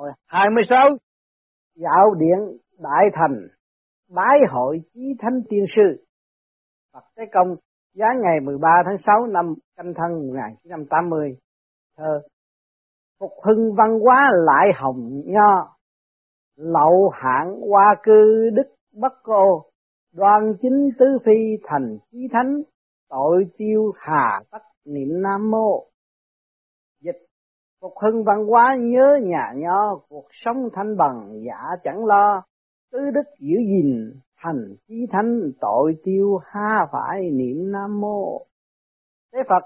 Hồi 0.00 0.10
26 0.26 0.78
dạo 1.74 2.14
điện 2.18 2.58
Đại 2.78 3.04
Thành 3.12 3.48
bái 4.08 4.38
hội 4.50 4.80
chí 4.94 5.14
thánh 5.18 5.40
tiên 5.48 5.64
sư 5.76 6.04
Phật 6.92 7.04
Tế 7.16 7.22
Công 7.32 7.48
giá 7.94 8.06
ngày 8.22 8.40
13 8.42 8.68
tháng 8.86 8.96
6 9.06 9.26
năm 9.26 9.54
canh 9.76 9.92
thân 9.94 10.26
1980 10.28 11.36
thơ 11.96 12.20
phục 13.18 13.30
hưng 13.42 13.74
văn 13.76 14.00
hóa 14.00 14.28
lại 14.46 14.72
hồng 14.76 15.22
nho 15.24 15.76
lậu 16.56 17.10
hạng 17.14 17.60
hoa 17.68 17.94
cư 18.02 18.50
đức 18.54 18.74
bất 18.92 19.12
cô 19.22 19.64
đoan 20.12 20.42
chính 20.62 20.90
tứ 20.98 21.18
phi 21.24 21.56
thành 21.64 21.98
chí 22.10 22.28
thánh 22.32 22.62
tội 23.08 23.44
tiêu 23.56 23.92
hà 23.96 24.40
tất 24.50 24.62
niệm 24.84 25.22
nam 25.22 25.50
mô. 25.50 25.86
Dịch 27.00 27.29
phục 27.80 27.92
hưng 28.02 28.24
văn 28.24 28.46
hóa 28.46 28.76
nhớ 28.80 29.18
nhà 29.22 29.52
nho, 29.56 29.96
cuộc 30.08 30.26
sống 30.30 30.68
thanh 30.72 30.96
bằng 30.96 31.42
giả 31.46 31.76
chẳng 31.84 32.04
lo. 32.04 32.42
Tứ 32.92 32.98
đức 33.14 33.22
giữ 33.38 33.56
gìn, 33.66 34.20
thành 34.42 34.74
chí 34.88 35.06
thánh, 35.12 35.40
tội 35.60 35.94
tiêu 36.04 36.38
ha 36.44 36.86
phải 36.92 37.30
niệm 37.32 37.72
nam 37.72 38.00
mô. 38.00 38.46
Thế 39.32 39.42
phật, 39.48 39.64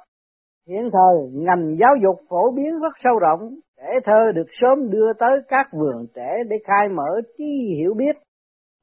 hiện 0.69 0.91
thời 0.93 1.31
ngành 1.33 1.77
giáo 1.81 1.95
dục 2.03 2.17
phổ 2.29 2.51
biến 2.51 2.81
rất 2.83 2.93
sâu 2.97 3.19
rộng. 3.19 3.55
Trẻ 3.77 4.01
thơ 4.05 4.33
được 4.35 4.47
sớm 4.51 4.91
đưa 4.91 5.13
tới 5.19 5.41
các 5.49 5.67
vườn 5.73 6.07
trẻ 6.15 6.37
để 6.49 6.57
khai 6.65 6.89
mở 6.89 7.21
trí 7.39 7.75
hiểu 7.79 7.95
biết. 7.95 8.17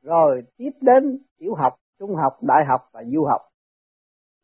Rồi 0.03 0.41
tiếp 0.57 0.71
đến 0.81 1.17
tiểu 1.39 1.53
học, 1.57 1.73
trung 1.99 2.15
học, 2.15 2.33
đại 2.41 2.65
học 2.69 2.81
và 2.93 3.03
du 3.13 3.23
học. 3.23 3.41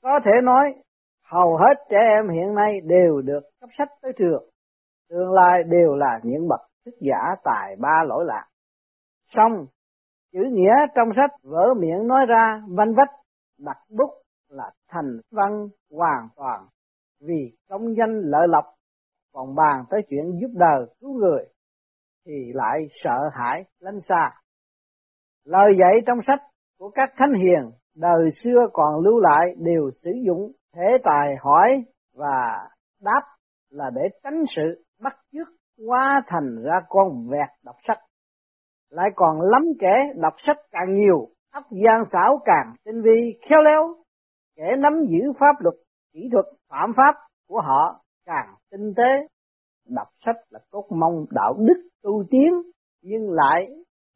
Có 0.04 0.20
thể 0.26 0.42
nói, 0.44 0.76
hầu 1.24 1.58
hết 1.58 1.74
trẻ 1.90 1.98
em 2.16 2.30
hiện 2.30 2.56
nay 2.56 2.82
đều 2.84 3.22
được 3.22 3.40
cấp 3.60 3.70
sách 3.78 3.90
tới 4.02 4.14
trường 4.18 4.50
tương 5.10 5.32
lai 5.32 5.64
đều 5.64 5.96
là 5.96 6.20
những 6.24 6.48
bậc 6.48 6.60
thức 6.86 6.96
giả 7.00 7.36
tài 7.44 7.76
ba 7.80 8.04
lỗi 8.08 8.26
lạc. 8.28 8.48
Xong, 9.36 9.66
chữ 10.34 10.40
nghĩa 10.52 10.74
trong 10.96 11.10
sách 11.16 11.32
vỡ 11.44 11.74
miệng 11.80 12.08
nói 12.08 12.26
ra, 12.26 12.62
văn 12.68 12.94
vách, 12.98 13.16
đặt 13.58 13.78
bút 13.90 14.10
là 14.50 14.72
thành 14.90 15.20
văn 15.32 15.68
hoàn 15.92 16.28
toàn. 16.36 16.66
Vì 17.22 17.58
công 17.70 17.96
danh 17.98 18.22
lợi 18.24 18.48
lộc 18.48 18.66
còn 19.34 19.56
bàn 19.56 19.84
tới 19.90 20.02
chuyện 20.10 20.40
giúp 20.42 20.52
đời 20.54 20.86
cứu 21.00 21.14
người, 21.14 21.46
thì 22.26 22.34
lại 22.54 22.88
sợ 23.04 23.30
hãi 23.34 23.64
lánh 23.80 24.02
xa. 24.02 24.32
Lời 25.46 25.78
dạy 25.80 26.02
trong 26.06 26.20
sách 26.28 26.40
của 26.80 26.90
các 26.90 27.10
thánh 27.18 27.34
hiền 27.34 27.72
đời 27.96 28.30
xưa 28.44 28.68
còn 28.74 29.00
lưu 29.04 29.20
lại 29.20 29.56
đều 29.58 29.90
sử 30.04 30.12
dụng 30.26 30.52
thế 30.76 30.98
tài 31.04 31.36
hỏi 31.42 31.84
và 32.14 32.70
đáp 33.02 33.22
là 33.70 33.90
để 33.96 34.02
tránh 34.24 34.44
sự 34.56 34.84
bắt 35.04 35.18
chước 35.32 35.48
quá 35.88 36.22
thành 36.28 36.64
ra 36.64 36.80
con 36.90 37.28
vẹt 37.30 37.50
đọc 37.64 37.76
sách. 37.88 38.00
Lại 38.90 39.10
còn 39.16 39.42
lắm 39.42 39.62
kẻ 39.80 40.14
đọc 40.16 40.34
sách 40.38 40.58
càng 40.72 40.94
nhiều, 40.94 41.28
óc 41.52 41.64
gian 41.72 42.04
xảo 42.12 42.40
càng 42.46 42.74
tinh 42.86 43.02
vi, 43.02 43.40
khéo 43.50 43.60
léo. 43.62 43.96
Kẻ 44.56 44.76
nắm 44.78 44.94
giữ 45.10 45.32
pháp 45.40 45.56
luật, 45.60 45.76
kỹ 46.14 46.30
thuật, 46.32 46.46
phạm 46.70 46.92
pháp 46.98 47.16
của 47.48 47.62
họ 47.62 48.02
càng 48.26 48.56
tinh 48.72 48.94
tế. 48.98 49.28
Đọc 49.90 50.08
sách 50.26 50.36
là 50.50 50.60
cốt 50.72 50.86
mong 50.90 51.26
đạo 51.32 51.54
đức 51.58 51.88
tu 52.04 52.24
tiến, 52.30 52.54
nhưng 53.02 53.32
lại 53.32 53.68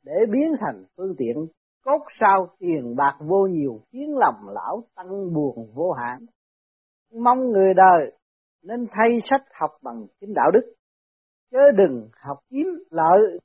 để 0.06 0.26
biến 0.32 0.52
thành 0.60 0.84
phương 0.98 1.12
tiện, 1.18 1.36
cốt 1.84 2.00
sao 2.20 2.48
tiền 2.60 2.96
bạc 2.96 3.18
vô 3.20 3.48
nhiều, 3.52 3.80
khiến 3.92 4.18
lòng 4.18 4.50
lão 4.50 4.84
tăng 4.96 5.34
buồn 5.34 5.72
vô 5.74 5.92
hạn. 5.92 6.26
Mong 7.24 7.40
người 7.40 7.74
đời 7.74 8.12
nên 8.64 8.88
thay 8.92 9.20
sách 9.30 9.42
học 9.60 9.72
bằng 9.82 10.06
chính 10.22 10.34
đạo 10.34 10.52
đức. 10.52 10.74
Chớ 11.52 11.72
đừng 11.78 12.10
học 12.14 12.38
kiếm 12.50 12.68
lợi. 12.90 13.40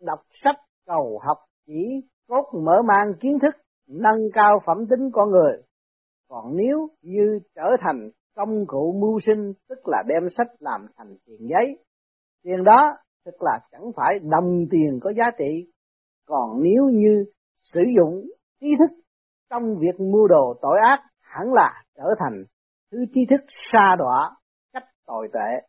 Đọc 0.00 0.20
sách 0.42 0.56
cầu 0.86 1.20
học 1.26 1.38
chỉ 1.66 2.00
cốt 2.28 2.44
mở 2.64 2.82
mang 2.88 3.14
kiến 3.20 3.38
thức, 3.42 3.54
nâng 3.86 4.20
cao 4.32 4.60
phẩm 4.66 4.78
tính 4.90 5.10
con 5.12 5.30
người. 5.30 5.62
Còn 6.28 6.56
nếu 6.56 6.88
như 7.02 7.38
trở 7.54 7.76
thành 7.80 8.10
công 8.34 8.66
cụ 8.66 8.94
mưu 9.00 9.20
sinh, 9.26 9.52
tức 9.68 9.78
là 9.84 10.02
đem 10.06 10.28
sách 10.36 10.46
làm 10.58 10.86
thành 10.96 11.16
tiền 11.26 11.48
giấy, 11.48 11.84
tiền 12.42 12.64
đó 12.64 12.96
tức 13.24 13.42
là 13.42 13.60
chẳng 13.72 13.92
phải 13.96 14.18
đồng 14.18 14.66
tiền 14.70 14.98
có 15.02 15.12
giá 15.16 15.24
trị. 15.38 15.70
Còn 16.26 16.62
nếu 16.62 16.84
như 16.84 17.24
sử 17.58 17.80
dụng 17.96 18.24
ý 18.58 18.70
thức 18.78 19.00
trong 19.50 19.76
việc 19.78 20.00
mua 20.00 20.26
đồ 20.28 20.54
tội 20.62 20.78
ác, 20.88 21.00
hẳn 21.20 21.52
là 21.52 21.84
trở 21.96 22.04
thành 22.18 22.44
thứ 22.90 22.98
trí 23.14 23.20
thức 23.30 23.40
xa 23.72 23.96
đọa 23.98 24.36
cách 24.72 24.84
tồi 25.06 25.28
tệ. 25.32 25.68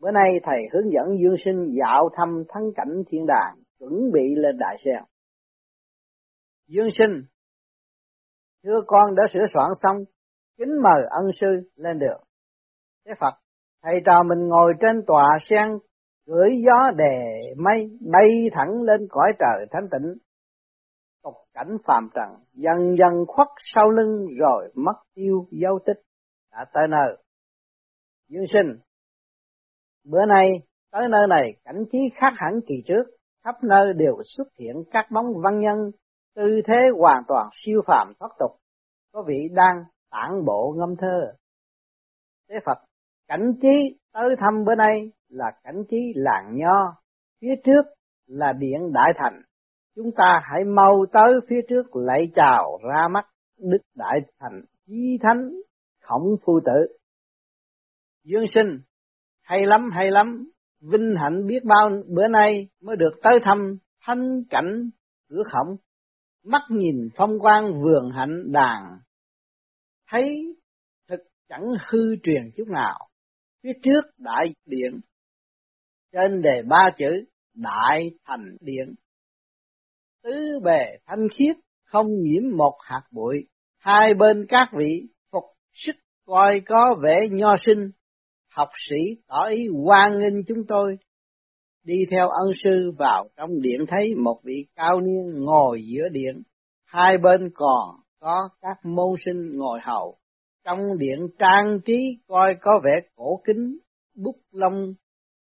Bữa 0.00 0.10
nay 0.10 0.40
thầy 0.42 0.58
hướng 0.72 0.92
dẫn 0.92 1.18
dương 1.22 1.36
sinh 1.44 1.74
dạo 1.80 2.08
thăm 2.16 2.42
thắng 2.48 2.62
cảnh 2.76 3.02
thiên 3.06 3.26
đàng, 3.26 3.56
chuẩn 3.78 4.12
bị 4.12 4.34
lên 4.36 4.58
đại 4.58 4.76
sen. 4.84 5.04
Dương 6.68 6.88
sinh, 6.98 7.22
thưa 8.64 8.80
con 8.86 9.14
đã 9.14 9.22
sửa 9.32 9.46
soạn 9.54 9.70
xong, 9.82 9.96
kính 10.58 10.82
mời 10.82 11.02
ân 11.10 11.24
sư 11.40 11.70
lên 11.76 11.98
đường. 11.98 12.22
Thế 13.06 13.12
phật, 13.20 13.34
thầy 13.82 14.00
trò 14.06 14.22
mình 14.22 14.48
ngồi 14.48 14.72
trên 14.80 15.02
tòa 15.06 15.26
sen, 15.42 15.68
gửi 16.26 16.50
gió 16.66 16.90
đè 16.96 17.40
mây, 17.56 17.98
bay 18.12 18.50
thẳng 18.52 18.82
lên 18.82 19.06
cõi 19.10 19.32
trời 19.38 19.66
thánh 19.70 19.88
tịnh 19.90 20.14
tục 21.22 21.34
cảnh 21.54 21.76
phàm 21.84 22.08
trần, 22.14 22.28
dần 22.52 22.96
dần 22.98 23.26
khuất 23.26 23.48
sau 23.74 23.90
lưng 23.90 24.26
rồi 24.38 24.72
mất 24.74 24.94
tiêu 25.14 25.46
dấu 25.50 25.78
tích 25.86 26.00
đã 26.52 26.64
tới 26.72 26.88
nơi. 26.88 27.16
Dương 28.28 28.46
sinh, 28.52 28.80
bữa 30.04 30.24
nay 30.28 30.50
tới 30.90 31.08
nơi 31.08 31.26
này, 31.28 31.52
cảnh 31.64 31.84
trí 31.92 31.98
khác 32.14 32.32
hẳn 32.36 32.60
kỳ 32.66 32.74
trước. 32.86 33.04
Khắp 33.44 33.54
nơi 33.62 33.92
đều 33.96 34.16
xuất 34.24 34.48
hiện 34.58 34.76
các 34.90 35.06
bóng 35.10 35.26
văn 35.44 35.60
nhân, 35.60 35.78
tư 36.34 36.60
thế 36.66 36.76
hoàn 36.98 37.22
toàn 37.28 37.48
siêu 37.52 37.80
phàm 37.86 38.12
thoát 38.20 38.30
tục, 38.38 38.50
có 39.12 39.24
vị 39.26 39.48
đang 39.52 39.84
tản 40.10 40.44
bộ 40.44 40.74
ngâm 40.78 40.96
thơ. 40.96 41.32
Thế 42.48 42.56
phật, 42.64 42.78
cảnh 43.28 43.52
trí 43.62 43.98
tới 44.12 44.28
thăm 44.40 44.64
bữa 44.64 44.74
nay 44.74 45.12
là 45.28 45.52
cảnh 45.64 45.82
trí 45.90 46.12
làng 46.14 46.56
nho, 46.56 46.76
phía 47.40 47.54
trước 47.64 47.82
là 48.26 48.52
điện 48.52 48.92
đại 48.92 49.12
thành. 49.16 49.42
Chúng 49.96 50.10
ta 50.16 50.40
hãy 50.42 50.64
mau 50.64 51.04
tới 51.12 51.32
phía 51.48 51.60
trước 51.68 51.96
lạy 51.96 52.30
chào 52.34 52.78
ra 52.82 53.08
mắt 53.08 53.24
đức 53.58 53.82
đại 53.94 54.20
thành 54.38 54.60
chí 54.86 55.18
thánh 55.22 55.50
khổng 56.10 56.36
phu 56.44 56.60
tử. 56.66 56.96
Dương 58.24 58.44
sinh, 58.54 58.80
hay 59.42 59.66
lắm 59.66 59.80
hay 59.92 60.10
lắm. 60.10 60.50
Vinh 60.80 61.14
hạnh 61.22 61.46
biết 61.46 61.64
bao 61.64 61.88
bữa 62.08 62.28
nay 62.28 62.68
mới 62.80 62.96
được 62.96 63.20
tới 63.22 63.32
thăm 63.44 63.78
thanh 64.00 64.42
cảnh 64.50 64.90
cửa 65.28 65.42
khổng. 65.52 65.76
Mắt 66.44 66.62
nhìn 66.70 67.08
phong 67.16 67.38
quang 67.38 67.82
vườn 67.82 68.10
hạnh 68.14 68.52
đàn. 68.52 68.82
Thấy 70.08 70.56
thực 71.08 71.20
chẳng 71.48 71.64
hư 71.88 72.16
truyền 72.22 72.42
chút 72.56 72.68
nào. 72.68 73.08
Phía 73.62 73.72
trước 73.82 74.00
đại 74.18 74.54
điện. 74.66 75.00
Trên 76.12 76.42
đề 76.42 76.62
ba 76.68 76.90
chữ 76.96 77.24
đại 77.54 78.10
thành 78.24 78.56
điện. 78.60 78.94
Tứ 80.22 80.58
bề 80.64 80.98
thanh 81.06 81.28
khiết 81.34 81.56
không 81.84 82.06
nhiễm 82.22 82.42
một 82.56 82.78
hạt 82.82 83.02
bụi. 83.10 83.46
Hai 83.78 84.14
bên 84.14 84.46
các 84.48 84.68
vị 84.78 85.08
sức 85.72 85.96
coi 86.26 86.60
có 86.66 86.96
vẻ 87.02 87.28
nho 87.30 87.56
sinh. 87.56 87.90
Học 88.50 88.68
sĩ 88.88 88.96
tỏ 89.28 89.46
ý 89.46 89.68
hoan 89.84 90.18
nghênh 90.18 90.44
chúng 90.44 90.66
tôi. 90.68 90.96
Đi 91.84 91.94
theo 92.10 92.28
ân 92.28 92.52
sư 92.64 92.92
vào 92.98 93.28
trong 93.36 93.60
điện 93.60 93.80
thấy 93.88 94.14
một 94.14 94.40
vị 94.44 94.66
cao 94.76 95.00
niên 95.00 95.44
ngồi 95.44 95.82
giữa 95.86 96.08
điện. 96.08 96.42
Hai 96.84 97.14
bên 97.22 97.50
còn 97.54 97.96
có 98.20 98.48
các 98.60 98.76
môn 98.84 99.14
sinh 99.24 99.50
ngồi 99.52 99.80
hầu. 99.82 100.16
Trong 100.64 100.98
điện 100.98 101.18
trang 101.38 101.80
trí 101.84 102.18
coi 102.28 102.54
có 102.60 102.80
vẻ 102.84 103.00
cổ 103.16 103.40
kính, 103.44 103.78
bút 104.16 104.36
lông, 104.50 104.94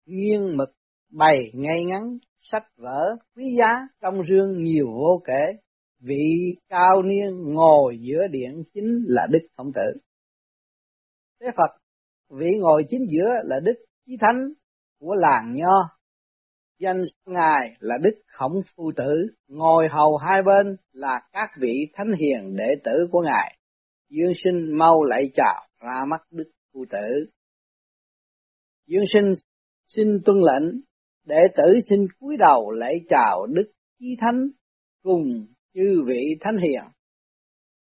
nghiêng 0.06 0.57
mực, 0.57 0.69
bày 1.12 1.51
ngay 1.53 1.83
ngắn, 1.86 2.18
sách 2.39 2.65
vở, 2.77 3.15
quý 3.36 3.44
giá, 3.59 3.88
trong 4.01 4.24
rương 4.24 4.63
nhiều 4.63 4.88
vô 4.88 5.21
kể. 5.25 5.53
Vị 6.00 6.56
cao 6.69 7.03
niên 7.03 7.53
ngồi 7.53 7.98
giữa 8.01 8.27
điện 8.31 8.63
chính 8.74 9.03
là 9.07 9.27
đức 9.31 9.48
khổng 9.57 9.71
tử 9.74 10.00
thế 11.41 11.47
phật, 11.57 11.77
vị 12.30 12.47
ngồi 12.59 12.83
chính 12.89 13.06
giữa 13.09 13.31
là 13.44 13.59
đức 13.63 13.74
chí 14.06 14.18
thánh 14.21 14.53
của 15.00 15.15
làng 15.15 15.56
nho. 15.56 15.89
Danh 16.80 17.01
ngài 17.25 17.75
là 17.80 17.97
đức 18.01 18.21
khổng 18.27 18.62
phu 18.75 18.91
tử. 18.95 19.25
Ngồi 19.47 19.88
hầu 19.91 20.18
hai 20.18 20.41
bên 20.41 20.75
là 20.91 21.21
các 21.31 21.50
vị 21.59 21.74
thánh 21.94 22.12
hiền 22.19 22.56
đệ 22.56 22.68
tử 22.83 23.07
của 23.12 23.21
ngài. 23.21 23.57
Dương 24.09 24.31
sinh 24.44 24.77
mau 24.77 25.03
lại 25.03 25.24
chào, 25.33 25.68
ra 25.80 26.06
mắt 26.09 26.21
đức 26.31 26.51
phu 26.74 26.86
tử. 26.89 27.25
Dương 28.88 29.03
sinh 29.13 29.31
xin 29.88 30.07
tuân 30.25 30.38
lệnh, 30.38 30.81
đệ 31.25 31.41
tử 31.57 31.80
xin 31.89 32.00
cúi 32.19 32.38
đầu 32.38 32.71
lễ 32.71 32.94
chào 33.09 33.45
đức 33.45 33.71
chí 34.00 34.18
thánh 34.21 34.47
cùng 35.03 35.45
chư 35.74 36.03
vị 36.07 36.38
thánh 36.41 36.57
hiền. 36.63 36.83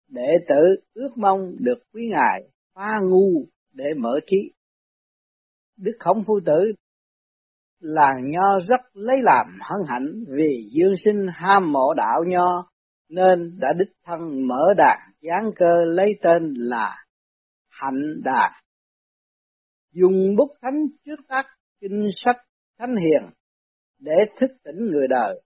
Đệ 0.07 0.29
tử 0.47 0.75
ước 0.93 1.09
mong 1.17 1.55
được 1.59 1.79
quý 1.93 2.09
ngài 2.11 2.54
phá 2.75 2.99
ngu 3.09 3.45
để 3.73 3.85
mở 3.97 4.19
trí. 4.27 4.51
Đức 5.77 5.93
khổng 5.99 6.23
phu 6.27 6.39
tử 6.45 6.73
làng 7.79 8.31
nho 8.31 8.59
rất 8.59 8.81
lấy 8.93 9.17
làm 9.21 9.45
hân 9.61 9.79
hạnh 9.87 10.23
vì 10.27 10.69
dương 10.71 10.93
sinh 11.05 11.25
ham 11.33 11.71
mộ 11.71 11.93
đạo 11.93 12.23
nho, 12.27 12.71
nên 13.09 13.59
đã 13.59 13.73
đích 13.77 13.91
thân 14.05 14.47
mở 14.47 14.73
đàn 14.77 14.99
giáng 15.21 15.51
cơ 15.55 15.73
lấy 15.85 16.13
tên 16.21 16.53
là 16.55 17.05
hạnh 17.69 18.21
đàn 18.23 18.51
dùng 19.91 20.35
bút 20.37 20.49
thánh 20.61 20.85
trước 21.05 21.19
tác 21.27 21.45
kinh 21.81 22.07
sách 22.15 22.37
thánh 22.79 22.95
hiền 22.95 23.29
để 23.99 24.15
thức 24.39 24.51
tỉnh 24.63 24.89
người 24.91 25.07
đời, 25.07 25.41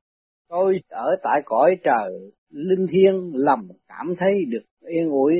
tôi 0.47 0.79
ở 0.89 1.15
tại 1.23 1.41
cõi 1.45 1.77
trời 1.83 2.11
linh 2.49 2.87
thiêng 2.91 3.31
lầm 3.33 3.67
cảm 3.87 4.13
thấy 4.19 4.45
được 4.49 4.63
yên 4.87 5.09
ủi 5.09 5.33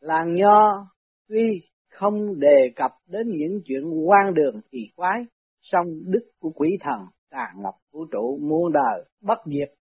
làng 0.00 0.34
nho, 0.34 0.86
tuy 1.28 1.62
không 1.90 2.40
đề 2.40 2.72
cập 2.76 2.90
đến 3.06 3.26
những 3.30 3.60
chuyện 3.64 3.82
quan 4.06 4.34
đường 4.34 4.60
kỳ 4.70 4.78
quái, 4.96 5.26
song 5.62 5.86
đức 6.04 6.30
của 6.38 6.50
quỷ 6.50 6.78
thần 6.80 6.98
tràn 7.30 7.62
ngập 7.62 7.74
vũ 7.92 8.04
trụ 8.12 8.38
muôn 8.42 8.72
đời 8.72 9.04
bất 9.20 9.38
diệt. 9.46 9.74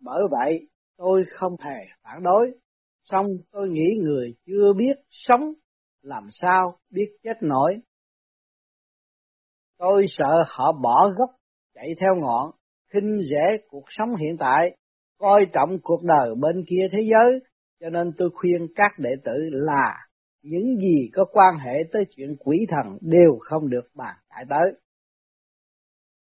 Bởi 0.00 0.22
vậy, 0.30 0.68
tôi 0.96 1.24
không 1.30 1.56
hề 1.60 1.86
phản 2.02 2.22
đối. 2.22 2.50
Song 3.04 3.26
tôi 3.50 3.68
nghĩ 3.68 3.98
người 4.02 4.34
chưa 4.46 4.72
biết 4.76 4.96
sống, 5.10 5.52
làm 6.02 6.28
sao 6.32 6.78
biết 6.90 7.16
chết 7.22 7.42
nổi? 7.42 7.78
Tôi 9.78 10.04
sợ 10.08 10.44
họ 10.48 10.72
bỏ 10.82 11.08
gốc, 11.18 11.30
chạy 11.74 11.88
theo 12.00 12.14
ngọn, 12.20 12.50
khinh 12.92 13.20
rẻ 13.30 13.56
cuộc 13.68 13.84
sống 13.88 14.16
hiện 14.16 14.36
tại, 14.38 14.76
coi 15.18 15.40
trọng 15.52 15.78
cuộc 15.82 16.02
đời 16.02 16.34
bên 16.40 16.64
kia 16.68 16.88
thế 16.92 16.98
giới 17.10 17.40
cho 17.80 17.90
nên 17.90 18.12
tôi 18.18 18.30
khuyên 18.34 18.66
các 18.74 18.92
đệ 18.98 19.10
tử 19.24 19.32
là 19.52 20.06
những 20.42 20.76
gì 20.76 21.10
có 21.12 21.24
quan 21.32 21.58
hệ 21.58 21.74
tới 21.92 22.04
chuyện 22.16 22.36
quỷ 22.38 22.66
thần 22.68 22.98
đều 23.00 23.38
không 23.40 23.70
được 23.70 23.88
bàn 23.94 24.16
cãi 24.28 24.44
tới. 24.48 24.80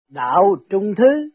Đạo 0.09 0.57
trung 0.71 0.95
thứ, 0.97 1.31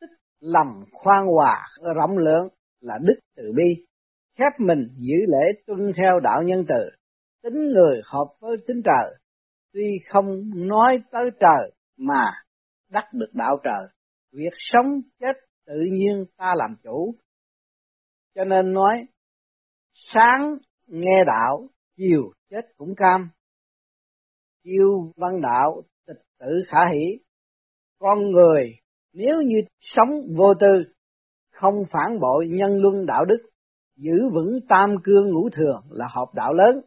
tức 0.00 0.10
lòng 0.40 0.84
khoan 0.92 1.26
hòa 1.26 1.66
rộng 1.96 2.18
lượng 2.18 2.48
là 2.80 2.98
đức 3.02 3.14
từ 3.36 3.52
bi, 3.56 3.86
khép 4.38 4.52
mình 4.58 4.88
giữ 4.96 5.16
lễ 5.28 5.62
tuân 5.66 5.92
theo 5.96 6.20
đạo 6.20 6.42
nhân 6.42 6.64
từ, 6.68 6.90
tính 7.42 7.66
người 7.74 8.00
hợp 8.04 8.26
với 8.40 8.56
tính 8.66 8.82
trời, 8.84 9.14
tuy 9.72 9.98
không 10.08 10.26
nói 10.68 11.02
tới 11.10 11.30
trời 11.40 11.72
mà 11.96 12.22
đắc 12.90 13.04
được 13.12 13.30
đạo 13.32 13.56
trời, 13.64 13.88
việc 14.32 14.52
sống 14.56 15.00
chết 15.20 15.36
tự 15.66 15.80
nhiên 15.92 16.24
ta 16.36 16.54
làm 16.56 16.76
chủ. 16.82 17.14
Cho 18.34 18.44
nên 18.44 18.72
nói, 18.72 19.06
sáng 19.98 20.56
nghe 20.86 21.24
đạo, 21.26 21.68
chiều 21.96 22.32
chết 22.50 22.62
cũng 22.76 22.94
cam. 22.96 23.30
Chiêu 24.64 25.12
văn 25.16 25.40
đạo, 25.42 25.82
tịch 26.06 26.22
tử 26.38 26.46
khả 26.66 26.78
hỷ. 26.92 27.18
Con 27.98 28.30
người 28.30 28.74
nếu 29.12 29.42
như 29.42 29.62
sống 29.80 30.08
vô 30.36 30.54
tư, 30.54 30.84
không 31.52 31.74
phản 31.92 32.20
bội 32.20 32.48
nhân 32.48 32.76
luân 32.82 33.06
đạo 33.06 33.24
đức, 33.24 33.48
giữ 33.96 34.28
vững 34.32 34.58
tam 34.68 34.90
cương 35.04 35.30
ngũ 35.30 35.48
thường 35.50 35.82
là 35.90 36.08
hợp 36.10 36.28
đạo 36.34 36.52
lớn, 36.52 36.80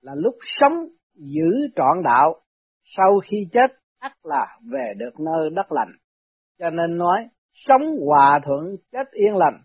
là 0.00 0.12
lúc 0.16 0.34
sống 0.60 0.72
giữ 1.14 1.68
trọn 1.76 2.02
đạo, 2.04 2.40
sau 2.84 3.20
khi 3.24 3.36
chết 3.52 3.70
ắt 3.98 4.12
là 4.22 4.58
về 4.72 4.92
được 4.96 5.20
nơi 5.20 5.50
đất 5.50 5.72
lành. 5.72 5.92
Cho 6.58 6.70
nên 6.70 6.98
nói, 6.98 7.28
sống 7.52 7.82
hòa 8.06 8.40
thuận 8.44 8.76
chết 8.92 9.10
yên 9.12 9.36
lành, 9.36 9.62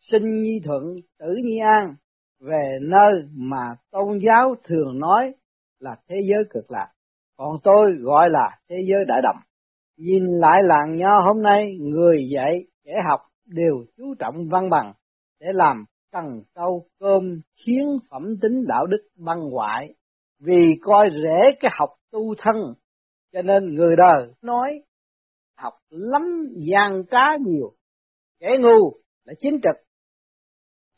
sinh 0.00 0.42
nhi 0.42 0.60
thuận 0.64 0.82
tử 1.18 1.34
nhi 1.44 1.58
an, 1.58 1.94
về 2.40 2.78
nơi 2.82 3.22
mà 3.32 3.64
tôn 3.90 4.18
giáo 4.18 4.54
thường 4.64 4.98
nói 4.98 5.34
là 5.78 5.96
thế 6.08 6.16
giới 6.30 6.44
cực 6.50 6.70
lạc, 6.70 6.88
còn 7.36 7.56
tôi 7.62 7.92
gọi 8.00 8.30
là 8.30 8.58
thế 8.68 8.76
giới 8.88 9.04
đại 9.08 9.20
đồng. 9.22 9.36
Nhìn 9.96 10.24
lại 10.24 10.62
làng 10.62 10.96
nho 10.96 11.20
hôm 11.20 11.42
nay, 11.42 11.76
người 11.80 12.28
dạy, 12.34 12.64
kẻ 12.84 12.92
học 13.08 13.20
đều 13.46 13.84
chú 13.96 14.14
trọng 14.18 14.48
văn 14.50 14.70
bằng 14.70 14.92
để 15.40 15.46
làm 15.52 15.84
cần 16.12 16.42
câu 16.54 16.86
cơm 16.98 17.40
khiến 17.56 17.84
phẩm 18.10 18.36
tính 18.42 18.66
đạo 18.68 18.86
đức 18.86 19.08
băng 19.16 19.40
hoại, 19.40 19.94
vì 20.38 20.78
coi 20.82 21.08
rễ 21.24 21.50
cái 21.60 21.70
học 21.74 21.88
tu 22.10 22.34
thân, 22.38 22.56
cho 23.32 23.42
nên 23.42 23.74
người 23.74 23.96
đời 23.96 24.34
nói 24.42 24.82
học 25.56 25.74
lắm 25.90 26.22
gian 26.56 27.02
trá 27.10 27.36
nhiều, 27.46 27.72
kẻ 28.40 28.56
ngu 28.60 28.92
là 29.24 29.34
chính 29.38 29.60
trực, 29.62 29.89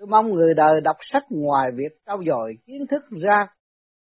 Tôi 0.02 0.08
mong 0.08 0.34
người 0.34 0.54
đời 0.54 0.80
đọc 0.80 0.96
sách 1.00 1.24
ngoài 1.30 1.70
việc 1.74 1.98
trau 2.06 2.22
dồi 2.26 2.54
kiến 2.66 2.86
thức 2.90 3.02
ra, 3.22 3.46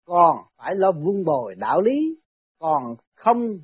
còn 0.05 0.37
phải 0.57 0.75
lo 0.75 0.93
vun 0.93 1.25
bồi 1.25 1.55
đạo 1.55 1.81
lý, 1.81 2.17
còn 2.59 2.83
không 3.15 3.59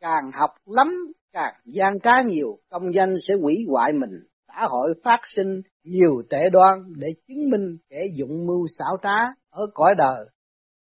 càng 0.00 0.30
học 0.34 0.50
lắm, 0.66 0.88
càng 1.32 1.54
gian 1.64 1.98
trá 2.02 2.10
nhiều, 2.26 2.58
công 2.70 2.94
danh 2.94 3.14
sẽ 3.28 3.34
hủy 3.34 3.66
hoại 3.68 3.92
mình, 3.92 4.10
xã 4.48 4.66
hội 4.68 4.94
phát 5.04 5.20
sinh 5.24 5.60
nhiều 5.84 6.22
tệ 6.30 6.50
đoan 6.52 6.78
để 6.96 7.08
chứng 7.28 7.50
minh 7.50 7.74
kẻ 7.90 8.04
dụng 8.14 8.46
mưu 8.46 8.66
xảo 8.78 8.96
trá 9.02 9.16
ở 9.50 9.66
cõi 9.74 9.94
đời, 9.98 10.26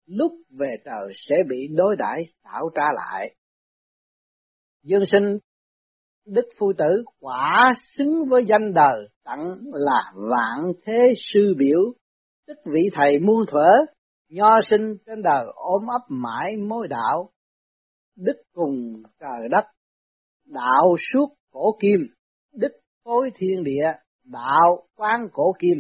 lúc 0.06 0.31
về 0.60 0.75
trời 0.86 1.13
sẽ 1.16 1.36
bị 1.50 1.68
đối 1.75 1.95
đãi 1.95 2.24
xảo 2.44 2.69
trá 2.75 2.86
lại. 2.94 3.36
Dương 4.84 5.04
sinh 5.12 5.38
Đức 6.25 6.46
Phu 6.58 6.74
Tử 6.78 7.04
quả 7.20 7.72
xứng 7.96 8.25
với 8.30 8.42
danh 8.48 8.74
đời 8.74 9.08
tặng 9.24 9.56
là 9.74 10.14
vạn 10.16 10.74
thế 10.86 11.14
sư 11.18 11.54
biểu, 11.58 11.80
tức 12.48 12.58
vị 12.66 12.90
thầy 12.94 13.20
muôn 13.20 13.46
thuở, 13.52 13.72
nho 14.30 14.62
sinh 14.70 14.96
trên 15.06 15.22
đời 15.22 15.46
ôm 15.56 15.88
ấp 15.88 16.02
mãi 16.08 16.58
mối 16.58 16.88
đạo, 16.88 17.30
đức 18.18 18.42
cùng 18.54 19.04
trời 19.20 19.50
đất, 19.52 19.66
đạo 20.46 20.96
suốt 21.14 21.28
cổ 21.52 21.78
kim, 21.80 22.00
đức 22.54 22.72
phối 23.04 23.31
thiên 23.36 23.64
địa, 23.64 23.86
đạo 24.24 24.88
quán 24.96 25.28
cổ 25.34 25.54
kim. 25.60 25.78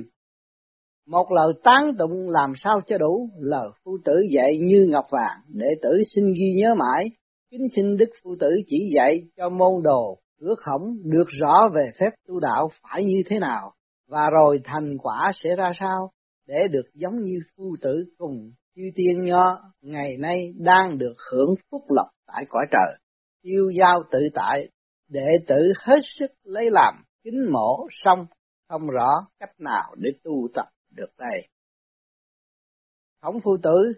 Một 1.07 1.31
lời 1.31 1.53
tán 1.63 1.95
tụng 1.99 2.29
làm 2.29 2.53
sao 2.55 2.79
cho 2.87 2.97
đủ, 2.97 3.29
lời 3.39 3.67
phu 3.83 3.97
tử 4.05 4.13
dạy 4.31 4.57
như 4.61 4.87
ngọc 4.89 5.05
vàng, 5.11 5.41
đệ 5.47 5.67
tử 5.81 5.89
xin 6.15 6.33
ghi 6.33 6.53
nhớ 6.57 6.75
mãi, 6.79 7.05
kính 7.51 7.67
xin 7.75 7.97
Đức 7.97 8.09
Phu 8.23 8.35
Tử 8.39 8.47
chỉ 8.67 8.91
dạy 8.95 9.21
cho 9.37 9.49
môn 9.49 9.83
đồ 9.83 10.22
ước 10.43 10.59
khổng 10.59 10.97
được 11.03 11.27
rõ 11.39 11.69
về 11.73 11.91
phép 11.99 12.09
tu 12.27 12.39
đạo 12.39 12.69
phải 12.81 13.03
như 13.03 13.23
thế 13.25 13.39
nào, 13.39 13.73
và 14.07 14.29
rồi 14.31 14.59
thành 14.63 14.97
quả 14.97 15.31
sẽ 15.35 15.55
ra 15.55 15.71
sao, 15.79 16.11
để 16.47 16.67
được 16.67 16.85
giống 16.93 17.23
như 17.23 17.39
phu 17.55 17.75
tử 17.81 18.05
cùng 18.17 18.51
chư 18.75 18.81
tiên 18.95 19.25
nho 19.25 19.59
ngày 19.81 20.17
nay 20.17 20.53
đang 20.57 20.97
được 20.97 21.13
hưởng 21.31 21.55
phúc 21.71 21.81
lộc 21.89 22.07
tại 22.27 22.45
cõi 22.49 22.65
trời. 22.71 22.99
Yêu 23.41 23.69
giao 23.79 24.03
tự 24.11 24.19
tại, 24.33 24.69
đệ 25.09 25.27
tử 25.47 25.73
hết 25.79 25.99
sức 26.19 26.31
lấy 26.43 26.69
làm 26.71 27.03
kính 27.23 27.51
mổ 27.51 27.87
xong, 27.91 28.25
không 28.69 28.87
rõ 28.87 29.09
cách 29.39 29.59
nào 29.59 29.95
để 29.97 30.09
tu 30.23 30.47
tập 30.53 30.65
được 30.91 31.09
đây. 31.17 31.47
Khổng 33.21 33.39
phu 33.43 33.57
tử, 33.63 33.93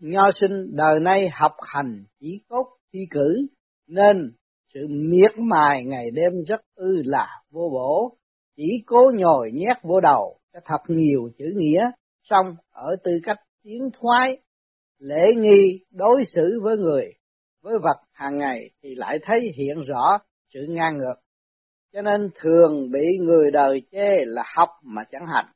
nho 0.00 0.30
sinh 0.34 0.76
đời 0.76 1.00
nay 1.00 1.28
học 1.32 1.52
hành 1.66 2.04
chỉ 2.20 2.40
cốt 2.48 2.66
thi 2.92 2.98
cử, 3.10 3.46
nên 3.86 4.32
sự 4.74 4.86
miệt 4.88 5.38
mài 5.38 5.84
ngày 5.84 6.10
đêm 6.10 6.32
rất 6.46 6.60
ư 6.74 7.02
là 7.04 7.28
vô 7.50 7.70
bổ, 7.72 8.16
chỉ 8.56 8.82
cố 8.86 9.10
nhồi 9.14 9.50
nhét 9.54 9.76
vô 9.82 10.00
đầu 10.00 10.38
cho 10.52 10.60
thật 10.64 10.80
nhiều 10.88 11.30
chữ 11.38 11.44
nghĩa, 11.56 11.90
xong 12.22 12.56
ở 12.70 12.96
tư 13.04 13.12
cách 13.24 13.38
tiến 13.62 13.90
thoái, 14.00 14.38
lễ 14.98 15.34
nghi 15.36 15.84
đối 15.90 16.24
xử 16.34 16.60
với 16.62 16.76
người, 16.76 17.12
với 17.62 17.78
vật 17.82 17.96
hàng 18.12 18.38
ngày 18.38 18.70
thì 18.82 18.94
lại 18.94 19.18
thấy 19.22 19.40
hiện 19.56 19.80
rõ 19.80 20.18
sự 20.54 20.66
ngang 20.68 20.96
ngược. 20.96 21.14
Cho 21.92 22.02
nên 22.02 22.30
thường 22.34 22.90
bị 22.90 23.18
người 23.20 23.50
đời 23.50 23.82
chê 23.92 24.24
là 24.24 24.44
học 24.56 24.68
mà 24.82 25.02
chẳng 25.10 25.26
hành. 25.34 25.46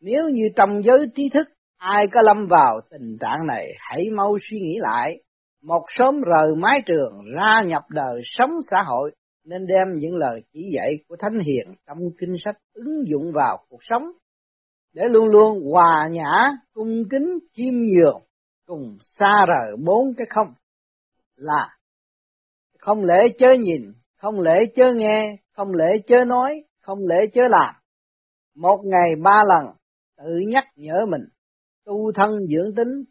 Nếu 0.00 0.28
như 0.28 0.48
trong 0.56 0.82
giới 0.84 1.06
trí 1.14 1.28
thức 1.28 1.48
ai 1.76 2.06
có 2.12 2.22
lâm 2.22 2.46
vào 2.46 2.80
tình 2.90 3.18
trạng 3.20 3.46
này 3.46 3.66
hãy 3.78 4.10
mau 4.16 4.38
suy 4.50 4.60
nghĩ 4.60 4.76
lại 4.78 5.22
một 5.62 5.84
sớm 5.88 6.20
rời 6.20 6.54
mái 6.56 6.82
trường 6.86 7.12
ra 7.36 7.62
nhập 7.66 7.82
đời 7.90 8.20
sống 8.24 8.50
xã 8.70 8.82
hội 8.82 9.10
nên 9.44 9.66
đem 9.66 9.98
những 9.98 10.14
lời 10.14 10.40
chỉ 10.52 10.60
dạy 10.74 10.98
của 11.08 11.16
Thánh 11.18 11.38
Hiền 11.38 11.74
trong 11.86 11.98
kinh 12.18 12.34
sách 12.44 12.56
ứng 12.72 13.06
dụng 13.06 13.32
vào 13.34 13.58
cuộc 13.68 13.80
sống 13.80 14.02
để 14.92 15.02
luôn 15.10 15.28
luôn 15.28 15.70
hòa 15.72 16.08
nhã, 16.10 16.48
cung 16.72 17.02
kính, 17.10 17.38
chiêm 17.54 17.74
nhường 17.74 18.20
cùng 18.66 18.96
xa 19.00 19.46
rời 19.48 19.76
bốn 19.84 20.14
cái 20.16 20.26
không 20.30 20.54
là 21.36 21.68
không 22.78 23.02
lễ 23.04 23.28
chớ 23.38 23.48
nhìn, 23.60 23.92
không 24.16 24.40
lễ 24.40 24.58
chớ 24.74 24.92
nghe, 24.96 25.36
không 25.52 25.68
lễ 25.72 25.98
chớ 26.06 26.24
nói, 26.26 26.64
không 26.80 26.98
lễ 27.06 27.26
chớ 27.32 27.42
làm. 27.48 27.74
Một 28.56 28.80
ngày 28.84 29.16
ba 29.22 29.40
lần 29.48 29.74
tự 30.16 30.38
nhắc 30.48 30.64
nhở 30.76 31.06
mình 31.06 31.28
tu 31.84 32.12
thân 32.12 32.30
dưỡng 32.48 32.74
tính 32.74 33.04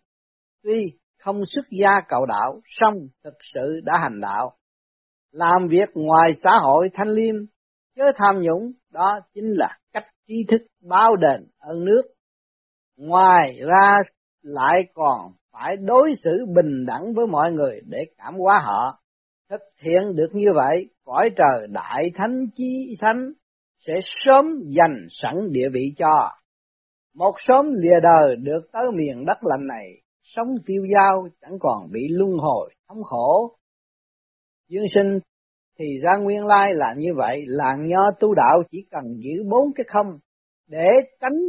tuy 0.64 0.98
không 1.22 1.42
xuất 1.46 1.66
gia 1.72 2.02
cầu 2.08 2.26
đạo, 2.26 2.62
song 2.66 2.94
thực 3.24 3.34
sự 3.54 3.82
đã 3.84 3.94
hành 4.02 4.22
đạo. 4.22 4.52
Làm 5.32 5.68
việc 5.70 5.90
ngoài 5.94 6.32
xã 6.44 6.52
hội 6.62 6.90
thanh 6.94 7.10
liêm, 7.10 7.36
chớ 7.96 8.12
tham 8.16 8.36
nhũng, 8.42 8.72
đó 8.92 9.20
chính 9.34 9.46
là 9.46 9.78
cách 9.94 10.06
trí 10.28 10.44
thức 10.48 10.62
báo 10.90 11.16
đền 11.16 11.48
ơn 11.60 11.86
nước. 11.86 12.02
Ngoài 12.98 13.60
ra 13.68 13.94
lại 14.42 14.84
còn 14.94 15.32
phải 15.52 15.78
đối 15.78 16.14
xử 16.24 16.46
bình 16.56 16.86
đẳng 16.86 17.14
với 17.16 17.28
mọi 17.28 17.52
người 17.52 17.82
để 17.86 18.06
cảm 18.18 18.34
hóa 18.38 18.60
họ. 18.64 19.02
Thực 19.50 19.62
hiện 19.82 20.16
được 20.16 20.30
như 20.34 20.48
vậy, 20.56 20.90
cõi 21.04 21.30
trời 21.36 21.68
đại 21.70 22.04
thánh 22.16 22.46
chi 22.56 22.98
thánh 23.00 23.32
sẽ 23.86 23.94
sớm 24.04 24.46
dành 24.68 25.06
sẵn 25.10 25.36
địa 25.52 25.70
vị 25.74 25.94
cho. 25.98 26.30
Một 27.16 27.32
sớm 27.48 27.66
lìa 27.82 28.00
đời 28.04 28.36
được 28.36 28.62
tới 28.72 28.92
miền 28.96 29.26
đất 29.26 29.38
lành 29.42 29.68
này, 29.68 30.01
sống 30.36 30.48
tiêu 30.66 30.84
dao 30.94 31.28
chẳng 31.42 31.60
còn 31.60 31.92
bị 31.92 32.08
luân 32.10 32.32
hồi, 32.32 32.74
thống 32.88 33.04
khổ. 33.04 33.56
Dương 34.68 34.86
sinh 34.94 35.20
thì 35.80 35.86
ra 36.04 36.18
nguyên 36.18 36.46
lai 36.46 36.74
là 36.74 36.94
như 36.98 37.10
vậy, 37.18 37.44
làng 37.48 37.88
nho 37.88 38.12
tu 38.20 38.34
đạo 38.36 38.62
chỉ 38.72 38.78
cần 38.92 39.04
giữ 39.18 39.44
bốn 39.50 39.74
cái 39.76 39.86
không 39.88 40.20
để 40.68 40.88
tránh 41.20 41.40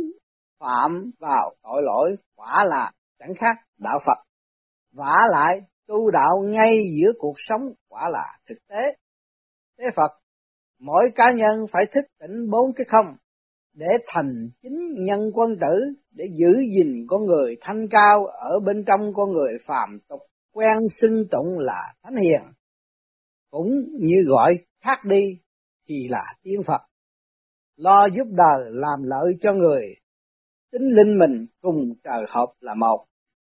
phạm 0.58 1.10
vào 1.18 1.54
tội 1.62 1.82
lỗi 1.82 2.16
quả 2.36 2.64
là 2.64 2.92
chẳng 3.18 3.34
khác 3.38 3.56
đạo 3.78 3.98
Phật. 4.06 4.18
vả 4.92 5.16
lại 5.30 5.60
tu 5.86 6.10
đạo 6.10 6.42
ngay 6.44 6.78
giữa 7.00 7.12
cuộc 7.18 7.34
sống 7.38 7.60
quả 7.88 8.08
là 8.08 8.38
thực 8.48 8.58
tế. 8.68 8.96
Thế 9.78 9.84
Phật, 9.96 10.10
mỗi 10.80 11.10
cá 11.14 11.32
nhân 11.36 11.66
phải 11.72 11.82
thức 11.94 12.04
tỉnh 12.20 12.50
bốn 12.50 12.72
cái 12.76 12.84
không 12.88 13.16
để 13.74 13.86
thành 14.06 14.48
chính 14.62 15.04
nhân 15.04 15.20
quân 15.34 15.50
tử, 15.60 15.94
để 16.10 16.24
giữ 16.38 16.60
gìn 16.76 17.06
con 17.08 17.26
người 17.26 17.56
thanh 17.60 17.88
cao 17.90 18.26
ở 18.26 18.60
bên 18.66 18.84
trong 18.86 19.14
con 19.14 19.32
người 19.32 19.52
phàm 19.66 19.98
tục, 20.08 20.20
quen 20.52 20.76
xưng 21.00 21.24
tụng 21.30 21.58
là 21.58 21.94
thánh 22.02 22.16
hiền. 22.16 22.40
Cũng 23.50 23.68
như 24.00 24.16
gọi 24.26 24.58
khác 24.84 24.98
đi 25.04 25.38
thì 25.88 26.08
là 26.08 26.24
tiên 26.42 26.62
Phật. 26.66 26.80
Lo 27.76 28.06
giúp 28.06 28.26
đời 28.30 28.70
làm 28.70 29.02
lợi 29.02 29.32
cho 29.40 29.52
người, 29.52 29.82
tính 30.72 30.88
linh 30.88 31.18
mình 31.18 31.46
cùng 31.60 31.94
trời 32.04 32.24
hợp 32.28 32.52
là 32.60 32.74
một. 32.74 33.04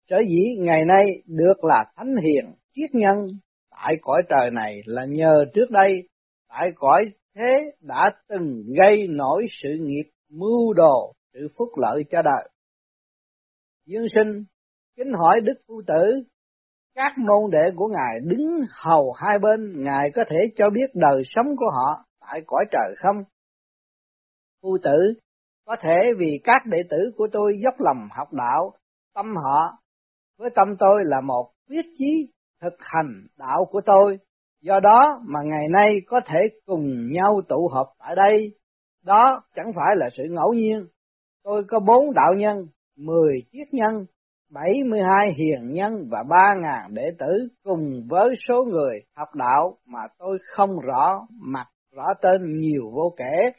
Sở 0.10 0.17
dĩ 0.29 0.55
ngày 0.60 0.86
nay 0.86 1.05
được 1.25 1.63
là 1.63 1.86
thánh 1.96 2.15
hiền 2.15 2.46
triết 2.75 2.89
nhân, 2.94 3.15
tại 3.72 3.96
cõi 4.01 4.22
trời 4.29 4.51
này 4.51 4.82
là 4.86 5.05
nhờ 5.05 5.46
trước 5.53 5.72
đây, 5.72 6.10
tại 6.50 6.72
cõi 6.75 7.05
thế 7.36 7.72
đã 7.82 8.12
từng 8.29 8.63
gây 8.77 9.08
nổi 9.08 9.46
sự 9.50 9.70
nghiệp 9.79 10.03
mưu 10.29 10.74
đồ 10.74 11.13
sự 11.34 11.48
phúc 11.58 11.70
lợi 11.75 12.03
cho 12.10 12.22
đời. 12.22 12.50
Dương 13.86 14.05
sinh, 14.15 14.44
kính 14.98 15.13
hỏi 15.13 15.41
đức 15.41 15.53
phu 15.67 15.82
tử, 15.88 16.24
các 16.96 17.17
môn 17.17 17.51
đệ 17.51 17.72
của 17.75 17.88
ngài 17.88 18.20
đứng 18.24 18.60
hầu 18.72 19.12
hai 19.12 19.39
bên, 19.39 19.84
ngài 19.84 20.12
có 20.15 20.24
thể 20.29 20.38
cho 20.55 20.70
biết 20.70 20.89
đời 20.94 21.22
sống 21.25 21.48
của 21.58 21.72
họ 21.72 22.05
tại 22.20 22.41
cõi 22.48 22.65
trời 22.72 22.96
không? 22.98 23.24
Phu 24.62 24.77
tử, 24.84 25.13
có 25.65 25.75
thể 25.82 26.13
vì 26.17 26.39
các 26.44 26.62
đệ 26.65 26.77
tử 26.89 26.98
của 27.17 27.27
tôi 27.32 27.60
dốc 27.63 27.74
lòng 27.77 28.08
học 28.17 28.34
đạo, 28.34 28.74
tâm 29.13 29.25
họ 29.44 29.77
với 30.38 30.50
tâm 30.55 30.67
tôi 30.79 31.01
là 31.03 31.22
một 31.22 31.51
quyết 31.70 31.86
chí 31.98 32.32
thực 32.62 32.74
hành 32.79 33.27
đạo 33.38 33.65
của 33.65 33.82
tôi. 33.86 34.20
Do 34.62 34.79
đó 34.79 35.22
mà 35.27 35.39
ngày 35.44 35.67
nay 35.72 36.01
có 36.08 36.22
thể 36.25 36.39
cùng 36.65 37.12
nhau 37.12 37.41
tụ 37.50 37.67
họp 37.74 37.88
tại 38.00 38.15
đây 38.15 38.51
đó 39.05 39.43
chẳng 39.55 39.71
phải 39.75 39.95
là 39.95 40.09
sự 40.17 40.24
ngẫu 40.29 40.53
nhiên 40.53 40.88
tôi 41.43 41.63
có 41.67 41.79
bốn 41.79 42.13
đạo 42.13 42.33
nhân 42.38 42.67
mười 42.97 43.33
triết 43.51 43.67
nhân 43.71 44.05
bảy 44.51 44.74
mươi 44.89 45.00
hai 45.09 45.33
hiền 45.38 45.74
nhân 45.74 46.07
và 46.12 46.24
ba 46.29 46.55
ngàn 46.62 46.93
đệ 46.93 47.12
tử 47.19 47.47
cùng 47.63 48.07
với 48.09 48.35
số 48.47 48.65
người 48.65 49.00
học 49.15 49.27
đạo 49.35 49.77
mà 49.85 50.00
tôi 50.19 50.38
không 50.55 50.79
rõ 50.79 51.27
mặt 51.29 51.67
rõ 51.95 52.05
tên 52.21 52.53
nhiều 52.59 52.91
vô 52.93 53.13
kể 53.17 53.51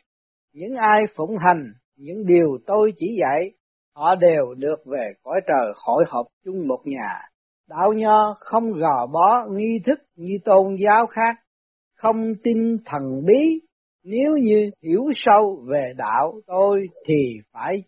những 0.53 0.77
ai 0.77 1.03
phụng 1.17 1.37
hành 1.47 1.73
những 1.97 2.27
điều 2.27 2.59
tôi 2.67 2.93
chỉ 2.97 3.19
dạy 3.21 3.51
họ 3.97 4.15
đều 4.15 4.55
được 4.55 4.87
về 4.87 5.13
cõi 5.23 5.41
trời 5.47 5.73
hội 5.87 6.05
họp 6.09 6.27
chung 6.45 6.69
một 6.69 6.81
nhà. 6.85 7.21
Đạo 7.69 7.93
nho 7.93 8.35
không 8.39 8.73
gò 8.73 9.07
bó 9.07 9.47
nghi 9.51 9.81
thức 9.87 9.99
như 10.17 10.39
tôn 10.45 10.77
giáo 10.85 11.07
khác, 11.07 11.37
không 11.95 12.33
tin 12.45 12.77
thần 12.85 13.03
bí, 13.27 13.61
nếu 14.09 14.37
như 14.37 14.71
hiểu 14.83 15.05
sâu 15.15 15.65
về 15.71 15.93
đạo 15.97 16.35
tôi 16.47 16.87
thì 17.07 17.39
phải 17.53 17.83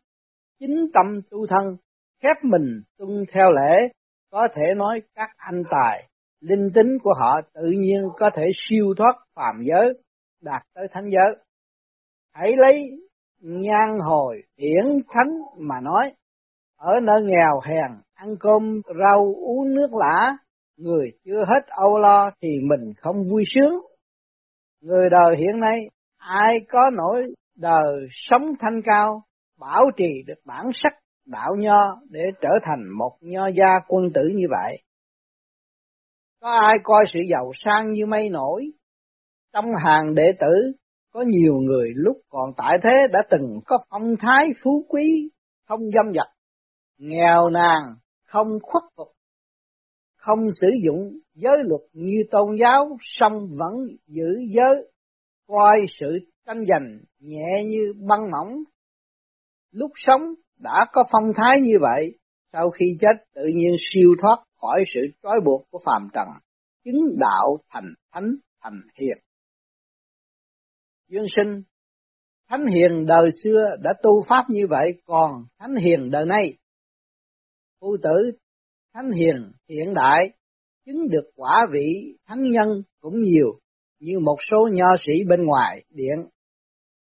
chính 0.60 0.76
tâm 0.94 1.20
tu 1.30 1.46
thân, 1.46 1.76
khép 2.22 2.37
mình 2.42 2.82
tuân 2.98 3.25
theo 3.32 3.50
lễ, 3.50 3.88
có 4.30 4.48
thể 4.54 4.75
nói 4.76 5.02
các 5.14 5.30
anh 5.37 5.62
tài, 5.70 6.08
linh 6.40 6.70
tính 6.75 6.98
của 7.02 7.14
họ 7.20 7.40
tự 7.54 7.70
nhiên 7.78 8.02
có 8.16 8.30
thể 8.34 8.42
siêu 8.54 8.94
thoát 8.96 9.12
phàm 9.34 9.62
giới, 9.62 9.92
đạt 10.42 10.62
tới 10.75 10.87
thánh 10.92 11.08
giới. 11.10 11.37
Hãy 12.32 12.56
lấy 12.56 12.90
nhan 13.40 13.88
hồi 14.08 14.42
điển 14.56 14.87
thánh 15.08 15.30
mà 15.58 15.80
nói 15.82 16.12
ở 16.76 16.92
nơi 17.02 17.22
nghèo 17.22 17.60
hèn 17.64 17.90
ăn 18.14 18.37
cơm 18.40 18.80
rau 19.04 19.34
uống 19.46 19.75
nước 19.75 19.90
lã 19.92 20.37
người 20.76 21.10
chưa 21.25 21.38
hết 21.38 21.66
âu 21.66 21.98
lo 21.98 22.30
thì 22.42 22.48
mình 22.62 22.92
không 22.96 23.16
vui 23.30 23.42
sướng 23.46 23.75
người 24.80 25.08
đời 25.10 25.37
hiện 25.38 25.60
nay 25.60 25.88
ai 26.18 26.60
có 26.68 26.90
nỗi 26.96 27.26
đời 27.56 28.08
sống 28.10 28.42
thanh 28.60 28.82
cao 28.84 29.22
bảo 29.58 29.84
trì 29.96 30.22
được 30.26 30.40
bản 30.44 30.64
sắc 30.75 30.92
đạo 31.26 31.50
nho 31.58 32.00
để 32.10 32.20
trở 32.40 32.48
thành 32.62 32.88
một 32.98 33.18
nho 33.20 33.46
gia 33.46 33.80
quân 33.88 34.04
tử 34.14 34.22
như 34.34 34.46
vậy? 34.50 34.76
Có 36.40 36.50
ai 36.50 36.78
coi 36.82 37.04
sự 37.12 37.20
giàu 37.30 37.52
sang 37.54 37.92
như 37.92 38.06
mây 38.06 38.30
nổi? 38.30 38.70
Trong 39.52 39.64
hàng 39.84 40.14
đệ 40.14 40.32
tử 40.40 40.72
có 41.12 41.25
nhiều 41.26 41.54
người 41.54 41.92
lúc 41.94 42.16
còn 42.28 42.50
tại 42.56 42.78
thế 42.82 43.06
đã 43.12 43.22
từng 43.30 43.60
có 43.66 43.78
phong 43.90 44.16
thái 44.20 44.48
phú 44.62 44.84
quý, 44.88 45.30
không 45.66 45.80
dâm 45.80 46.14
dật, 46.14 46.28
nghèo 46.98 47.50
nàn, 47.50 47.82
không 48.26 48.48
khuất 48.62 48.82
phục, 48.96 49.08
không 50.16 50.38
sử 50.60 50.68
dụng 50.84 51.12
giới 51.34 51.56
luật 51.64 51.82
như 51.92 52.22
tôn 52.30 52.56
giáo, 52.60 52.96
song 53.00 53.48
vẫn 53.58 53.72
giữ 54.06 54.26
giới, 54.54 54.90
coi 55.48 55.86
sự 55.88 56.06
tranh 56.46 56.64
giành 56.68 56.98
nhẹ 57.18 57.64
như 57.66 57.92
băng 58.08 58.30
mỏng. 58.30 58.54
Lúc 59.70 59.90
sống 59.94 60.20
đã 60.58 60.86
có 60.92 61.04
phong 61.12 61.32
thái 61.36 61.60
như 61.60 61.78
vậy, 61.80 62.18
sau 62.52 62.70
khi 62.70 62.86
chết 63.00 63.24
tự 63.34 63.42
nhiên 63.54 63.74
siêu 63.78 64.14
thoát 64.22 64.36
khỏi 64.60 64.82
sự 64.86 65.00
trói 65.22 65.40
buộc 65.44 65.66
của 65.70 65.78
phàm 65.84 66.08
trần, 66.12 66.26
chứng 66.84 67.18
đạo 67.18 67.58
thành 67.68 67.94
thánh 68.12 68.34
thành 68.62 68.80
hiền. 69.00 69.18
Dương 71.08 71.26
sinh, 71.36 71.62
Thánh 72.48 72.66
hiền 72.66 73.06
đời 73.06 73.30
xưa 73.42 73.64
đã 73.82 73.94
tu 74.02 74.22
pháp 74.28 74.44
như 74.48 74.66
vậy, 74.70 75.02
còn 75.04 75.44
Thánh 75.58 75.74
hiền 75.76 76.10
đời 76.10 76.26
nay, 76.26 76.58
phu 77.80 77.96
tử 78.02 78.30
Thánh 78.94 79.10
hiền 79.10 79.52
hiện 79.68 79.94
đại, 79.94 80.30
chứng 80.86 81.08
được 81.08 81.30
quả 81.36 81.66
vị 81.72 82.16
thánh 82.26 82.42
nhân 82.50 82.68
cũng 83.00 83.20
nhiều, 83.20 83.58
như 84.00 84.18
một 84.18 84.36
số 84.50 84.68
nho 84.72 84.96
sĩ 85.00 85.12
bên 85.28 85.44
ngoài 85.44 85.84
điện. 85.90 86.26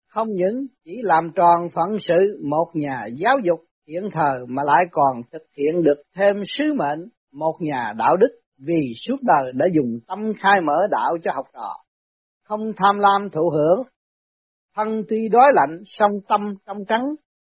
Không 0.07 0.27
những 0.31 0.65
chỉ 0.85 1.00
làm 1.01 1.31
tròn 1.35 1.69
phận 1.73 1.97
sự 2.00 2.43
một 2.50 2.71
nhà 2.73 3.05
giáo 3.17 3.35
dục 3.43 3.59
hiện 3.88 4.03
thờ 4.13 4.45
mà 4.47 4.63
lại 4.63 4.85
còn 4.91 5.21
thực 5.31 5.43
hiện 5.57 5.83
được 5.83 6.03
thêm 6.15 6.35
sứ 6.47 6.73
mệnh 6.73 7.00
một 7.31 7.55
nhà 7.59 7.93
đạo 7.97 8.17
đức 8.17 8.39
vì 8.57 8.93
suốt 9.07 9.17
đời 9.21 9.51
đã 9.55 9.65
dùng 9.73 10.00
tâm 10.07 10.33
khai 10.39 10.62
mở 10.62 10.88
đạo 10.91 11.17
cho 11.23 11.31
học 11.35 11.45
trò, 11.53 11.75
không 12.43 12.71
tham 12.77 13.00
lam 13.00 13.29
thụ 13.29 13.50
hưởng 13.50 13.83
thân 14.75 15.03
tuy 15.09 15.29
đói 15.29 15.51
lạnh 15.53 15.83
song 15.85 16.12
tâm 16.27 16.41
trong 16.65 16.77
trắng, 16.88 17.01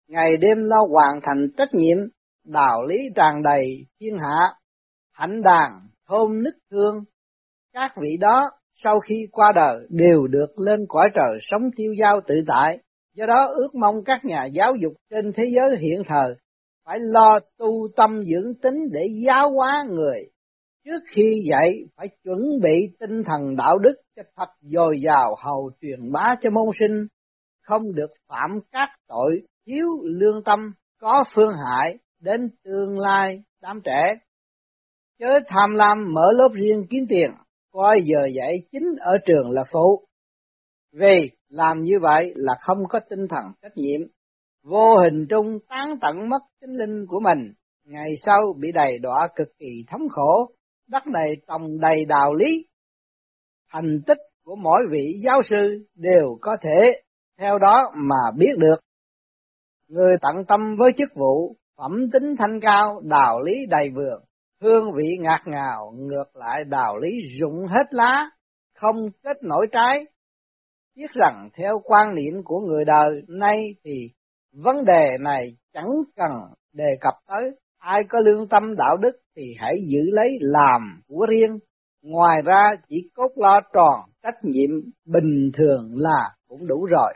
ngày 0.08 0.38
đêm 0.38 0.58
lo 0.64 0.78
hoàn 0.90 1.20
thành 1.24 1.48
trách 1.58 1.70
nhiệm, 1.74 1.98
đạo 2.46 2.84
lý 2.84 2.98
tràn 3.16 3.44
đầy 3.44 3.86
thiên 4.00 4.18
hạ, 4.22 4.54
hạnh 5.12 5.42
đàn, 5.42 5.72
thôn 6.08 6.44
nức 6.44 6.56
thương. 6.72 7.04
Các 7.74 7.92
vị 8.02 8.18
đó 8.20 8.52
sau 8.84 9.00
khi 9.00 9.28
qua 9.32 9.52
đời 9.56 9.88
đều 9.90 10.28
được 10.28 10.60
lên 10.68 10.86
cõi 10.88 11.10
trời 11.14 11.40
sống 11.42 11.62
tiêu 11.76 11.94
giao 12.00 12.22
tự 12.28 12.36
tại, 12.48 12.78
do 13.16 13.26
đó 13.26 13.48
ước 13.56 13.76
mong 13.76 14.04
các 14.04 14.26
nhà 14.26 14.46
giáo 14.46 14.76
dục 14.76 14.94
trên 15.10 15.32
thế 15.34 15.44
giới 15.56 15.78
hiện 15.80 16.02
thời 16.08 16.36
phải 16.86 17.00
lo 17.00 17.40
tu 17.58 17.88
tâm 17.96 18.24
dưỡng 18.24 18.54
tính 18.62 18.76
để 18.92 19.08
giáo 19.26 19.52
hóa 19.52 19.86
người. 19.90 20.24
Trước 20.86 21.00
khi 21.16 21.46
dạy 21.50 21.86
phải 21.96 22.08
chuẩn 22.24 22.40
bị 22.64 22.90
tinh 23.00 23.24
thần 23.24 23.56
đạo 23.56 23.78
đức 23.78 23.96
cho 24.16 24.24
thật 24.36 24.50
dồi 24.62 25.02
dào 25.02 25.36
hầu 25.44 25.72
truyền 25.82 26.12
bá 26.12 26.36
cho 26.42 26.50
môn 26.50 26.70
sinh, 26.80 27.08
không 27.64 27.96
được 27.96 28.10
phạm 28.28 28.60
các 28.72 28.88
tội 29.08 29.42
thiếu 29.66 29.88
lương 30.04 30.44
tâm 30.44 30.60
có 31.02 31.24
phương 31.34 31.54
hại 31.66 31.98
đến 32.22 32.50
tương 32.64 33.00
lai 33.00 33.44
đám 33.62 33.82
trẻ. 33.84 34.04
Chớ 35.20 35.40
tham 35.48 35.70
lam 35.76 36.14
mở 36.14 36.32
lớp 36.34 36.50
riêng 36.54 36.86
kiếm 36.90 37.06
tiền, 37.10 37.32
coi 37.78 38.02
giờ 38.06 38.28
dạy 38.36 38.54
chính 38.72 38.96
ở 39.00 39.14
trường 39.26 39.50
là 39.50 39.64
phụ. 39.72 40.08
Vì 40.94 41.32
làm 41.50 41.82
như 41.82 42.00
vậy 42.02 42.34
là 42.36 42.54
không 42.60 42.78
có 42.90 43.00
tinh 43.10 43.28
thần 43.30 43.44
trách 43.62 43.78
nhiệm, 43.78 44.02
vô 44.64 44.98
hình 45.04 45.26
trung 45.30 45.60
tán 45.70 45.86
tận 46.02 46.30
mất 46.30 46.40
chính 46.62 46.72
linh 46.72 47.06
của 47.08 47.20
mình, 47.20 47.54
ngày 47.86 48.16
sau 48.26 48.42
bị 48.60 48.72
đầy 48.72 49.00
đọa 49.00 49.28
cực 49.36 49.48
kỳ 49.60 49.84
thống 49.88 50.10
khổ, 50.10 50.50
đất 50.88 51.08
này 51.08 51.36
trồng 51.48 51.80
đầy 51.80 52.06
đạo 52.06 52.34
lý. 52.34 52.68
Thành 53.72 54.02
tích 54.08 54.18
của 54.44 54.56
mỗi 54.56 54.80
vị 54.92 55.14
giáo 55.24 55.42
sư 55.50 55.86
đều 55.96 56.38
có 56.42 56.58
thể 56.62 56.92
theo 57.40 57.60
đó 57.60 57.92
mà 57.96 58.32
biết 58.38 58.54
được. 58.58 58.80
Người 59.88 60.16
tận 60.22 60.46
tâm 60.48 60.76
với 60.80 60.92
chức 60.98 61.10
vụ, 61.16 61.56
phẩm 61.78 62.12
tính 62.12 62.36
thanh 62.38 62.60
cao, 62.62 63.02
đạo 63.04 63.42
lý 63.42 63.66
đầy 63.70 63.90
vườn, 63.90 64.27
hương 64.62 64.94
vị 64.96 65.18
ngạt 65.20 65.42
ngào, 65.46 65.94
ngược 65.98 66.36
lại 66.36 66.64
đạo 66.64 66.98
lý 66.98 67.10
rụng 67.40 67.66
hết 67.68 67.86
lá, 67.92 68.30
không 68.76 68.96
kết 69.24 69.38
nổi 69.44 69.68
trái. 69.72 70.06
Biết 70.96 71.12
rằng 71.12 71.50
theo 71.58 71.80
quan 71.84 72.16
niệm 72.16 72.34
của 72.46 72.60
người 72.60 72.86
đời 72.86 73.22
nay 73.28 73.76
thì 73.84 74.10
vấn 74.54 74.86
đề 74.86 75.18
này 75.20 75.58
chẳng 75.74 75.90
cần 76.16 76.32
đề 76.74 76.98
cập 77.02 77.14
tới, 77.28 77.52
ai 77.78 78.04
có 78.10 78.20
lương 78.20 78.48
tâm 78.48 78.76
đạo 78.76 78.98
đức 78.98 79.12
thì 79.36 79.44
hãy 79.60 79.76
giữ 79.92 80.00
lấy 80.12 80.38
làm 80.42 81.02
của 81.08 81.26
riêng, 81.30 81.60
ngoài 82.02 82.42
ra 82.46 82.64
chỉ 82.90 83.10
cốt 83.16 83.32
lo 83.36 83.62
tròn 83.74 84.00
trách 84.24 84.38
nhiệm 84.44 84.70
bình 85.06 85.52
thường 85.54 85.94
là 85.96 86.36
cũng 86.48 86.68
đủ 86.68 86.86
rồi. 86.86 87.14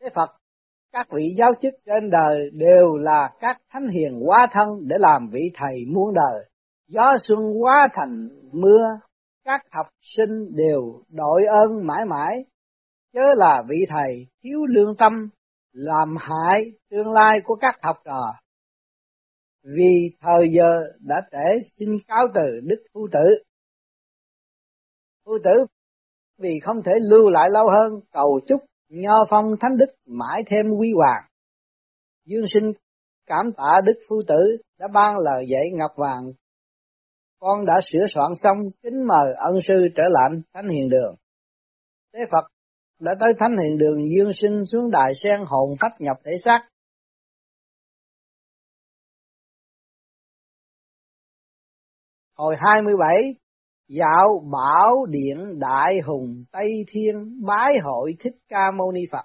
Thế 0.00 0.08
Phật 0.14 0.30
các 0.92 1.06
vị 1.10 1.34
giáo 1.38 1.50
chức 1.62 1.74
trên 1.86 2.10
đời 2.10 2.50
đều 2.52 2.96
là 2.96 3.30
các 3.40 3.56
thánh 3.70 3.88
hiền 3.88 4.20
hóa 4.26 4.46
thân 4.52 4.68
để 4.88 4.96
làm 4.98 5.28
vị 5.32 5.50
thầy 5.54 5.84
muôn 5.94 6.14
đời. 6.14 6.44
Gió 6.88 7.14
xuân 7.28 7.38
hóa 7.60 7.88
thành 7.92 8.28
mưa, 8.52 8.84
các 9.44 9.60
học 9.70 9.86
sinh 10.16 10.56
đều 10.56 11.02
đội 11.08 11.42
ơn 11.44 11.86
mãi 11.86 12.04
mãi, 12.08 12.44
chớ 13.12 13.20
là 13.34 13.62
vị 13.68 13.76
thầy 13.88 14.26
thiếu 14.42 14.64
lương 14.68 14.96
tâm, 14.96 15.12
làm 15.72 16.16
hại 16.18 16.64
tương 16.90 17.10
lai 17.10 17.40
của 17.44 17.54
các 17.54 17.78
học 17.82 17.96
trò. 18.04 18.34
Vì 19.64 20.16
thời 20.20 20.48
giờ 20.56 20.80
đã 21.00 21.16
trễ 21.32 21.68
xin 21.78 21.88
cáo 22.08 22.26
từ 22.34 22.60
Đức 22.62 22.82
Phu 22.94 23.06
Tử. 23.12 23.42
Phu 25.24 25.38
Tử 25.44 25.66
vì 26.38 26.60
không 26.62 26.82
thể 26.82 26.92
lưu 27.00 27.30
lại 27.30 27.48
lâu 27.52 27.70
hơn 27.70 28.00
cầu 28.12 28.40
chúc 28.46 28.60
nho 28.92 29.24
phong 29.30 29.44
thánh 29.60 29.76
đức 29.76 29.94
mãi 30.06 30.42
thêm 30.46 30.66
quy 30.78 30.92
hoàng. 30.96 31.24
Dương 32.24 32.44
sinh 32.54 32.72
cảm 33.26 33.52
tạ 33.56 33.80
Đức 33.84 34.00
Phu 34.08 34.16
Tử 34.28 34.56
đã 34.78 34.88
ban 34.94 35.14
lời 35.18 35.46
dạy 35.48 35.70
ngọc 35.72 35.90
vàng. 35.96 36.32
Con 37.38 37.66
đã 37.66 37.74
sửa 37.86 38.06
soạn 38.14 38.32
xong, 38.42 38.58
kính 38.82 39.06
mời 39.08 39.32
ân 39.36 39.54
sư 39.68 39.74
trở 39.96 40.02
lại 40.08 40.30
Thánh 40.54 40.68
Hiền 40.68 40.88
Đường. 40.88 41.14
Tế 42.12 42.20
Phật 42.32 42.52
đã 43.00 43.14
tới 43.20 43.32
Thánh 43.38 43.56
Hiền 43.62 43.78
Đường 43.78 44.08
dương 44.16 44.30
sinh 44.34 44.62
xuống 44.72 44.90
đài 44.90 45.12
sen 45.22 45.40
hồn 45.46 45.74
phách 45.80 46.00
nhập 46.00 46.16
thể 46.24 46.32
xác. 46.44 46.68
Hồi 52.36 52.54
27, 52.66 53.34
Dạo 53.98 54.42
bảo 54.52 55.06
điện 55.06 55.58
đại 55.58 56.00
hùng 56.00 56.44
Tây 56.52 56.84
Thiên 56.88 57.40
bái 57.46 57.78
hội 57.82 58.14
Thích 58.20 58.34
Ca 58.48 58.70
Mâu 58.70 58.92
Ni 58.92 59.00
Phật. 59.12 59.24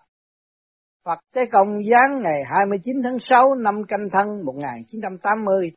Phật 1.05 1.19
Tế 1.35 1.41
Công 1.51 1.67
giáng 1.67 2.21
ngày 2.23 2.43
29 2.51 2.95
tháng 3.03 3.19
6 3.19 3.55
năm 3.55 3.83
canh 3.87 4.07
thân 4.13 4.45
1980. 4.45 5.71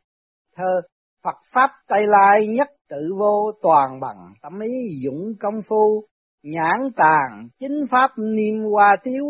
Thơ 0.55 0.81
Phật 1.23 1.35
Pháp 1.53 1.69
Tây 1.87 2.07
Lai 2.07 2.47
nhất 2.47 2.67
tự 2.89 3.15
vô 3.19 3.51
toàn 3.61 3.99
bằng 3.99 4.33
tâm 4.41 4.59
ý 4.59 5.01
dũng 5.05 5.33
công 5.39 5.61
phu, 5.67 6.03
nhãn 6.43 6.91
tàng 6.95 7.47
chính 7.59 7.85
Pháp 7.91 8.09
niêm 8.17 8.63
hoa 8.71 8.95
tiếu, 9.03 9.25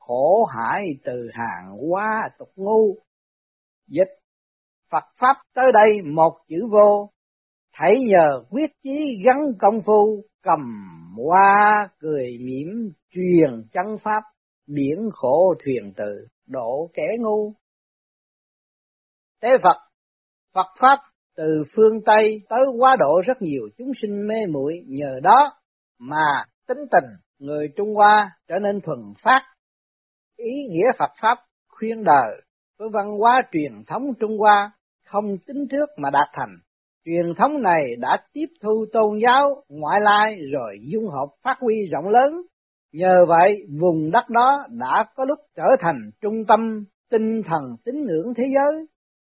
khổ 0.00 0.44
hải 0.44 0.84
từ 1.04 1.28
hàng 1.32 1.76
qua 1.90 2.28
tục 2.38 2.48
ngu. 2.56 2.94
Dịch 3.88 4.14
Phật 4.90 5.04
Pháp 5.20 5.36
tới 5.54 5.72
đây 5.72 6.02
một 6.02 6.32
chữ 6.48 6.68
vô, 6.72 7.10
hãy 7.72 7.94
nhờ 8.06 8.42
quyết 8.50 8.70
chí 8.82 9.22
gắn 9.24 9.36
công 9.58 9.80
phu, 9.86 10.24
cầm 10.42 10.60
hoa 11.16 11.88
cười 11.98 12.38
mỉm, 12.40 12.92
truyền 13.10 13.68
chân 13.72 13.98
pháp 14.02 14.22
biển 14.66 15.08
khổ 15.12 15.54
thuyền 15.64 15.92
từ 15.96 16.26
độ 16.46 16.90
kẻ 16.94 17.06
ngu. 17.18 17.54
Tế 19.40 19.58
phật 19.62 19.76
phật 20.54 20.66
pháp 20.78 20.98
từ 21.36 21.64
phương 21.76 22.04
tây 22.06 22.42
tới 22.48 22.60
quá 22.78 22.96
độ 22.98 23.20
rất 23.26 23.42
nhiều 23.42 23.68
chúng 23.78 23.92
sinh 24.02 24.26
mê 24.26 24.46
muội, 24.52 24.72
nhờ 24.86 25.20
đó 25.22 25.52
mà 25.98 26.44
tính 26.68 26.78
tình 26.90 27.10
người 27.38 27.68
trung 27.76 27.94
hoa 27.94 28.30
trở 28.48 28.58
nên 28.58 28.80
thuần 28.80 28.98
phát. 29.22 29.40
Ý 30.36 30.66
nghĩa 30.70 30.86
phật 30.98 31.10
pháp 31.22 31.38
khuyên 31.68 32.04
đời 32.04 32.42
với 32.78 32.88
văn 32.92 33.06
hóa 33.18 33.40
truyền 33.52 33.84
thống 33.86 34.02
trung 34.20 34.38
hoa 34.38 34.72
không 35.04 35.38
tính 35.46 35.66
trước 35.70 35.88
mà 35.96 36.10
đạt 36.10 36.28
thành. 36.32 36.56
Truyền 37.04 37.34
thống 37.36 37.62
này 37.62 37.96
đã 37.98 38.18
tiếp 38.32 38.46
thu 38.62 38.84
tôn 38.92 39.18
giáo 39.18 39.62
ngoại 39.68 40.00
lai 40.00 40.38
rồi 40.52 40.78
dung 40.84 41.06
hợp 41.06 41.26
phát 41.42 41.56
huy 41.60 41.74
rộng 41.92 42.08
lớn. 42.08 42.42
Nhờ 42.92 43.26
vậy, 43.28 43.66
vùng 43.80 44.10
đất 44.10 44.28
đó 44.28 44.66
đã 44.70 45.04
có 45.14 45.24
lúc 45.24 45.38
trở 45.56 45.76
thành 45.80 46.10
trung 46.20 46.44
tâm 46.48 46.84
tinh 47.10 47.42
thần 47.46 47.62
tín 47.84 47.94
ngưỡng 48.04 48.34
thế 48.36 48.44
giới. 48.54 48.86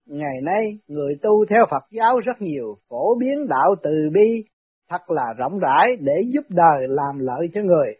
Ngày 0.08 0.42
nay, 0.44 0.80
người 0.88 1.16
tu 1.22 1.46
theo 1.50 1.66
Phật 1.72 1.84
giáo 1.92 2.20
rất 2.20 2.42
nhiều, 2.42 2.78
phổ 2.90 3.16
biến 3.20 3.48
đạo 3.48 3.76
từ 3.84 3.92
bi, 4.14 4.44
thật 4.90 5.02
là 5.08 5.34
rộng 5.38 5.60
rãi 5.60 5.96
để 6.00 6.22
giúp 6.34 6.46
đời 6.50 6.88
làm 6.90 7.16
lợi 7.20 7.48
cho 7.54 7.62
người. 7.62 7.94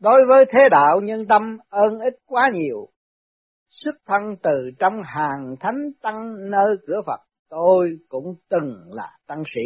Đối 0.00 0.20
với 0.28 0.44
thế 0.44 0.68
đạo 0.70 1.00
nhân 1.00 1.26
tâm, 1.28 1.58
ơn 1.68 1.98
ích 1.98 2.14
quá 2.26 2.50
nhiều. 2.54 2.88
Xuất 3.70 3.94
thân 4.06 4.22
từ 4.42 4.70
trong 4.78 4.94
hàng 5.04 5.56
thánh 5.60 5.90
tăng 6.02 6.50
nơi 6.50 6.76
cửa 6.86 7.00
Phật, 7.06 7.20
Tôi 7.50 7.98
cũng 8.08 8.34
từng 8.50 8.92
là 8.92 9.08
tăng 9.26 9.42
sĩ, 9.54 9.60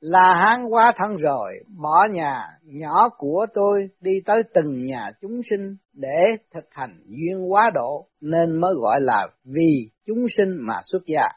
là 0.00 0.34
hán 0.34 0.64
quá 0.70 0.92
thân 0.96 1.16
rồi, 1.16 1.52
bỏ 1.80 2.06
nhà 2.10 2.46
nhỏ 2.62 3.08
của 3.18 3.46
tôi 3.54 3.88
đi 4.00 4.20
tới 4.26 4.42
từng 4.54 4.84
nhà 4.84 5.10
chúng 5.20 5.40
sinh 5.50 5.76
để 5.92 6.36
thực 6.54 6.64
hành 6.70 7.02
duyên 7.06 7.52
quá 7.52 7.70
độ, 7.74 8.08
nên 8.20 8.60
mới 8.60 8.74
gọi 8.74 9.00
là 9.00 9.28
vì 9.44 9.90
chúng 10.06 10.26
sinh 10.36 10.56
mà 10.68 10.74
xuất 10.92 11.02
gia. 11.06 11.28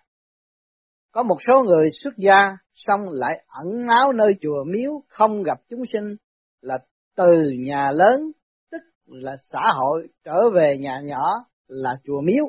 Có 1.11 1.23
một 1.23 1.37
số 1.47 1.63
người 1.63 1.89
xuất 2.03 2.13
gia, 2.17 2.57
xong 2.73 3.01
lại 3.09 3.43
ẩn 3.47 3.85
náu 3.85 4.13
nơi 4.13 4.35
chùa 4.41 4.63
miếu 4.67 4.91
không 5.07 5.43
gặp 5.43 5.57
chúng 5.69 5.85
sinh, 5.93 6.15
là 6.61 6.77
từ 7.15 7.31
nhà 7.65 7.91
lớn, 7.93 8.31
tức 8.71 8.81
là 9.05 9.35
xã 9.51 9.61
hội 9.75 10.07
trở 10.25 10.49
về 10.55 10.77
nhà 10.77 11.01
nhỏ 11.03 11.25
là 11.67 11.95
chùa 12.03 12.21
miếu. 12.21 12.45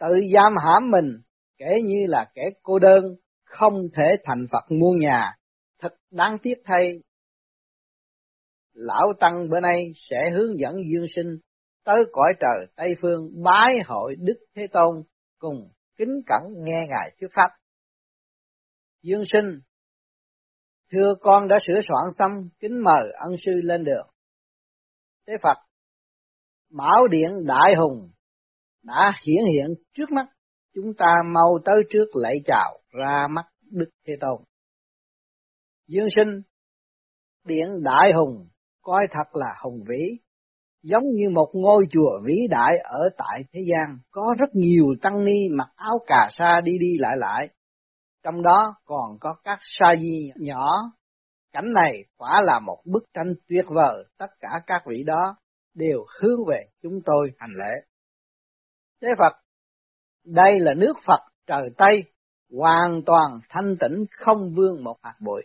Tự 0.00 0.20
giam 0.34 0.54
hãm 0.64 0.90
mình 0.90 1.20
kể 1.60 1.82
như 1.84 2.06
là 2.08 2.30
kẻ 2.34 2.42
cô 2.62 2.78
đơn, 2.78 3.04
không 3.44 3.74
thể 3.96 4.16
thành 4.24 4.46
Phật 4.52 4.64
muôn 4.70 4.98
nhà, 4.98 5.36
thật 5.78 5.94
đáng 6.10 6.36
tiếc 6.42 6.54
thay. 6.64 7.02
Lão 8.72 9.12
Tăng 9.20 9.48
bữa 9.50 9.60
nay 9.60 9.92
sẽ 9.96 10.30
hướng 10.34 10.58
dẫn 10.58 10.74
dương 10.92 11.06
sinh 11.14 11.38
tới 11.84 12.04
cõi 12.12 12.32
trời 12.40 12.66
Tây 12.76 12.94
Phương 13.02 13.42
bái 13.42 13.78
hội 13.86 14.16
Đức 14.18 14.38
Thế 14.54 14.66
Tôn 14.72 15.02
cùng 15.38 15.72
kính 15.96 16.20
cẩn 16.26 16.42
nghe 16.64 16.86
Ngài 16.88 17.16
thuyết 17.20 17.28
pháp. 17.34 17.48
Dương 19.02 19.24
sinh, 19.32 19.60
thưa 20.92 21.14
con 21.20 21.48
đã 21.48 21.58
sửa 21.66 21.80
soạn 21.88 22.04
xong, 22.18 22.48
kính 22.60 22.82
mời 22.84 23.12
ân 23.18 23.32
sư 23.44 23.52
lên 23.62 23.84
đường. 23.84 24.06
Thế 25.26 25.36
Phật, 25.42 25.56
Bảo 26.70 27.06
Điện 27.06 27.30
Đại 27.46 27.74
Hùng 27.78 28.10
đã 28.82 29.12
hiển 29.24 29.44
hiện 29.52 29.66
trước 29.94 30.10
mắt 30.10 30.26
chúng 30.74 30.94
ta 30.98 31.22
mau 31.34 31.58
tới 31.64 31.82
trước 31.90 32.06
lễ 32.22 32.34
chào 32.44 32.78
ra 32.90 33.26
mắt 33.30 33.46
Đức 33.70 33.90
Thế 34.06 34.12
Tôn. 34.20 34.42
Dương 35.86 36.08
sinh, 36.16 36.42
điện 37.44 37.68
đại 37.82 38.12
hùng, 38.12 38.48
coi 38.82 39.06
thật 39.10 39.36
là 39.36 39.54
hùng 39.62 39.84
vĩ, 39.88 40.18
giống 40.82 41.04
như 41.14 41.30
một 41.30 41.50
ngôi 41.52 41.86
chùa 41.90 42.20
vĩ 42.24 42.34
đại 42.50 42.78
ở 42.84 43.00
tại 43.16 43.42
thế 43.52 43.60
gian, 43.70 43.98
có 44.10 44.34
rất 44.38 44.50
nhiều 44.54 44.84
tăng 45.02 45.24
ni 45.24 45.48
mặc 45.50 45.68
áo 45.76 45.98
cà 46.06 46.28
sa 46.38 46.60
đi 46.64 46.78
đi 46.78 46.98
lại 46.98 47.16
lại, 47.16 47.48
trong 48.22 48.42
đó 48.42 48.74
còn 48.84 49.18
có 49.20 49.34
các 49.44 49.58
sa 49.62 49.94
di 50.00 50.30
nhỏ. 50.36 50.92
Cảnh 51.52 51.72
này 51.74 52.04
quả 52.16 52.40
là 52.44 52.60
một 52.60 52.82
bức 52.84 53.04
tranh 53.14 53.34
tuyệt 53.48 53.64
vời, 53.68 54.04
tất 54.18 54.30
cả 54.40 54.48
các 54.66 54.82
vị 54.86 55.02
đó 55.06 55.36
đều 55.74 56.04
hướng 56.20 56.46
về 56.48 56.64
chúng 56.82 57.00
tôi 57.04 57.30
hành 57.38 57.50
lễ. 57.58 57.86
Thế 59.02 59.08
Phật 59.18 59.32
đây 60.24 60.58
là 60.58 60.74
nước 60.74 60.94
Phật 61.06 61.20
trời 61.46 61.70
Tây, 61.76 62.04
hoàn 62.58 63.02
toàn 63.06 63.40
thanh 63.48 63.76
tịnh 63.80 64.04
không 64.10 64.54
vương 64.56 64.84
một 64.84 64.96
hạt 65.02 65.14
bụi. 65.20 65.42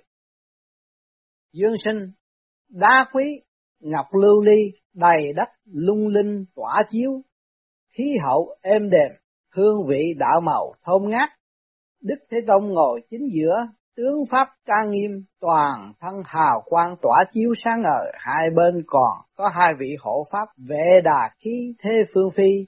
Dương 1.53 1.73
sinh, 1.83 2.11
đá 2.69 3.05
quý, 3.13 3.41
ngọc 3.79 4.05
lưu 4.21 4.41
ly, 4.41 4.71
đầy 4.93 5.33
đất 5.35 5.49
lung 5.65 6.07
linh 6.07 6.45
tỏa 6.55 6.81
chiếu, 6.89 7.11
khí 7.97 8.17
hậu 8.23 8.55
êm 8.61 8.89
đềm, 8.89 9.11
hương 9.51 9.87
vị 9.87 10.13
đạo 10.17 10.41
màu 10.41 10.73
thơm 10.85 11.09
ngát. 11.09 11.29
Đức 12.01 12.15
Thế 12.31 12.37
Tông 12.47 12.73
ngồi 12.73 13.01
chính 13.09 13.27
giữa, 13.33 13.55
tướng 13.95 14.25
pháp 14.31 14.47
trang 14.65 14.91
nghiêm, 14.91 15.11
toàn 15.39 15.93
thân 15.99 16.13
hào 16.25 16.61
quang 16.65 16.95
tỏa 17.01 17.23
chiếu 17.33 17.53
sáng 17.63 17.81
ngời, 17.81 18.11
hai 18.13 18.49
bên 18.55 18.83
còn 18.87 19.17
có 19.35 19.49
hai 19.53 19.73
vị 19.79 19.95
hộ 19.99 20.25
pháp 20.31 20.47
vệ 20.69 21.01
đà 21.03 21.29
khí 21.39 21.73
thế 21.83 21.91
phương 22.13 22.29
phi, 22.35 22.65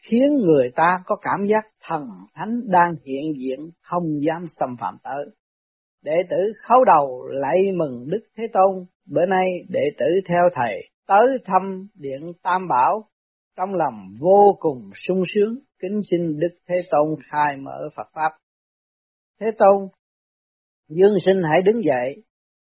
khiến 0.00 0.36
người 0.44 0.68
ta 0.76 1.02
có 1.06 1.16
cảm 1.16 1.44
giác 1.46 1.64
thần 1.82 2.02
thánh 2.34 2.60
đang 2.66 2.94
hiện 3.04 3.32
diện 3.38 3.70
không 3.82 4.04
dám 4.26 4.46
xâm 4.48 4.76
phạm 4.80 4.96
tới. 5.02 5.24
Đệ 6.04 6.16
tử 6.30 6.52
khấu 6.62 6.84
đầu 6.84 7.26
lạy 7.28 7.72
mừng 7.76 8.06
Đức 8.10 8.20
Thế 8.36 8.46
Tôn, 8.52 8.84
bữa 9.06 9.26
nay 9.26 9.46
đệ 9.68 9.84
tử 9.98 10.06
theo 10.28 10.42
thầy 10.54 10.90
tới 11.06 11.38
thăm 11.44 11.88
điện 11.94 12.32
Tam 12.42 12.68
Bảo, 12.68 13.08
trong 13.56 13.74
lòng 13.74 13.94
vô 14.20 14.56
cùng 14.60 14.90
sung 14.94 15.22
sướng, 15.34 15.58
kính 15.82 16.00
xin 16.10 16.38
Đức 16.38 16.58
Thế 16.68 16.74
Tôn 16.90 17.08
khai 17.30 17.56
mở 17.56 17.88
Phật 17.96 18.06
Pháp. 18.14 18.32
Thế 19.40 19.50
Tôn, 19.58 19.88
Dương 20.88 21.14
sinh 21.24 21.42
hãy 21.50 21.62
đứng 21.62 21.84
dậy, 21.84 22.24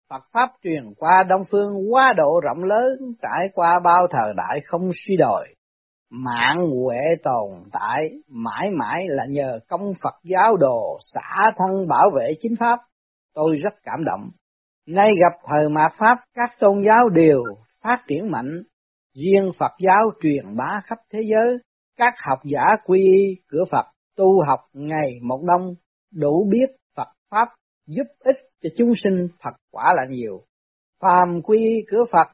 Phật 0.10 0.24
Pháp 0.34 0.50
truyền 0.64 0.94
qua 0.98 1.24
Đông 1.24 1.42
Phương 1.52 1.74
quá 1.92 2.14
độ 2.18 2.40
rộng 2.44 2.64
lớn, 2.64 3.14
trải 3.22 3.50
qua 3.54 3.80
bao 3.84 4.08
thời 4.10 4.34
đại 4.38 4.62
không 4.66 4.90
suy 4.94 5.16
đồi. 5.18 5.48
Mạng 6.14 6.58
huệ 6.58 6.98
tồn 7.24 7.70
tại 7.72 8.10
mãi 8.28 8.70
mãi 8.80 9.06
là 9.08 9.26
nhờ 9.30 9.60
công 9.68 9.94
Phật 10.04 10.14
giáo 10.24 10.58
đồ 10.58 10.98
xả 11.14 11.52
thân 11.58 11.88
bảo 11.88 12.10
vệ 12.16 12.34
chính 12.42 12.56
Pháp. 12.60 12.80
Tôi 13.34 13.56
rất 13.64 13.74
cảm 13.84 14.04
động. 14.06 14.30
Nay 14.88 15.12
gặp 15.22 15.40
thời 15.48 15.70
mà 15.70 15.82
Pháp, 15.98 16.18
các 16.34 16.50
tôn 16.60 16.82
giáo 16.86 17.10
đều 17.10 17.44
phát 17.84 17.98
triển 18.08 18.32
mạnh, 18.32 18.64
riêng 19.16 19.52
Phật 19.60 19.72
giáo 19.80 20.12
truyền 20.22 20.56
bá 20.58 20.82
khắp 20.84 20.98
thế 21.14 21.20
giới, 21.22 21.58
các 21.98 22.14
học 22.28 22.40
giả 22.44 22.64
quy 22.86 23.00
y 23.00 23.36
cửa 23.48 23.64
Phật 23.72 23.86
tu 24.18 24.44
học 24.48 24.60
ngày 24.74 25.20
một 25.22 25.40
đông, 25.48 25.74
đủ 26.14 26.48
biết 26.52 26.70
Phật 26.96 27.08
Pháp 27.30 27.48
giúp 27.88 28.08
ích 28.20 28.38
cho 28.62 28.70
chúng 28.78 28.94
sinh 29.04 29.28
thật 29.40 29.54
quả 29.72 29.94
là 29.96 30.04
nhiều. 30.10 30.42
Phàm 31.00 31.42
quy 31.44 31.58
y 31.58 31.86
cửa 31.88 32.04
Phật 32.12 32.28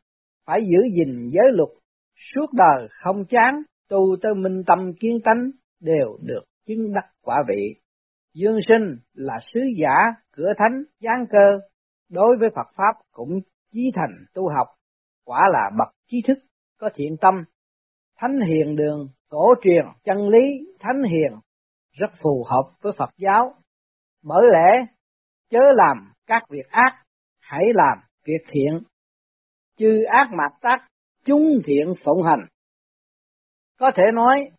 phải 0.46 0.62
giữ 0.62 0.84
gìn 0.98 1.28
giới 1.28 1.52
luật, 1.52 1.70
suốt 2.17 2.53
đời 2.53 2.88
không 2.89 3.25
chán, 3.25 3.62
tu 3.89 4.15
tới 4.21 4.34
minh 4.36 4.63
tâm 4.67 4.80
kiến 4.99 5.13
tánh 5.23 5.51
đều 5.80 6.17
được 6.21 6.43
chứng 6.67 6.93
đắc 6.93 7.06
quả 7.21 7.36
vị. 7.47 7.75
Dương 8.34 8.58
sinh 8.67 8.97
là 9.13 9.38
sứ 9.41 9.60
giả, 9.77 9.95
cửa 10.32 10.53
thánh, 10.58 10.84
giáng 10.99 11.25
cơ, 11.30 11.60
đối 12.10 12.38
với 12.39 12.49
Phật 12.56 12.67
Pháp 12.75 13.01
cũng 13.12 13.30
chí 13.71 13.91
thành 13.95 14.25
tu 14.34 14.49
học, 14.56 14.67
quả 15.25 15.45
là 15.51 15.69
bậc 15.77 15.88
trí 16.08 16.21
thức, 16.27 16.38
có 16.77 16.89
thiện 16.95 17.15
tâm. 17.21 17.34
Thánh 18.17 18.39
hiền 18.47 18.75
đường, 18.75 19.10
cổ 19.30 19.53
truyền, 19.63 19.86
chân 20.03 20.30
lý, 20.30 20.45
thánh 20.80 21.03
hiền, 21.12 21.32
rất 21.91 22.12
phù 22.21 22.45
hợp 22.49 22.71
với 22.82 22.91
Phật 22.97 23.10
giáo. 23.17 23.53
Bởi 24.23 24.47
lẽ, 24.53 24.86
chớ 25.49 25.60
làm 25.73 26.13
các 26.27 26.43
việc 26.49 26.67
ác, 26.69 27.03
hãy 27.39 27.65
làm 27.73 27.97
việc 28.25 28.41
thiện. 28.47 28.80
Chư 29.77 30.03
ác 30.03 30.27
mạt 30.32 30.62
tác, 30.62 30.88
chúng 31.28 31.60
thiện 31.66 31.94
phụng 32.04 32.22
hành. 32.24 32.48
Có 33.80 33.92
thể 33.96 34.04
nói, 34.13 34.50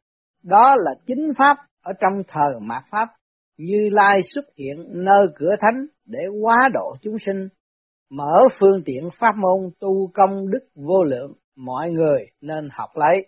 đó 0.42 0.74
là 0.78 0.90
chính 1.06 1.32
pháp 1.38 1.56
ở 1.82 1.92
trong 2.00 2.22
thờ 2.28 2.58
mạt 2.62 2.84
pháp, 2.90 3.08
như 3.58 3.88
lai 3.92 4.20
xuất 4.34 4.44
hiện 4.56 4.76
nơi 4.88 5.26
cửa 5.36 5.54
thánh 5.60 5.86
để 6.06 6.20
hóa 6.42 6.56
độ 6.72 6.96
chúng 7.02 7.16
sinh, 7.26 7.48
mở 8.10 8.40
phương 8.60 8.82
tiện 8.84 9.08
pháp 9.18 9.32
môn 9.36 9.70
tu 9.80 10.10
công 10.14 10.50
đức 10.50 10.68
vô 10.74 11.02
lượng, 11.02 11.32
mọi 11.56 11.90
người 11.90 12.26
nên 12.40 12.68
học 12.72 12.90
lấy. 12.94 13.26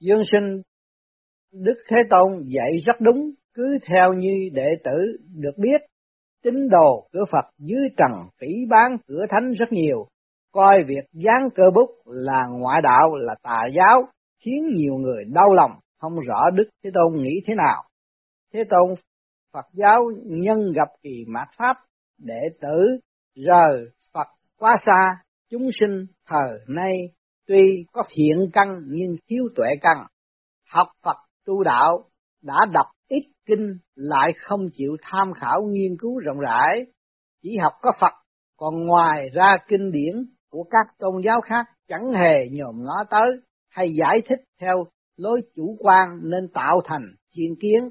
Dương 0.00 0.22
sinh 0.32 0.62
Đức 1.52 1.74
Thế 1.88 1.96
Tôn 2.10 2.44
dạy 2.46 2.70
rất 2.86 2.96
đúng, 3.00 3.30
cứ 3.54 3.78
theo 3.86 4.12
như 4.12 4.48
đệ 4.52 4.68
tử 4.84 5.16
được 5.34 5.58
biết, 5.58 5.80
tín 6.42 6.54
đồ 6.70 7.08
cửa 7.12 7.24
Phật 7.32 7.50
dưới 7.58 7.88
trần 7.96 8.28
phỉ 8.40 8.46
bán 8.70 8.96
cửa 9.06 9.26
thánh 9.30 9.52
rất 9.52 9.72
nhiều, 9.72 10.08
coi 10.52 10.76
việc 10.86 11.04
dán 11.12 11.50
cơ 11.54 11.64
bút 11.74 11.90
là 12.06 12.46
ngoại 12.46 12.80
đạo 12.82 13.14
là 13.14 13.34
tà 13.42 13.62
giáo, 13.76 14.02
khiến 14.44 14.68
nhiều 14.74 14.94
người 14.94 15.24
đau 15.24 15.52
lòng, 15.52 15.70
không 15.98 16.20
rõ 16.28 16.50
Đức 16.50 16.68
Thế 16.84 16.90
Tôn 16.94 17.22
nghĩ 17.22 17.40
thế 17.46 17.54
nào. 17.54 17.84
Thế 18.52 18.64
Tôn 18.70 18.94
Phật 19.52 19.66
giáo 19.72 19.98
nhân 20.24 20.72
gặp 20.72 20.88
kỳ 21.02 21.24
mạt 21.28 21.48
Pháp, 21.56 21.76
đệ 22.18 22.40
tử 22.60 22.98
rời 23.34 23.86
Phật 24.12 24.26
quá 24.58 24.76
xa, 24.86 25.22
chúng 25.50 25.68
sinh 25.80 26.06
thờ 26.26 26.58
nay 26.68 26.92
tuy 27.46 27.86
có 27.92 28.02
thiện 28.14 28.50
căn 28.52 28.68
nhưng 28.86 29.16
thiếu 29.28 29.44
tuệ 29.56 29.66
căn, 29.80 30.06
học 30.68 30.88
Phật 31.02 31.16
tu 31.46 31.64
đạo 31.64 32.04
đã 32.42 32.66
đọc 32.72 32.86
ít 33.08 33.22
kinh 33.46 33.78
lại 33.94 34.32
không 34.36 34.68
chịu 34.72 34.96
tham 35.02 35.32
khảo 35.32 35.62
nghiên 35.62 35.96
cứu 35.98 36.18
rộng 36.18 36.38
rãi, 36.38 36.86
chỉ 37.42 37.56
học 37.56 37.72
có 37.82 37.92
Phật, 38.00 38.12
còn 38.56 38.86
ngoài 38.86 39.28
ra 39.34 39.56
kinh 39.68 39.90
điển 39.92 40.14
của 40.50 40.64
các 40.70 40.98
tôn 40.98 41.22
giáo 41.24 41.40
khác 41.40 41.66
chẳng 41.88 42.12
hề 42.20 42.48
nhòm 42.52 42.84
ngó 42.84 43.04
tới 43.10 43.30
hay 43.68 43.94
giải 44.00 44.22
thích 44.28 44.38
theo 44.60 44.84
lối 45.16 45.40
chủ 45.56 45.76
quan 45.78 46.20
nên 46.22 46.48
tạo 46.54 46.80
thành 46.84 47.14
thiên 47.34 47.54
kiến. 47.60 47.88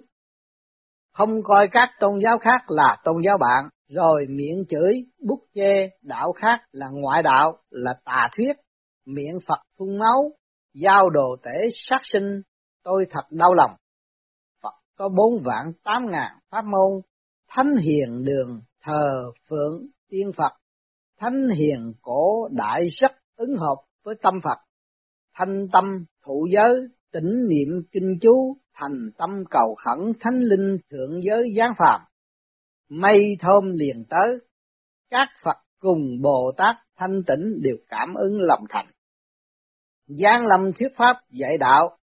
Không 1.14 1.30
coi 1.44 1.68
các 1.68 1.90
tôn 2.00 2.20
giáo 2.24 2.38
khác 2.38 2.72
là 2.72 2.98
tôn 3.04 3.16
giáo 3.26 3.38
bạn, 3.38 3.70
rồi 3.88 4.26
miệng 4.30 4.64
chửi, 4.70 5.06
bút 5.28 5.40
chê, 5.54 5.90
đạo 6.02 6.32
khác 6.32 6.60
là 6.72 6.88
ngoại 6.92 7.24
đạo, 7.24 7.58
là 7.70 7.94
tà 8.06 8.30
thuyết, 8.38 8.54
miệng 9.06 9.40
Phật 9.48 9.60
phun 9.78 9.98
máu, 9.98 10.32
giao 10.74 11.10
đồ 11.10 11.36
tể 11.44 11.70
sát 11.74 12.00
sinh, 12.04 12.42
tôi 12.84 13.06
thật 13.10 13.24
đau 13.32 13.54
lòng. 13.54 13.72
Phật 14.64 14.74
có 14.98 15.10
bốn 15.10 15.44
vạn 15.44 15.72
tám 15.84 16.06
ngàn 16.12 16.32
pháp 16.50 16.66
môn, 16.66 17.02
thánh 17.50 17.76
hiền 17.84 18.24
đường, 18.24 18.62
thờ 18.84 19.32
phượng, 19.50 19.84
tiên 20.10 20.32
Phật, 20.38 20.52
thánh 21.20 21.48
hiền 21.56 21.94
cổ 22.02 22.48
đại 22.52 22.88
rất 22.88 23.12
ứng 23.36 23.56
hợp 23.58 23.76
với 24.04 24.16
tâm 24.22 24.34
Phật, 24.44 24.58
thanh 25.34 25.68
tâm 25.74 25.86
thụ 26.26 26.48
giới, 26.54 26.88
tỉnh 27.12 27.48
niệm 27.50 27.68
kinh 27.92 28.18
chú, 28.22 28.58
thành 28.74 29.10
tâm 29.18 29.30
cầu 29.50 29.76
khẩn 29.76 30.14
thánh 30.20 30.40
linh 30.40 30.78
thượng 30.92 31.24
giới 31.24 31.54
giáng 31.58 31.74
phàm. 31.78 32.02
Mây 32.90 33.38
thơm 33.40 33.72
liền 33.74 34.06
tới, 34.10 34.38
các 35.10 35.28
Phật 35.44 35.58
cùng 35.80 36.22
Bồ 36.22 36.52
Tát 36.58 36.76
thanh 36.98 37.24
tịnh 37.28 37.62
đều 37.62 37.76
cảm 37.90 38.14
ứng 38.14 38.40
lòng 38.40 38.64
thành. 38.70 38.88
Giang 40.08 40.46
lâm 40.46 40.74
thuyết 40.74 40.92
pháp 40.98 41.16
dạy 41.30 41.58
đạo, 41.58 41.98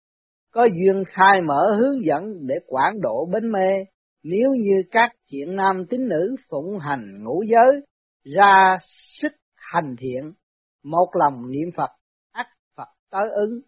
có 0.52 0.66
duyên 0.66 1.04
khai 1.08 1.42
mở 1.42 1.76
hướng 1.80 2.06
dẫn 2.06 2.48
để 2.48 2.56
quản 2.68 3.02
độ 3.02 3.26
bến 3.34 3.52
mê, 3.52 3.86
nếu 4.24 4.50
như 4.60 4.84
các 4.92 5.10
thiện 5.30 5.56
nam 5.56 5.86
tín 5.90 6.08
nữ 6.08 6.36
phụng 6.50 6.80
hành 6.80 7.24
ngũ 7.24 7.44
giới, 7.44 7.82
ra 8.26 8.78
sức 9.20 9.32
hành 9.56 9.96
thiện, 10.00 10.34
một 10.84 11.08
lòng 11.14 11.52
niệm 11.52 11.70
Phật, 11.78 11.90
ắt 12.32 12.48
Phật 12.76 12.88
tới 13.10 13.30
ứng, 13.36 13.62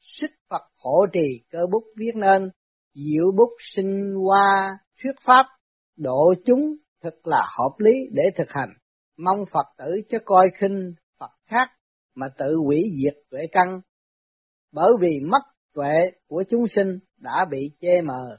sức 0.00 0.30
Phật 0.48 0.62
hộ 0.76 1.06
trì 1.12 1.44
cơ 1.50 1.58
bút 1.72 1.84
viết 1.96 2.12
nên, 2.14 2.50
diệu 2.94 3.32
bút 3.36 3.50
sinh 3.74 4.14
hoa 4.26 4.78
thuyết 5.02 5.12
pháp, 5.24 5.46
độ 5.96 6.34
chúng 6.46 6.76
thật 7.02 7.14
là 7.24 7.42
hợp 7.58 7.74
lý 7.78 7.92
để 8.12 8.22
thực 8.36 8.48
hành, 8.48 8.70
mong 9.16 9.38
Phật 9.52 9.66
tử 9.78 10.00
cho 10.08 10.18
coi 10.24 10.50
khinh 10.60 10.94
Phật 11.18 11.30
khác 11.44 11.68
mà 12.14 12.26
tự 12.38 12.54
hủy 12.66 12.82
diệt 13.02 13.14
tuệ 13.30 13.40
căn, 13.52 13.80
bởi 14.72 14.92
vì 15.00 15.20
mất 15.30 15.42
tuệ 15.74 15.94
của 16.26 16.44
chúng 16.48 16.68
sinh 16.74 16.98
đã 17.16 17.46
bị 17.50 17.70
che 17.80 18.02
mờ. 18.02 18.38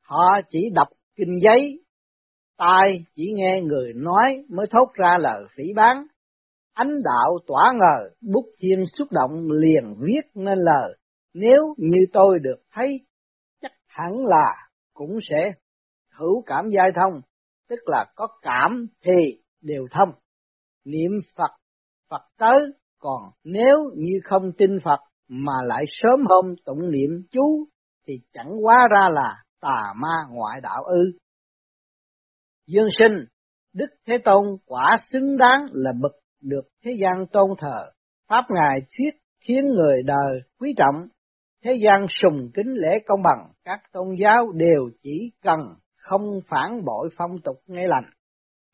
Họ 0.00 0.40
chỉ 0.50 0.70
đọc 0.74 0.88
kinh 1.16 1.38
giấy, 1.42 1.81
tai 2.56 3.04
chỉ 3.14 3.32
nghe 3.34 3.60
người 3.60 3.92
nói 3.94 4.44
mới 4.48 4.66
thốt 4.70 4.88
ra 4.94 5.18
lời 5.18 5.44
phỉ 5.56 5.72
bán. 5.76 6.06
Ánh 6.74 7.02
đạo 7.04 7.38
tỏa 7.46 7.72
ngờ, 7.74 8.10
bút 8.32 8.44
thiên 8.58 8.84
xúc 8.94 9.08
động 9.10 9.50
liền 9.50 9.94
viết 10.00 10.20
nên 10.34 10.58
lời. 10.58 10.98
Nếu 11.34 11.74
như 11.76 11.98
tôi 12.12 12.38
được 12.38 12.62
thấy, 12.72 13.00
chắc 13.60 13.72
hẳn 13.86 14.12
là 14.24 14.68
cũng 14.94 15.18
sẽ 15.30 15.50
hữu 16.12 16.42
cảm 16.46 16.68
giai 16.68 16.90
thông, 16.94 17.20
tức 17.68 17.78
là 17.86 18.04
có 18.16 18.26
cảm 18.42 18.86
thì 19.04 19.42
đều 19.60 19.86
thông. 19.90 20.08
Niệm 20.84 21.10
Phật, 21.36 21.50
Phật 22.10 22.22
tới, 22.38 22.72
còn 22.98 23.22
nếu 23.44 23.78
như 23.96 24.20
không 24.24 24.52
tin 24.58 24.78
Phật 24.84 25.00
mà 25.28 25.52
lại 25.64 25.84
sớm 25.88 26.20
hôm 26.28 26.54
tụng 26.64 26.90
niệm 26.90 27.10
chú 27.30 27.66
thì 28.06 28.14
chẳng 28.32 28.50
quá 28.62 28.84
ra 28.90 29.08
là 29.10 29.42
tà 29.60 29.92
ma 29.96 30.14
ngoại 30.30 30.60
đạo 30.60 30.84
ư. 30.84 31.12
Dương 32.72 32.88
sinh, 32.98 33.12
Đức 33.74 33.86
Thế 34.06 34.18
Tôn 34.18 34.44
quả 34.66 34.96
xứng 35.12 35.36
đáng 35.38 35.66
là 35.72 35.90
bậc 36.02 36.12
được 36.40 36.68
thế 36.84 36.92
gian 37.00 37.26
tôn 37.32 37.50
thờ, 37.58 37.90
Pháp 38.28 38.44
Ngài 38.50 38.80
thuyết 38.80 39.14
khiến 39.40 39.64
người 39.74 40.02
đời 40.06 40.40
quý 40.60 40.74
trọng, 40.76 41.08
thế 41.64 41.78
gian 41.84 42.06
sùng 42.08 42.50
kính 42.54 42.74
lễ 42.74 42.98
công 43.06 43.22
bằng, 43.22 43.52
các 43.64 43.80
tôn 43.92 44.06
giáo 44.18 44.52
đều 44.52 44.90
chỉ 45.02 45.32
cần 45.42 45.58
không 45.96 46.40
phản 46.48 46.84
bội 46.84 47.08
phong 47.16 47.40
tục 47.44 47.56
ngay 47.66 47.88
lành, 47.88 48.04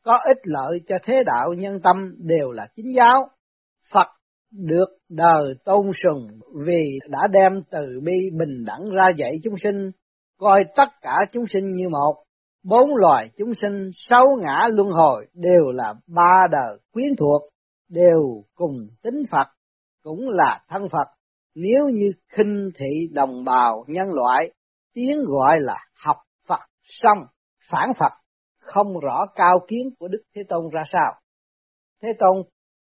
có 0.03 0.19
ích 0.27 0.41
lợi 0.43 0.81
cho 0.87 0.95
thế 1.03 1.23
đạo 1.25 1.53
nhân 1.53 1.79
tâm 1.83 1.95
đều 2.17 2.51
là 2.51 2.67
chính 2.75 2.95
giáo. 2.95 3.29
Phật 3.93 4.07
được 4.51 4.97
đời 5.09 5.53
tôn 5.65 5.91
sùng 6.03 6.27
vì 6.65 6.99
đã 7.09 7.27
đem 7.31 7.51
từ 7.71 7.99
bi 8.03 8.29
bình 8.39 8.65
đẳng 8.65 8.89
ra 8.95 9.09
dạy 9.17 9.39
chúng 9.43 9.57
sinh, 9.57 9.91
coi 10.37 10.59
tất 10.75 10.89
cả 11.01 11.15
chúng 11.31 11.47
sinh 11.47 11.75
như 11.75 11.89
một. 11.89 12.28
Bốn 12.63 12.95
loài 12.95 13.29
chúng 13.37 13.53
sinh 13.61 13.89
sáu 13.93 14.25
ngã 14.41 14.67
luân 14.71 14.91
hồi 14.91 15.27
đều 15.33 15.71
là 15.73 15.93
ba 16.07 16.47
đời 16.51 16.79
quyến 16.91 17.15
thuộc, 17.19 17.41
đều 17.89 18.43
cùng 18.55 18.87
tính 19.03 19.23
Phật, 19.31 19.47
cũng 20.03 20.29
là 20.29 20.63
thân 20.67 20.89
Phật. 20.89 21.07
Nếu 21.55 21.89
như 21.89 22.11
khinh 22.27 22.69
thị 22.75 23.09
đồng 23.11 23.43
bào 23.43 23.85
nhân 23.87 24.07
loại, 24.11 24.51
tiếng 24.93 25.17
gọi 25.25 25.59
là 25.59 25.77
học 26.05 26.17
Phật 26.47 26.59
xong, 26.83 27.17
phản 27.71 27.93
Phật, 27.93 28.11
không 28.59 28.99
rõ 28.99 29.25
cao 29.35 29.59
kiến 29.67 29.89
của 29.99 30.07
Đức 30.07 30.23
Thế 30.35 30.41
Tôn 30.49 30.69
ra 30.71 30.83
sao. 30.91 31.13
Thế 32.01 32.13
Tôn 32.19 32.43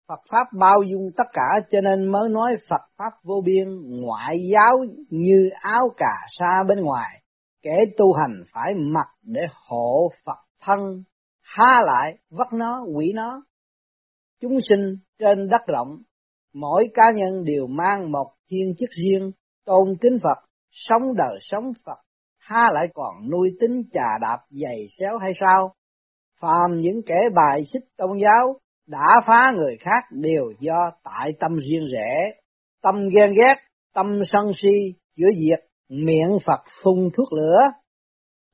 Phật 0.09 0.21
Pháp 0.31 0.47
bao 0.59 0.83
dung 0.83 1.11
tất 1.17 1.27
cả 1.33 1.67
cho 1.71 1.81
nên 1.81 2.13
mới 2.13 2.29
nói 2.29 2.57
Phật 2.69 2.83
Pháp 2.97 3.13
vô 3.23 3.43
biên 3.45 3.67
ngoại 4.01 4.37
giáo 4.53 4.79
như 5.11 5.51
áo 5.61 5.89
cà 5.97 6.17
sa 6.39 6.63
bên 6.69 6.81
ngoài, 6.81 7.23
kẻ 7.67 7.85
tu 7.97 8.13
hành 8.13 8.43
phải 8.53 8.75
mặc 8.77 9.07
để 9.23 9.41
hộ 9.69 10.09
Phật 10.25 10.39
thân, 10.61 10.79
há 11.43 11.75
lại 11.85 12.19
vắt 12.31 12.47
nó, 12.53 12.85
quỷ 12.95 13.13
nó. 13.15 13.43
Chúng 14.41 14.59
sinh 14.69 14.97
trên 15.19 15.49
đất 15.49 15.61
rộng, 15.67 15.97
mỗi 16.55 16.89
cá 16.95 17.03
nhân 17.15 17.45
đều 17.45 17.67
mang 17.67 18.13
một 18.13 18.33
thiên 18.51 18.75
chức 18.79 18.91
riêng, 18.91 19.31
tôn 19.65 19.97
kính 20.01 20.19
Phật, 20.23 20.49
sống 20.71 21.03
đời 21.17 21.39
sống 21.41 21.73
Phật, 21.85 21.99
há 22.39 22.63
lại 22.73 22.87
còn 22.95 23.31
nuôi 23.31 23.51
tính 23.61 23.83
trà 23.93 24.19
đạp 24.21 24.39
dày 24.51 24.87
xéo 24.99 25.19
hay 25.19 25.33
sao? 25.41 25.75
Phàm 26.41 26.81
những 26.81 27.01
kẻ 27.07 27.19
bài 27.35 27.63
xích 27.73 27.85
tôn 27.97 28.19
giáo 28.19 28.61
đã 28.87 29.21
phá 29.27 29.53
người 29.57 29.77
khác 29.81 30.05
đều 30.11 30.53
do 30.61 30.91
tại 31.05 31.33
tâm 31.41 31.57
riêng 31.57 31.85
rẽ, 31.93 32.33
tâm 32.83 32.95
ghen 33.09 33.33
ghét, 33.33 33.55
tâm 33.95 34.21
sân 34.33 34.51
si, 34.63 34.95
chữa 35.17 35.31
diệt, 35.39 35.67
miệng 35.89 36.39
Phật 36.47 36.65
phun 36.83 37.09
thuốc 37.17 37.33
lửa, 37.33 37.57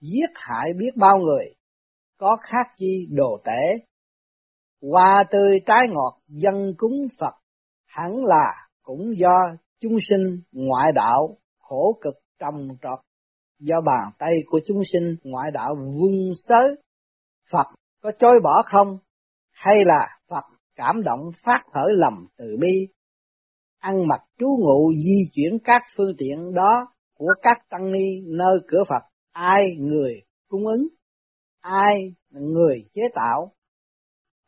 giết 0.01 0.31
hại 0.35 0.73
biết 0.79 0.91
bao 0.97 1.19
người, 1.19 1.55
có 2.19 2.37
khác 2.43 2.75
chi 2.77 3.07
đồ 3.11 3.39
tể. 3.45 3.85
Hoa 4.83 5.25
tươi 5.31 5.61
trái 5.67 5.87
ngọt 5.91 6.21
dân 6.29 6.75
cúng 6.79 7.07
Phật, 7.19 7.35
hẳn 7.87 8.25
là 8.25 8.69
cũng 8.83 9.17
do 9.17 9.39
chúng 9.81 9.97
sinh 10.11 10.41
ngoại 10.53 10.93
đạo 10.95 11.37
khổ 11.59 11.99
cực 12.01 12.15
trầm 12.39 12.69
trọt, 12.83 12.99
do 13.59 13.81
bàn 13.87 14.11
tay 14.19 14.33
của 14.47 14.61
chúng 14.67 14.83
sinh 14.93 15.17
ngoại 15.23 15.51
đạo 15.51 15.75
vung 15.75 16.33
sới. 16.49 16.77
Phật 17.51 17.67
có 18.03 18.13
chối 18.19 18.41
bỏ 18.45 18.63
không? 18.67 18.99
Hay 19.53 19.77
là 19.85 20.09
Phật 20.29 20.45
cảm 20.77 21.03
động 21.03 21.21
phát 21.45 21.61
khởi 21.73 21.93
lầm 21.95 22.27
từ 22.37 22.57
bi, 22.61 22.89
ăn 23.79 24.09
mặc 24.09 24.21
trú 24.39 24.47
ngụ 24.47 24.93
di 25.05 25.31
chuyển 25.33 25.59
các 25.65 25.83
phương 25.97 26.13
tiện 26.19 26.55
đó 26.55 26.92
của 27.23 27.35
các 27.43 27.69
tăng 27.71 27.93
ni 27.93 28.21
nơi 28.27 28.59
cửa 28.69 28.85
Phật, 28.89 29.03
ai 29.33 29.67
người 29.79 30.23
cung 30.49 30.67
ứng, 30.67 30.89
ai 31.61 32.15
người 32.31 32.85
chế 32.93 33.03
tạo, 33.15 33.53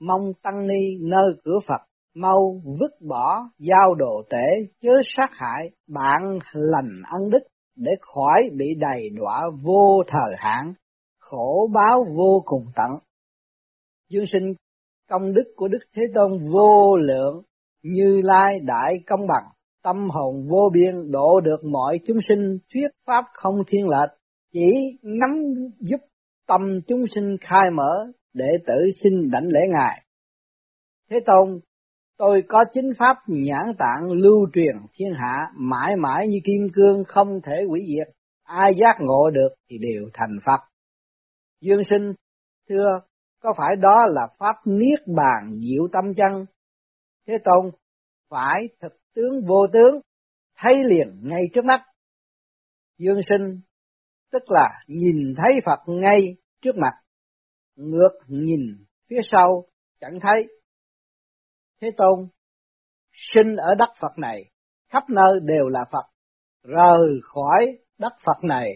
mong 0.01 0.33
tăng 0.43 0.67
ni 0.67 0.99
nơi 1.01 1.35
cửa 1.45 1.59
Phật 1.67 1.81
mau 2.15 2.61
vứt 2.81 3.01
bỏ 3.09 3.49
giao 3.59 3.95
đồ 3.95 4.23
tể 4.31 4.73
chớ 4.81 4.91
sát 5.05 5.29
hại 5.33 5.71
bạn 5.89 6.21
lành 6.53 7.03
ân 7.13 7.31
đức 7.31 7.39
để 7.77 7.93
khỏi 8.01 8.51
bị 8.57 8.67
đầy 8.79 9.11
đọa 9.11 9.43
vô 9.63 10.03
thời 10.07 10.35
hạn 10.39 10.75
khổ 11.19 11.71
báo 11.75 12.05
vô 12.17 12.43
cùng 12.45 12.65
tận. 12.77 12.91
Dương 14.09 14.27
sinh 14.33 14.55
công 15.09 15.33
đức 15.33 15.53
của 15.57 15.69
đức 15.69 15.81
thế 15.97 16.03
tôn 16.15 16.51
vô 16.53 16.97
lượng 16.97 17.43
như 17.83 18.21
lai 18.25 18.61
đại 18.67 18.95
công 19.07 19.27
bằng 19.27 19.45
tâm 19.85 20.11
hồn 20.11 20.49
vô 20.49 20.71
biên 20.73 21.11
độ 21.11 21.41
được 21.41 21.65
mọi 21.73 22.01
chúng 22.07 22.19
sinh 22.29 22.59
thuyết 22.73 22.89
pháp 23.07 23.25
không 23.33 23.55
thiên 23.67 23.89
lệch, 23.89 24.11
chỉ 24.53 24.99
nắm 25.03 25.31
giúp 25.81 26.01
tâm 26.47 26.61
chúng 26.87 27.05
sinh 27.15 27.37
khai 27.41 27.71
mở 27.77 28.07
để 28.33 28.49
tử 28.67 28.75
xin 29.03 29.31
đảnh 29.31 29.47
lễ 29.49 29.61
ngài. 29.69 30.05
Thế 31.11 31.21
tôn, 31.27 31.61
tôi 32.19 32.43
có 32.49 32.65
chính 32.73 32.93
pháp 32.99 33.17
nhãn 33.27 33.65
tạng 33.79 34.11
lưu 34.11 34.47
truyền 34.55 34.77
thiên 34.95 35.13
hạ 35.17 35.51
mãi 35.57 35.97
mãi 35.97 36.29
như 36.29 36.39
kim 36.45 36.69
cương 36.75 37.05
không 37.05 37.41
thể 37.45 37.65
hủy 37.69 37.81
diệt, 37.89 38.15
ai 38.43 38.73
giác 38.77 38.97
ngộ 39.01 39.31
được 39.31 39.49
thì 39.71 39.79
đều 39.79 40.09
thành 40.15 40.39
phật. 40.47 40.61
Dương 41.61 41.81
sinh, 41.91 42.13
thưa, 42.69 43.01
có 43.43 43.55
phải 43.57 43.77
đó 43.81 44.05
là 44.09 44.23
pháp 44.39 44.57
niết 44.65 45.01
bàn 45.17 45.53
diệu 45.53 45.89
tâm 45.93 46.15
chân? 46.15 46.47
Thế 47.27 47.35
tôn, 47.45 47.71
phải 48.31 48.69
thực 48.81 48.93
tướng 49.15 49.45
vô 49.47 49.67
tướng 49.73 50.01
thấy 50.57 50.75
liền 50.85 51.21
ngay 51.23 51.43
trước 51.55 51.65
mắt. 51.65 51.81
Dương 52.99 53.21
sinh 53.29 53.61
tức 54.33 54.43
là 54.47 54.69
nhìn 54.87 55.35
thấy 55.37 55.61
phật 55.67 55.79
ngay 55.87 56.37
trước 56.63 56.77
mặt 56.77 56.93
ngược 57.77 58.13
nhìn 58.29 58.61
phía 59.11 59.21
sau 59.33 59.65
chẳng 60.01 60.19
thấy. 60.21 60.47
Thế 61.81 61.91
tôn 61.97 62.29
sinh 63.13 63.57
ở 63.57 63.75
đất 63.79 63.89
phật 64.01 64.19
này 64.19 64.51
khắp 64.89 65.03
nơi 65.11 65.41
đều 65.43 65.69
là 65.69 65.85
phật 65.93 66.07
rời 66.63 67.21
khỏi 67.23 67.79
đất 67.99 68.13
phật 68.25 68.45
này 68.45 68.71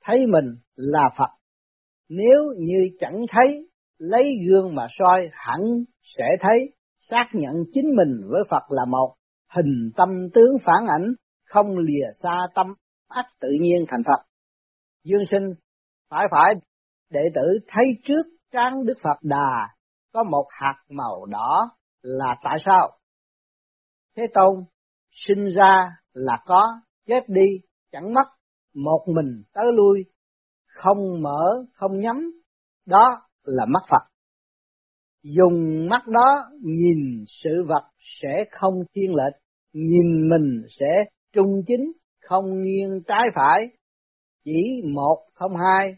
thấy 0.00 0.26
mình 0.26 0.56
là 0.76 1.10
phật. 1.18 1.30
Nếu 2.08 2.42
như 2.58 2.88
chẳng 2.98 3.20
thấy 3.28 3.68
lấy 3.98 4.34
gương 4.48 4.74
mà 4.74 4.86
soi 4.98 5.28
hẳn 5.32 5.60
sẽ 6.02 6.36
thấy 6.40 6.58
xác 7.10 7.24
nhận 7.32 7.54
chính 7.72 7.86
mình 7.96 8.28
với 8.28 8.42
Phật 8.50 8.62
là 8.68 8.84
một, 8.84 9.14
hình 9.54 9.90
tâm 9.96 10.08
tướng 10.34 10.58
phản 10.64 10.86
ảnh, 10.86 11.14
không 11.44 11.78
lìa 11.78 12.06
xa 12.22 12.46
tâm, 12.54 12.66
ác 13.08 13.24
tự 13.40 13.48
nhiên 13.60 13.84
thành 13.88 14.02
Phật. 14.06 14.26
Dương 15.04 15.22
sinh 15.30 15.54
phải 16.10 16.24
phải 16.30 16.54
đệ 17.10 17.30
tử 17.34 17.58
thấy 17.68 17.84
trước 18.04 18.22
trán 18.52 18.84
Đức 18.86 18.98
Phật 19.02 19.16
Đà 19.22 19.68
có 20.12 20.24
một 20.30 20.46
hạt 20.50 20.82
màu 20.88 21.26
đỏ 21.26 21.70
là 22.02 22.36
tại 22.42 22.58
sao? 22.64 22.98
Thế 24.16 24.22
Tôn 24.34 24.64
sinh 25.10 25.48
ra 25.56 25.82
là 26.12 26.38
có, 26.46 26.62
chết 27.06 27.28
đi 27.28 27.46
chẳng 27.92 28.14
mất, 28.14 28.28
một 28.74 29.04
mình 29.06 29.42
tới 29.52 29.64
lui, 29.76 30.04
không 30.66 31.22
mở, 31.22 31.64
không 31.72 32.00
nhắm, 32.00 32.16
đó 32.86 33.22
là 33.42 33.66
mắt 33.68 33.82
Phật. 33.88 34.02
Dùng 35.22 35.88
mắt 35.90 36.06
đó 36.06 36.34
nhìn 36.60 37.24
sự 37.28 37.64
vật 37.68 37.90
sẽ 37.98 38.44
không 38.50 38.74
thiên 38.94 39.14
lệch, 39.14 39.41
nhìn 39.72 40.28
mình 40.28 40.62
sẽ 40.80 41.04
trung 41.32 41.62
chính, 41.66 41.92
không 42.20 42.62
nghiêng 42.62 43.02
trái 43.06 43.22
phải. 43.34 43.68
Chỉ 44.44 44.82
một 44.94 45.18
không 45.34 45.52
hai, 45.56 45.96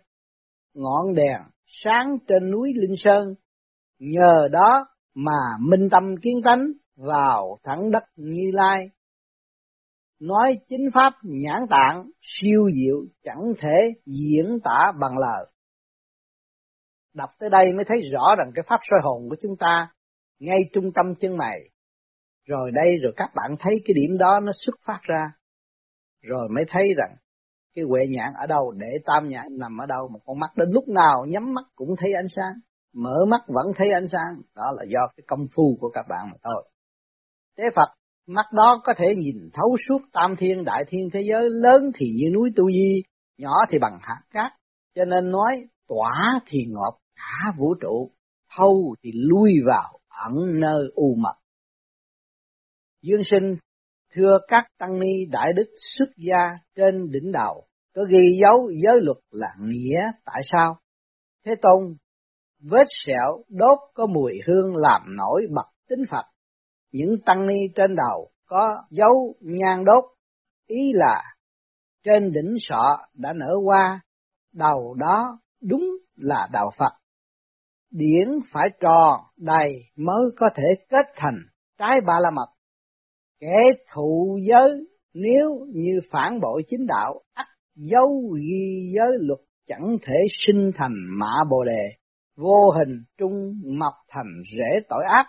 ngọn 0.75 1.15
đèn 1.15 1.41
sáng 1.67 2.19
trên 2.29 2.51
núi 2.51 2.73
Linh 2.77 2.97
Sơn, 2.97 3.35
nhờ 3.99 4.49
đó 4.53 4.87
mà 5.15 5.41
minh 5.61 5.89
tâm 5.91 6.03
kiến 6.23 6.41
tánh 6.45 6.73
vào 6.97 7.59
thẳng 7.63 7.91
đất 7.91 8.03
Như 8.17 8.51
Lai. 8.53 8.91
Nói 10.21 10.59
chính 10.69 10.89
pháp 10.95 11.13
nhãn 11.23 11.63
tạng 11.71 12.11
siêu 12.21 12.71
diệu 12.71 12.97
chẳng 13.23 13.53
thể 13.59 13.77
diễn 14.07 14.59
tả 14.65 14.93
bằng 15.01 15.19
lời 15.19 15.47
đọc 17.15 17.31
tới 17.39 17.51
đây 17.51 17.73
mới 17.73 17.85
thấy 17.85 18.01
rõ 18.13 18.35
rằng 18.39 18.51
cái 18.55 18.65
pháp 18.69 18.79
soi 18.91 19.01
hồn 19.03 19.29
của 19.31 19.37
chúng 19.43 19.57
ta 19.57 19.89
ngay 20.39 20.59
trung 20.73 20.93
tâm 20.95 21.15
chân 21.19 21.37
mày 21.37 21.61
rồi 22.47 22.71
đây 22.75 22.99
rồi 23.03 23.13
các 23.17 23.31
bạn 23.35 23.57
thấy 23.59 23.75
cái 23.85 23.95
điểm 23.95 24.19
đó 24.19 24.41
nó 24.43 24.53
xuất 24.67 24.75
phát 24.87 25.01
ra. 25.03 25.25
Rồi 26.23 26.49
mới 26.55 26.65
thấy 26.69 26.85
rằng 26.97 27.17
cái 27.75 27.85
huệ 27.85 28.01
nhãn 28.11 28.33
ở 28.41 28.47
đâu 28.47 28.73
để 28.73 28.87
tam 29.05 29.29
nhãn 29.29 29.47
nằm 29.51 29.79
ở 29.79 29.87
đâu 29.87 30.09
một 30.09 30.21
con 30.25 30.39
mắt 30.39 30.51
đến 30.57 30.69
lúc 30.73 30.89
nào 30.89 31.25
nhắm 31.29 31.55
mắt 31.55 31.65
cũng 31.75 31.89
thấy 31.99 32.13
ánh 32.13 32.29
sáng 32.29 32.55
mở 32.95 33.17
mắt 33.29 33.41
vẫn 33.47 33.67
thấy 33.77 33.91
ánh 33.91 34.09
sáng. 34.09 34.43
Đó 34.57 34.65
là 34.77 34.85
do 34.89 35.01
cái 35.17 35.25
công 35.27 35.47
phu 35.57 35.77
của 35.81 35.91
các 35.91 36.07
bạn 36.09 36.27
mà 36.31 36.37
thôi. 36.43 36.71
Thế 37.59 37.65
phật 37.77 37.89
mắt 38.27 38.47
đó 38.53 38.81
có 38.85 38.95
thể 38.97 39.07
nhìn 39.19 39.51
thấu 39.53 39.77
suốt 39.89 39.99
tam 40.13 40.37
thiên 40.37 40.65
đại 40.65 40.85
thiên 40.89 41.09
thế 41.13 41.21
giới 41.31 41.49
lớn 41.51 41.91
thì 41.95 42.07
như 42.17 42.31
núi 42.35 42.51
tu 42.57 42.71
di 42.71 43.03
nhỏ 43.39 43.55
thì 43.71 43.79
bằng 43.81 43.99
hạt 44.03 44.21
cát. 44.31 44.53
Cho 44.95 45.05
nên 45.05 45.31
nói 45.31 45.65
tỏa 45.89 46.41
thì 46.47 46.59
ngọt 46.69 46.99
cả 47.17 47.53
vũ 47.59 47.75
trụ, 47.81 48.11
thâu 48.57 48.95
thì 49.03 49.11
lui 49.15 49.53
vào 49.67 49.99
ẩn 50.09 50.61
nơi 50.61 50.83
u 50.95 51.15
mật. 51.19 51.35
Dương 53.07 53.21
sinh 53.31 53.57
thưa 54.15 54.39
các 54.49 54.65
tăng 54.79 55.01
ni 55.01 55.25
đại 55.31 55.53
đức 55.57 55.67
xuất 55.97 56.09
gia 56.17 56.49
trên 56.77 57.11
đỉnh 57.11 57.33
đầu 57.33 57.67
có 57.95 58.05
ghi 58.09 58.39
dấu 58.41 58.71
giới 58.85 59.01
luật 59.01 59.17
là 59.31 59.49
nghĩa 59.61 60.11
tại 60.25 60.43
sao? 60.53 60.79
Thế 61.47 61.53
Tôn, 61.63 61.97
vết 62.71 62.87
sẹo 62.89 63.45
đốt 63.49 63.79
có 63.95 64.07
mùi 64.07 64.33
hương 64.47 64.77
làm 64.77 65.03
nổi 65.17 65.47
bậc 65.55 65.67
tính 65.89 66.05
Phật. 66.11 66.25
Những 66.93 67.17
tăng 67.27 67.47
ni 67.47 67.69
trên 67.75 67.95
đầu 67.97 68.31
có 68.47 68.83
dấu 68.91 69.35
nhang 69.41 69.85
đốt, 69.85 70.05
ý 70.67 70.93
là 70.95 71.23
trên 72.05 72.33
đỉnh 72.33 72.55
sọ 72.59 72.99
đã 73.15 73.33
nở 73.33 73.55
hoa, 73.65 74.01
đầu 74.53 74.95
đó 74.95 75.39
đúng 75.61 75.85
là 76.17 76.49
đạo 76.53 76.71
Phật 76.79 76.93
điển 77.95 78.29
phải 78.53 78.65
tròn 78.81 79.21
đầy 79.37 79.85
mới 79.97 80.23
có 80.37 80.47
thể 80.55 80.85
kết 80.89 81.07
thành 81.17 81.39
trái 81.79 82.01
ba 82.07 82.15
la 82.21 82.31
mật. 82.31 82.54
Kẻ 83.45 83.63
thụ 83.93 84.39
giới 84.49 84.71
nếu 85.15 85.67
như 85.75 86.01
phản 86.11 86.41
bội 86.41 86.63
chính 86.69 86.87
đạo, 86.87 87.21
ắt 87.35 87.47
dấu 87.75 88.35
ghi 88.41 88.93
giới 88.97 89.13
luật 89.21 89.41
chẳng 89.67 89.97
thể 90.03 90.15
sinh 90.31 90.71
thành 90.75 90.95
mã 91.19 91.33
bồ 91.51 91.65
đề, 91.65 91.89
vô 92.37 92.71
hình 92.79 93.05
trung 93.19 93.53
mọc 93.79 93.93
thành 94.09 94.43
rễ 94.57 94.81
tội 94.89 95.05
ác, 95.09 95.27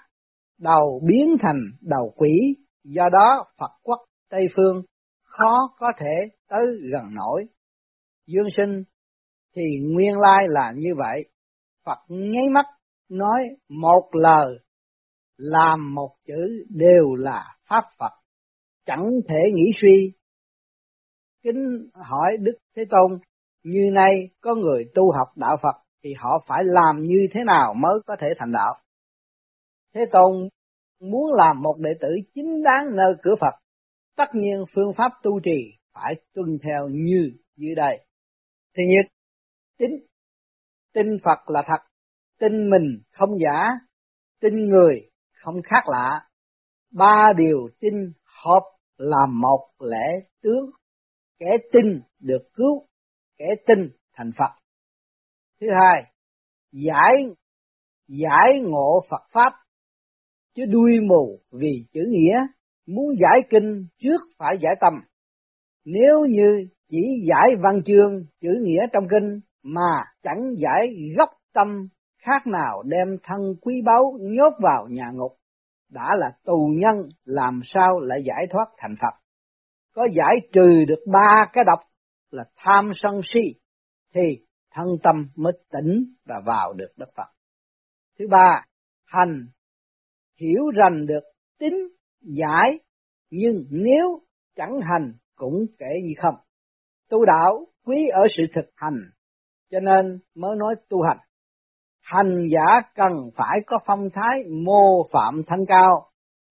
đầu 0.60 1.02
biến 1.08 1.30
thành 1.42 1.60
đầu 1.82 2.14
quỷ, 2.16 2.56
do 2.84 3.10
đó 3.10 3.46
Phật 3.60 3.72
quốc 3.84 4.00
Tây 4.30 4.48
Phương 4.56 4.82
khó 5.24 5.76
có 5.80 5.92
thể 6.00 6.36
tới 6.50 6.66
gần 6.92 7.04
nổi. 7.14 7.46
Dương 8.28 8.48
sinh 8.58 8.84
thì 9.56 9.64
nguyên 9.94 10.18
lai 10.18 10.46
là 10.48 10.74
như 10.76 10.90
vậy, 10.98 11.30
Phật 11.86 12.00
nháy 12.08 12.44
mắt 12.52 12.66
nói 13.10 13.44
một 13.70 14.10
lời 14.12 14.60
làm 15.38 15.96
một 15.96 16.10
chữ 16.28 16.66
đều 16.70 17.16
là 17.16 17.55
pháp 17.70 17.84
Phật 18.00 18.12
chẳng 18.86 19.04
thể 19.30 19.40
nghĩ 19.54 19.72
suy 19.82 20.14
kính 21.44 21.90
hỏi 21.94 22.38
Đức 22.40 22.58
Thế 22.76 22.86
Tôn 22.90 23.20
như 23.64 23.90
nay 23.94 24.30
có 24.42 24.56
người 24.56 24.86
tu 24.96 25.12
học 25.12 25.28
đạo 25.36 25.58
Phật 25.62 25.76
thì 26.04 26.14
họ 26.18 26.46
phải 26.48 26.64
làm 26.64 27.04
như 27.04 27.28
thế 27.32 27.44
nào 27.44 27.74
mới 27.74 27.94
có 28.06 28.16
thể 28.20 28.28
thành 28.38 28.52
đạo. 28.52 28.76
Thế 29.94 30.02
Tôn 30.12 30.50
muốn 31.00 31.34
làm 31.38 31.62
một 31.62 31.76
đệ 31.80 31.92
tử 32.02 32.08
chính 32.34 32.64
đáng 32.64 32.86
nơi 32.96 33.14
cửa 33.24 33.36
Phật, 33.40 33.60
tất 34.18 34.26
nhiên 34.34 34.66
phương 34.74 34.94
pháp 34.98 35.12
tu 35.24 35.40
trì 35.40 35.78
phải 35.94 36.16
tuân 36.34 36.58
theo 36.64 36.88
như 36.92 37.32
dưới 37.56 37.76
đây. 37.76 38.08
Thứ 38.78 38.84
nhất, 38.88 39.12
tin, 39.78 39.92
tin 40.94 41.06
Phật 41.24 41.40
là 41.48 41.64
thật, 41.68 41.84
tin 42.40 42.70
mình 42.70 43.02
không 43.12 43.30
giả, 43.40 43.68
tin 44.42 44.54
người 44.70 45.10
không 45.34 45.56
khác 45.64 45.84
lạ. 45.88 46.28
Ba 46.92 47.34
điều 47.38 47.70
tin 47.80 47.94
hợp 48.44 48.64
làm 48.98 49.42
một 49.42 49.70
lễ 49.80 50.28
tướng, 50.42 50.70
kẻ 51.40 51.58
tin 51.72 52.02
được 52.20 52.50
cứu, 52.54 52.88
kẻ 53.38 53.46
tin 53.68 53.80
thành 54.14 54.32
Phật. 54.38 54.52
Thứ 55.62 55.68
hai, 55.82 56.04
giải 56.72 57.28
giải 58.08 58.62
ngộ 58.64 59.02
Phật 59.10 59.22
pháp 59.32 59.54
chứ 60.56 60.66
đuôi 60.66 61.00
mù 61.10 61.40
vì 61.52 61.86
chữ 61.94 62.00
nghĩa 62.10 62.40
muốn 62.88 63.16
giải 63.20 63.42
kinh 63.50 63.88
trước 63.98 64.22
phải 64.38 64.58
giải 64.62 64.76
tâm 64.82 64.94
nếu 65.86 66.26
như 66.30 66.68
chỉ 66.90 67.26
giải 67.28 67.56
văn 67.64 67.82
chương 67.86 68.26
chữ 68.42 68.50
nghĩa 68.62 68.88
trong 68.94 69.04
kinh 69.10 69.40
mà 69.64 70.04
chẳng 70.24 70.56
giải 70.58 70.96
gốc 71.18 71.30
tâm 71.54 71.88
khác 72.18 72.48
nào 72.48 72.84
đem 72.86 73.08
thân 73.24 73.40
quý 73.62 73.82
báu 73.86 74.18
nhốt 74.22 74.54
vào 74.60 74.88
nhà 74.90 75.12
ngục 75.14 75.32
đã 75.90 76.16
là 76.16 76.32
tù 76.44 76.74
nhân 76.78 77.10
làm 77.26 77.62
sao 77.64 78.00
lại 78.00 78.24
giải 78.26 78.48
thoát 78.50 78.66
thành 78.78 78.96
Phật 79.02 79.26
có 79.96 80.08
giải 80.16 80.50
trừ 80.54 80.86
được 80.88 81.04
ba 81.12 81.46
cái 81.54 81.64
độc 81.68 81.80
là 82.32 82.46
tham 82.56 82.92
sân 82.96 83.22
si 83.34 83.60
thì 84.14 84.46
thân 84.72 84.88
tâm 85.04 85.30
mới 85.36 85.54
tỉnh 85.72 86.14
và 86.26 86.42
vào 86.46 86.74
được 86.74 86.94
đất 86.98 87.10
Phật. 87.16 87.28
Thứ 88.20 88.28
ba, 88.30 88.66
hành 89.06 89.48
hiểu 90.40 90.64
rành 90.76 91.06
được 91.06 91.24
tính 91.60 91.76
giải 92.22 92.80
nhưng 93.30 93.66
nếu 93.70 94.20
chẳng 94.56 94.80
hành 94.82 95.14
cũng 95.36 95.66
kể 95.78 95.86
như 96.04 96.14
không. 96.18 96.36
Tu 97.10 97.26
đạo 97.26 97.68
quý 97.86 98.08
ở 98.14 98.22
sự 98.30 98.44
thực 98.56 98.66
hành 98.76 99.10
cho 99.70 99.80
nên 99.80 100.20
mới 100.36 100.56
nói 100.58 100.76
tu 100.90 101.02
hành. 101.02 101.25
Hành 102.06 102.48
giả 102.52 102.82
cần 102.96 103.12
phải 103.36 103.60
có 103.66 103.80
phong 103.86 104.10
thái 104.14 104.44
mô 104.66 105.04
phạm 105.12 105.42
thanh 105.48 105.66
cao 105.68 106.06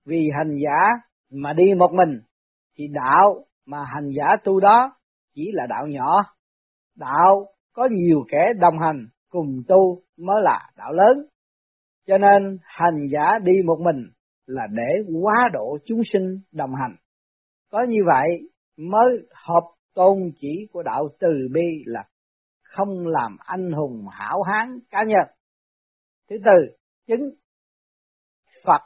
vì 0.06 0.30
hành 0.38 0.56
giả 0.64 1.02
mà 1.30 1.52
đi 1.52 1.74
một 1.74 1.90
mình, 1.92 2.20
thì 2.76 2.84
đạo 2.92 3.44
mà 3.66 3.78
hành 3.94 4.10
giả 4.16 4.36
tu 4.44 4.60
đó 4.60 4.96
chỉ 5.34 5.50
là 5.52 5.66
đạo 5.68 5.86
nhỏ. 5.86 6.16
Đạo 6.96 7.46
có 7.72 7.88
nhiều 7.90 8.24
kẻ 8.28 8.52
đồng 8.60 8.78
hành 8.78 9.06
cùng 9.30 9.62
tu 9.68 10.02
mới 10.18 10.42
là 10.42 10.60
đạo 10.76 10.92
lớn. 10.92 11.26
Cho 12.06 12.18
nên 12.18 12.58
hành 12.62 13.06
giả 13.10 13.38
đi 13.42 13.52
một 13.64 13.78
mình 13.80 14.10
là 14.46 14.66
để 14.70 15.12
quá 15.22 15.34
độ 15.52 15.78
chúng 15.84 16.00
sinh 16.12 16.40
đồng 16.52 16.74
hành. 16.74 16.96
Có 17.70 17.82
như 17.88 18.00
vậy 18.06 18.50
mới 18.76 19.28
hợp 19.46 19.64
tôn 19.94 20.18
chỉ 20.36 20.68
của 20.72 20.82
đạo 20.82 21.08
từ 21.20 21.28
bi 21.52 21.82
là 21.86 22.04
không 22.62 23.06
làm 23.06 23.36
anh 23.40 23.72
hùng 23.72 24.06
hảo 24.10 24.42
hán 24.42 24.78
cá 24.90 25.02
nhân. 25.06 25.26
Thứ 26.30 26.36
tư, 26.44 26.76
chứng 27.06 27.30
Phật 28.64 28.80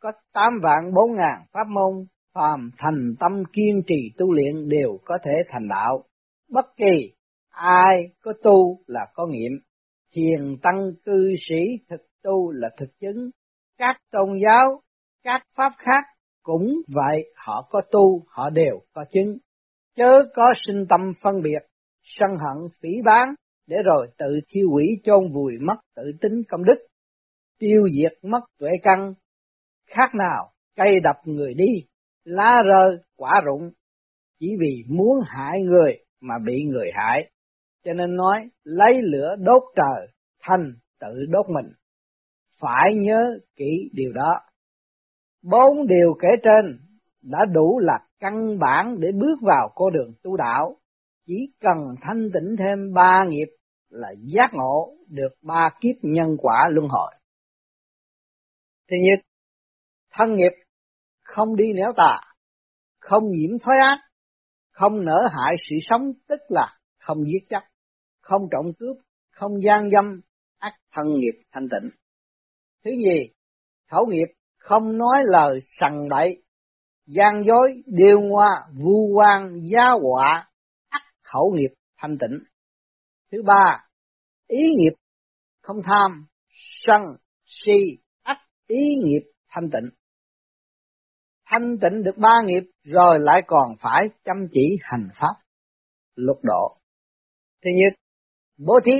có 0.00 0.12
tám 0.32 0.52
vạn 0.62 0.94
bốn 0.94 1.14
ngàn 1.14 1.42
pháp 1.52 1.64
môn 1.68 2.06
phàm 2.34 2.70
thành 2.78 3.14
tâm 3.20 3.32
kiên 3.52 3.82
trì 3.86 4.10
tu 4.18 4.32
luyện 4.32 4.68
đều 4.68 4.98
có 5.04 5.18
thể 5.24 5.32
thành 5.48 5.68
đạo. 5.68 6.04
Bất 6.48 6.66
kỳ 6.76 7.12
ai 7.48 8.08
có 8.20 8.32
tu 8.42 8.78
là 8.86 9.06
có 9.14 9.26
nghiệm, 9.26 9.52
thiền 10.12 10.56
tăng 10.62 10.92
cư 11.04 11.34
sĩ 11.38 11.84
thực 11.88 12.00
tu 12.22 12.52
là 12.52 12.68
thực 12.76 12.98
chứng, 13.00 13.30
các 13.78 13.96
tôn 14.10 14.38
giáo, 14.42 14.82
các 15.22 15.42
pháp 15.56 15.72
khác 15.78 16.04
cũng 16.42 16.72
vậy, 16.88 17.32
họ 17.36 17.66
có 17.70 17.80
tu, 17.90 18.24
họ 18.28 18.50
đều 18.50 18.80
có 18.92 19.04
chứng. 19.08 19.38
Chớ 19.96 20.22
có 20.34 20.52
sinh 20.66 20.86
tâm 20.88 21.00
phân 21.22 21.42
biệt, 21.42 21.62
sân 22.02 22.30
hận, 22.30 22.64
phỉ 22.80 22.88
bán, 23.04 23.34
để 23.72 23.82
rồi 23.84 24.08
tự 24.18 24.40
thiêu 24.48 24.70
hủy 24.70 24.86
chôn 25.04 25.32
vùi 25.32 25.52
mất 25.60 25.76
tự 25.96 26.02
tính 26.20 26.42
công 26.48 26.64
đức, 26.64 26.86
tiêu 27.58 27.88
diệt 27.92 28.18
mất 28.22 28.40
tuệ 28.58 28.70
căn, 28.82 29.14
khác 29.86 30.14
nào 30.14 30.52
cây 30.76 31.00
đập 31.00 31.16
người 31.24 31.54
đi, 31.54 31.86
lá 32.24 32.62
rơi, 32.66 32.96
quả 33.16 33.32
rụng, 33.44 33.70
chỉ 34.38 34.46
vì 34.60 34.84
muốn 34.88 35.16
hại 35.26 35.62
người 35.62 35.98
mà 36.20 36.34
bị 36.46 36.64
người 36.64 36.90
hại. 36.94 37.30
Cho 37.84 37.94
nên 37.94 38.16
nói 38.16 38.50
lấy 38.64 39.02
lửa 39.02 39.36
đốt 39.38 39.62
trời, 39.76 40.08
thành 40.42 40.72
tự 41.00 41.14
đốt 41.28 41.46
mình. 41.48 41.72
Phải 42.60 42.94
nhớ 42.94 43.38
kỹ 43.56 43.90
điều 43.92 44.12
đó. 44.12 44.40
Bốn 45.42 45.86
điều 45.86 46.14
kể 46.20 46.28
trên 46.42 46.78
đã 47.22 47.38
đủ 47.52 47.78
là 47.78 47.98
căn 48.20 48.58
bản 48.58 49.00
để 49.00 49.08
bước 49.12 49.38
vào 49.42 49.72
con 49.74 49.92
đường 49.92 50.10
tu 50.22 50.36
đạo. 50.36 50.76
Chỉ 51.26 51.52
cần 51.60 51.76
thanh 52.00 52.28
tịnh 52.34 52.56
thêm 52.58 52.92
ba 52.94 53.24
nghiệp 53.28 53.48
là 53.92 54.08
giác 54.22 54.50
ngộ 54.52 54.96
được 55.08 55.34
ba 55.42 55.70
kiếp 55.80 55.94
nhân 56.02 56.36
quả 56.38 56.68
luân 56.70 56.88
hồi. 56.88 57.14
Thứ 58.90 58.96
nhất, 59.02 59.24
thân 60.10 60.36
nghiệp 60.36 60.52
không 61.22 61.56
đi 61.56 61.72
nẻo 61.72 61.92
tà, 61.96 62.20
không 63.00 63.24
nhiễm 63.30 63.58
thói 63.58 63.76
ác, 63.78 63.98
không 64.70 65.04
nở 65.04 65.28
hại 65.32 65.56
sự 65.58 65.76
sống 65.82 66.12
tức 66.28 66.40
là 66.48 66.78
không 66.98 67.18
giết 67.26 67.48
chấp 67.48 67.62
không 68.22 68.42
trộm 68.50 68.72
cướp, 68.78 68.96
không 69.30 69.62
gian 69.62 69.90
dâm, 69.90 70.20
ác 70.58 70.72
thân 70.92 71.06
nghiệp 71.14 71.42
thanh 71.52 71.68
tịnh. 71.68 71.90
Thứ 72.84 72.90
nhì, 72.90 73.32
khẩu 73.90 74.06
nghiệp 74.06 74.28
không 74.58 74.98
nói 74.98 75.22
lời 75.24 75.58
sằng 75.62 76.08
bậy, 76.10 76.42
gian 77.06 77.42
dối, 77.44 77.82
điều 77.86 78.20
hoa, 78.30 78.66
vu 78.74 79.14
quan, 79.14 79.60
gia 79.64 79.90
họa, 80.02 80.50
ác 80.88 81.02
khẩu 81.22 81.52
nghiệp 81.54 81.74
thanh 81.96 82.18
tịnh. 82.18 82.38
Thứ 83.32 83.42
ba, 83.46 83.84
ý 84.46 84.58
nghiệp 84.76 84.92
không 85.62 85.76
tham, 85.84 86.26
sân, 86.86 87.00
si, 87.46 87.98
ác 88.22 88.38
ý 88.66 88.94
nghiệp 89.04 89.22
thanh 89.48 89.70
tịnh. 89.70 89.90
Thanh 91.46 91.78
tịnh 91.80 92.02
được 92.02 92.16
ba 92.16 92.42
nghiệp 92.44 92.62
rồi 92.82 93.18
lại 93.20 93.42
còn 93.46 93.68
phải 93.80 94.08
chăm 94.24 94.36
chỉ 94.52 94.78
hành 94.82 95.08
pháp, 95.14 95.34
lục 96.14 96.38
độ. 96.42 96.76
Thứ 97.64 97.70
nhất, 97.74 98.00
Bố 98.58 98.80
thí 98.84 98.92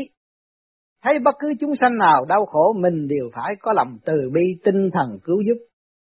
Thấy 1.03 1.19
bất 1.19 1.35
cứ 1.39 1.55
chúng 1.61 1.77
sanh 1.81 1.99
nào 1.99 2.25
đau 2.25 2.47
khổ 2.47 2.73
mình 2.81 3.09
đều 3.09 3.31
phải 3.35 3.55
có 3.61 3.73
lòng 3.73 3.99
từ 4.05 4.31
bi 4.35 4.61
tinh 4.65 4.91
thần 4.93 5.19
cứu 5.25 5.43
giúp. 5.47 5.57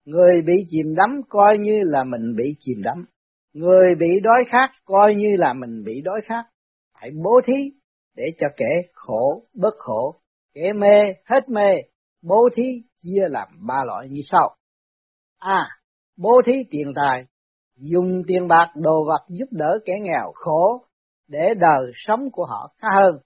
Người 0.04 0.42
bị 0.42 0.54
chìm 0.68 0.94
đắm 0.94 1.10
coi 1.28 1.58
như 1.58 1.80
là 1.84 2.04
mình 2.04 2.34
bị 2.36 2.56
chìm 2.58 2.82
đắm. 2.82 3.04
Người 3.52 3.94
bị 3.98 4.20
đói 4.22 4.44
khát 4.48 4.70
coi 4.84 5.14
như 5.14 5.36
là 5.36 5.52
mình 5.52 5.84
bị 5.84 6.00
đói 6.04 6.20
khát. 6.24 6.44
Hãy 6.94 7.10
bố 7.24 7.40
thí 7.46 7.79
để 8.20 8.26
cho 8.38 8.46
kẻ 8.56 8.82
khổ 8.92 9.44
bất 9.54 9.74
khổ, 9.78 10.20
kẻ 10.54 10.72
mê 10.72 11.14
hết 11.24 11.48
mê. 11.48 11.82
Bố 12.22 12.48
thí 12.54 12.62
chia 13.02 13.28
làm 13.28 13.48
ba 13.66 13.84
loại 13.86 14.08
như 14.10 14.20
sau. 14.30 14.56
A. 15.38 15.68
bố 16.16 16.40
thí 16.46 16.52
tiền 16.70 16.92
tài, 16.96 17.26
dùng 17.76 18.22
tiền 18.26 18.48
bạc 18.48 18.72
đồ 18.76 19.04
vật 19.04 19.26
giúp 19.28 19.46
đỡ 19.50 19.78
kẻ 19.84 19.92
nghèo 20.02 20.32
khổ 20.34 20.84
để 21.28 21.48
đời 21.60 21.92
sống 21.94 22.30
của 22.32 22.44
họ 22.44 22.74
khá 22.78 22.88
hơn 23.00 23.18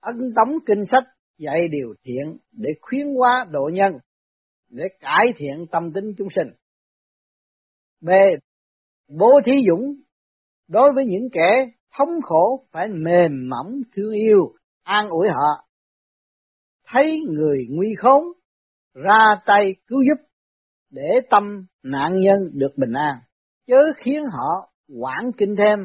ấn 0.00 0.34
tống 0.36 0.54
kinh 0.66 0.86
sách 0.90 1.04
dạy 1.38 1.68
điều 1.68 1.94
thiện 2.04 2.36
để 2.52 2.70
khuyến 2.80 3.06
hóa 3.18 3.46
độ 3.50 3.70
nhân, 3.72 3.92
để 4.68 4.84
cải 5.00 5.26
thiện 5.36 5.66
tâm 5.72 5.92
tính 5.92 6.14
chúng 6.18 6.28
sinh. 6.36 6.48
B. 8.00 8.08
Bố 9.18 9.40
thí 9.46 9.52
dũng 9.68 9.94
đối 10.68 10.92
với 10.92 11.04
những 11.06 11.28
kẻ 11.32 11.70
thống 11.96 12.22
khổ 12.22 12.64
phải 12.72 12.88
mềm 12.88 13.48
mỏng 13.48 13.80
thương 13.96 14.12
yêu, 14.12 14.54
an 14.82 15.08
ủi 15.08 15.28
họ. 15.28 15.68
Thấy 16.86 17.20
người 17.28 17.66
nguy 17.70 17.94
khốn, 17.98 18.24
ra 18.94 19.36
tay 19.46 19.76
cứu 19.86 20.00
giúp 20.02 20.24
để 20.90 21.20
tâm 21.30 21.66
nạn 21.82 22.12
nhân 22.20 22.50
được 22.52 22.72
bình 22.76 22.92
an, 22.92 23.16
chớ 23.66 23.80
khiến 23.96 24.22
họ 24.24 24.72
quản 25.00 25.32
kinh 25.38 25.56
thêm 25.58 25.78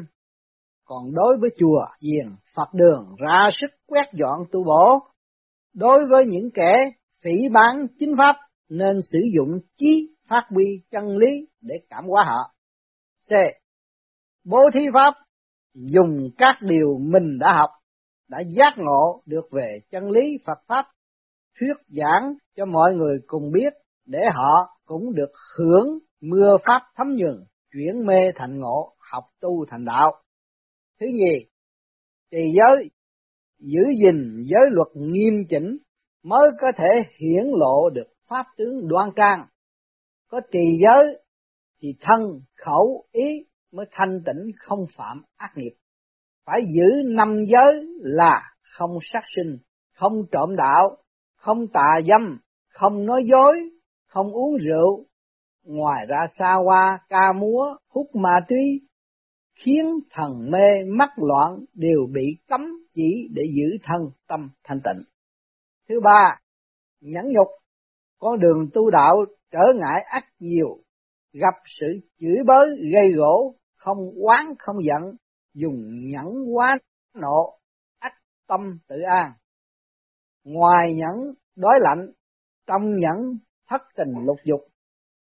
còn 0.86 1.14
đối 1.14 1.36
với 1.40 1.50
chùa, 1.58 1.86
chiền, 1.98 2.26
Phật 2.54 2.74
đường 2.74 3.14
ra 3.18 3.50
sức 3.52 3.70
quét 3.86 4.04
dọn 4.12 4.38
tu 4.52 4.64
bổ. 4.64 4.98
Đối 5.74 6.06
với 6.10 6.24
những 6.26 6.50
kẻ 6.54 6.90
phỉ 7.22 7.48
bán 7.52 7.86
chính 7.98 8.14
pháp 8.18 8.36
nên 8.68 9.00
sử 9.02 9.18
dụng 9.36 9.60
trí 9.78 10.14
phát 10.28 10.42
huy 10.50 10.82
chân 10.90 11.16
lý 11.16 11.48
để 11.60 11.74
cảm 11.90 12.04
hóa 12.04 12.24
họ. 12.24 12.54
C. 13.28 13.32
Bố 14.44 14.60
thí 14.74 14.80
pháp 14.94 15.14
dùng 15.76 16.30
các 16.38 16.54
điều 16.62 16.98
mình 16.98 17.38
đã 17.38 17.54
học, 17.54 17.70
đã 18.28 18.38
giác 18.40 18.74
ngộ 18.76 19.22
được 19.26 19.44
về 19.52 19.78
chân 19.90 20.10
lý 20.10 20.38
Phật 20.46 20.58
Pháp, 20.66 20.84
thuyết 21.60 21.74
giảng 21.88 22.34
cho 22.56 22.64
mọi 22.64 22.94
người 22.94 23.18
cùng 23.26 23.52
biết 23.52 23.72
để 24.06 24.18
họ 24.34 24.78
cũng 24.84 25.14
được 25.14 25.32
hưởng 25.58 25.98
mưa 26.20 26.56
Pháp 26.64 26.80
thấm 26.96 27.06
nhường, 27.14 27.44
chuyển 27.72 28.06
mê 28.06 28.32
thành 28.36 28.58
ngộ, 28.58 28.94
học 29.12 29.24
tu 29.40 29.64
thành 29.68 29.84
đạo. 29.84 30.12
Thứ 31.00 31.06
nhì, 31.06 31.46
trì 32.30 32.38
giới 32.54 32.90
giữ 33.58 33.82
gìn 34.02 34.44
giới 34.46 34.62
luật 34.70 34.88
nghiêm 34.94 35.34
chỉnh 35.48 35.78
mới 36.22 36.50
có 36.60 36.66
thể 36.78 37.02
hiển 37.18 37.44
lộ 37.60 37.90
được 37.90 38.06
pháp 38.28 38.46
tướng 38.56 38.88
đoan 38.88 39.10
trang 39.16 39.46
có 40.28 40.40
trì 40.52 40.78
giới 40.80 41.22
thì 41.80 41.88
thân 42.00 42.40
khẩu 42.56 43.04
ý 43.12 43.46
mới 43.76 43.86
thanh 43.90 44.20
tịnh 44.26 44.52
không 44.58 44.80
phạm 44.96 45.22
ác 45.36 45.50
nghiệp 45.56 45.74
phải 46.46 46.60
giữ 46.74 47.02
năm 47.04 47.44
giới 47.48 47.86
là 47.98 48.42
không 48.62 48.98
sát 49.12 49.22
sinh 49.36 49.58
không 49.94 50.12
trộm 50.32 50.56
đạo 50.56 50.96
không 51.36 51.66
tà 51.72 52.00
dâm 52.08 52.38
không 52.68 53.06
nói 53.06 53.22
dối 53.30 53.70
không 54.06 54.32
uống 54.32 54.56
rượu 54.56 55.04
ngoài 55.64 56.06
ra 56.08 56.26
xa 56.38 56.54
hoa 56.64 56.98
ca 57.08 57.32
múa 57.32 57.76
hút 57.88 58.06
ma 58.14 58.34
túy 58.48 58.86
khiến 59.56 59.84
thần 60.10 60.50
mê 60.50 60.84
mắc 60.98 61.10
loạn 61.16 61.64
đều 61.74 62.06
bị 62.12 62.36
cấm 62.48 62.60
chỉ 62.94 63.28
để 63.34 63.42
giữ 63.56 63.78
thân 63.82 64.00
tâm 64.28 64.50
thanh 64.64 64.80
tịnh. 64.84 65.02
Thứ 65.88 66.00
ba, 66.04 66.40
nhẫn 67.00 67.24
nhục, 67.26 67.48
con 68.18 68.40
đường 68.40 68.68
tu 68.74 68.90
đạo 68.90 69.24
trở 69.50 69.72
ngại 69.74 70.02
ác 70.02 70.24
nhiều, 70.38 70.78
gặp 71.32 71.54
sự 71.64 71.86
chửi 72.20 72.36
bới 72.46 72.66
gây 72.92 73.12
gỗ, 73.12 73.54
không 73.76 73.98
oán 74.24 74.46
không 74.58 74.76
giận, 74.84 75.16
dùng 75.54 76.08
nhẫn 76.10 76.26
quá 76.54 76.78
nộ, 77.14 77.58
ác 77.98 78.12
tâm 78.46 78.78
tự 78.88 78.96
an. 79.00 79.32
Ngoài 80.44 80.94
nhẫn 80.94 81.34
đói 81.56 81.74
lạnh, 81.80 82.12
trong 82.66 82.82
nhẫn 82.98 83.38
thất 83.68 83.82
tình 83.96 84.26
lục 84.26 84.36
dục, 84.44 84.60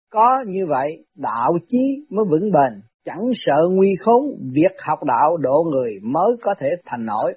có 0.09 0.43
như 0.47 0.65
vậy 0.69 1.05
đạo 1.15 1.53
chí 1.67 2.05
mới 2.09 2.25
vững 2.29 2.51
bền, 2.51 2.81
chẳng 3.05 3.23
sợ 3.35 3.55
nguy 3.71 3.95
khốn, 3.99 4.23
việc 4.53 4.75
học 4.87 4.99
đạo 5.03 5.37
độ 5.37 5.63
người 5.71 5.91
mới 6.03 6.31
có 6.41 6.53
thể 6.59 6.67
thành 6.85 7.05
nổi. 7.05 7.33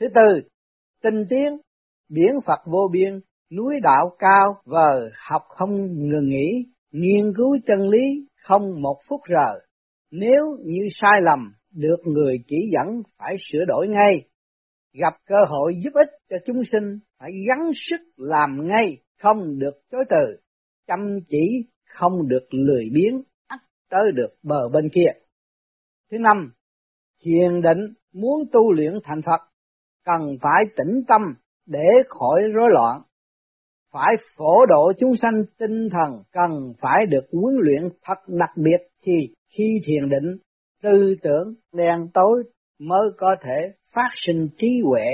Thứ 0.00 0.06
tư, 0.14 0.48
tinh 1.02 1.24
tiến, 1.28 1.56
biển 2.08 2.40
Phật 2.46 2.60
vô 2.66 2.88
biên, 2.92 3.20
núi 3.56 3.74
đạo 3.82 4.16
cao 4.18 4.62
vờ 4.64 5.08
học 5.28 5.42
không 5.48 5.70
ngừng 6.08 6.28
nghỉ, 6.28 6.66
nghiên 6.90 7.32
cứu 7.36 7.56
chân 7.66 7.88
lý 7.88 8.28
không 8.42 8.82
một 8.82 8.96
phút 9.08 9.20
rờ. 9.28 9.60
Nếu 10.10 10.56
như 10.64 10.88
sai 10.94 11.20
lầm, 11.20 11.54
được 11.70 11.96
người 12.04 12.36
chỉ 12.46 12.56
dẫn 12.72 13.02
phải 13.18 13.36
sửa 13.40 13.64
đổi 13.64 13.88
ngay. 13.88 14.28
Gặp 14.92 15.14
cơ 15.26 15.36
hội 15.48 15.74
giúp 15.84 15.90
ích 15.94 16.10
cho 16.30 16.36
chúng 16.46 16.64
sinh, 16.72 16.98
phải 17.18 17.30
gắng 17.48 17.70
sức 17.74 18.00
làm 18.16 18.66
ngay, 18.66 18.98
không 19.22 19.58
được 19.58 19.80
chối 19.90 20.04
từ. 20.08 20.36
Chăm 20.86 21.18
chỉ, 21.28 21.66
không 21.86 22.28
được 22.28 22.46
lười 22.50 22.84
biếng, 22.92 23.22
ắt 23.46 23.60
tới 23.90 24.12
được 24.14 24.34
bờ 24.42 24.68
bên 24.72 24.88
kia. 24.92 25.20
Thứ 26.10 26.16
năm, 26.20 26.52
thiền 27.24 27.60
định 27.62 27.94
muốn 28.12 28.44
tu 28.52 28.72
luyện 28.72 28.92
thành 29.04 29.22
Phật 29.22 29.40
cần 30.04 30.36
phải 30.42 30.62
tĩnh 30.76 31.02
tâm 31.08 31.20
để 31.66 32.02
khỏi 32.08 32.42
rối 32.54 32.68
loạn. 32.70 33.02
Phải 33.92 34.16
phổ 34.36 34.66
độ 34.66 34.92
chúng 34.98 35.16
sanh 35.16 35.42
tinh 35.58 35.88
thần 35.90 36.22
cần 36.32 36.72
phải 36.80 37.06
được 37.06 37.24
huấn 37.32 37.54
luyện 37.58 37.82
thật 38.02 38.18
đặc 38.26 38.50
biệt 38.56 38.88
thì 39.02 39.12
khi 39.56 39.80
thiền 39.84 40.08
định, 40.08 40.36
tư 40.82 41.14
tưởng 41.22 41.54
đen 41.72 42.08
tối 42.14 42.44
mới 42.80 43.10
có 43.16 43.36
thể 43.42 43.72
phát 43.94 44.08
sinh 44.12 44.48
trí 44.58 44.80
huệ, 44.84 45.06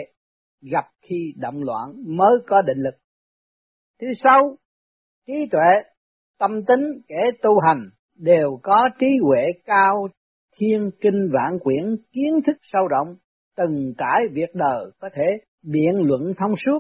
gặp 0.72 0.84
khi 1.03 1.34
động 1.36 1.62
loạn 1.62 1.93
mới 2.07 2.38
có 2.47 2.62
định 2.62 2.78
lực. 2.78 2.95
Thứ 4.01 4.07
sáu, 4.24 4.57
trí 5.26 5.49
tuệ, 5.51 5.91
tâm 6.38 6.51
tính 6.66 7.01
kẻ 7.09 7.30
tu 7.43 7.61
hành 7.61 7.91
đều 8.16 8.59
có 8.62 8.88
trí 8.99 9.07
huệ 9.22 9.45
cao 9.64 10.09
thiên 10.59 10.91
kinh 11.01 11.30
vạn 11.32 11.59
quyển 11.59 11.97
kiến 12.12 12.34
thức 12.47 12.57
sâu 12.62 12.88
rộng 12.88 13.16
từng 13.57 13.93
trải 13.99 14.28
việc 14.32 14.55
đời 14.55 14.91
có 14.99 15.09
thể 15.14 15.26
biện 15.62 15.93
luận 16.01 16.22
thông 16.38 16.55
suốt, 16.64 16.78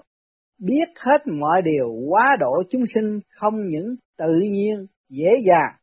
biết 0.58 0.88
hết 0.96 1.32
mọi 1.40 1.62
điều 1.64 1.92
quá 2.08 2.36
độ 2.40 2.62
chúng 2.70 2.82
sinh 2.94 3.20
không 3.28 3.54
những 3.66 3.94
tự 4.18 4.40
nhiên, 4.50 4.86
dễ 5.08 5.30
dàng. 5.46 5.79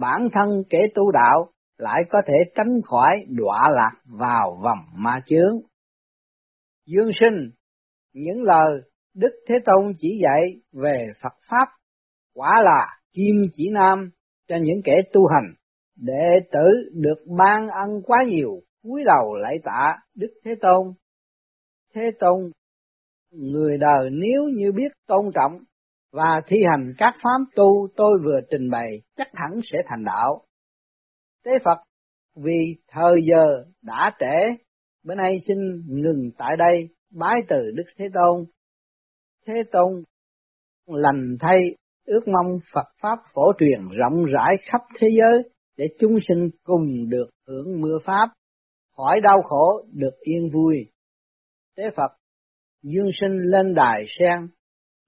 Bản 0.00 0.28
thân 0.32 0.62
kẻ 0.70 0.86
tu 0.94 1.10
đạo 1.12 1.50
lại 1.78 2.02
có 2.10 2.18
thể 2.26 2.34
tránh 2.54 2.80
khỏi 2.84 3.24
đọa 3.28 3.70
lạc 3.70 3.92
vào 4.04 4.60
vòng 4.62 4.78
ma 4.94 5.20
chướng. 5.26 5.60
Dương 6.86 7.10
sinh, 7.20 7.50
những 8.12 8.42
lời 8.42 8.80
Đức 9.14 9.30
Thế 9.48 9.54
Tôn 9.64 9.92
chỉ 9.98 10.20
dạy 10.22 10.60
về 10.72 11.06
Phật 11.22 11.32
Pháp 11.50 11.66
quả 12.34 12.50
là 12.64 12.86
kim 13.12 13.36
chỉ 13.52 13.70
nam 13.70 14.10
cho 14.48 14.56
những 14.62 14.80
kẻ 14.84 15.02
tu 15.12 15.26
hành, 15.26 15.54
đệ 15.96 16.40
tử 16.52 16.90
được 16.92 17.24
ban 17.38 17.68
ân 17.68 18.02
quá 18.06 18.18
nhiều 18.26 18.60
cúi 18.82 19.04
đầu 19.04 19.34
lại 19.34 19.56
tạ 19.64 19.96
Đức 20.14 20.30
Thế 20.44 20.54
Tôn. 20.60 20.92
Thế 21.94 22.10
Tôn, 22.18 22.50
người 23.30 23.78
đời 23.78 24.10
nếu 24.12 24.44
như 24.44 24.72
biết 24.72 24.92
tôn 25.06 25.26
trọng 25.34 25.58
và 26.12 26.40
thi 26.46 26.56
hành 26.70 26.92
các 26.98 27.14
pháp 27.22 27.54
tu 27.56 27.88
tôi 27.96 28.18
vừa 28.24 28.40
trình 28.50 28.70
bày 28.70 29.02
chắc 29.16 29.28
hẳn 29.34 29.60
sẽ 29.62 29.78
thành 29.86 30.04
đạo. 30.04 30.42
Tế 31.44 31.52
Phật 31.64 31.78
vì 32.36 32.76
thời 32.88 33.22
giờ 33.24 33.64
đã 33.82 34.10
trễ, 34.20 34.64
bữa 35.04 35.14
nay 35.14 35.38
xin 35.46 35.58
ngừng 35.86 36.30
tại 36.38 36.56
đây 36.56 36.88
bái 37.10 37.36
từ 37.48 37.56
Đức 37.74 37.84
Thế 37.96 38.04
Tôn. 38.14 38.44
Thế 39.46 39.62
Tôn 39.72 40.02
lành 40.86 41.36
thay 41.40 41.76
ước 42.06 42.28
mong 42.28 42.58
Phật 42.72 42.86
Pháp 43.02 43.18
phổ 43.34 43.42
truyền 43.58 43.80
rộng 43.98 44.24
rãi 44.24 44.56
khắp 44.62 44.80
thế 44.98 45.08
giới 45.18 45.50
để 45.76 45.86
chúng 45.98 46.18
sinh 46.28 46.50
cùng 46.62 47.08
được 47.08 47.30
hưởng 47.48 47.80
mưa 47.80 47.98
Pháp 48.04 48.28
khỏi 48.96 49.20
đau 49.20 49.42
khổ 49.42 49.84
được 49.92 50.20
yên 50.20 50.50
vui. 50.52 50.86
Tế 51.76 51.90
Phật, 51.96 52.12
dương 52.82 53.10
sinh 53.20 53.38
lên 53.38 53.74
đài 53.74 54.04
sen, 54.18 54.38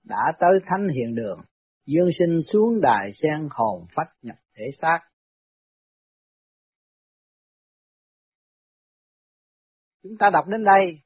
đã 0.05 0.33
tới 0.41 0.61
thánh 0.67 0.89
hiện 0.89 1.15
đường, 1.15 1.41
dương 1.87 2.11
sinh 2.19 2.39
xuống 2.53 2.81
đài 2.81 3.11
sen 3.23 3.49
hồn 3.51 3.87
phách 3.95 4.09
nhập 4.23 4.37
thể 4.57 4.65
xác. 4.81 4.99
Chúng 10.03 10.13
ta 10.19 10.31
đọc 10.31 10.45
đến 10.49 10.65
đây, 10.65 11.01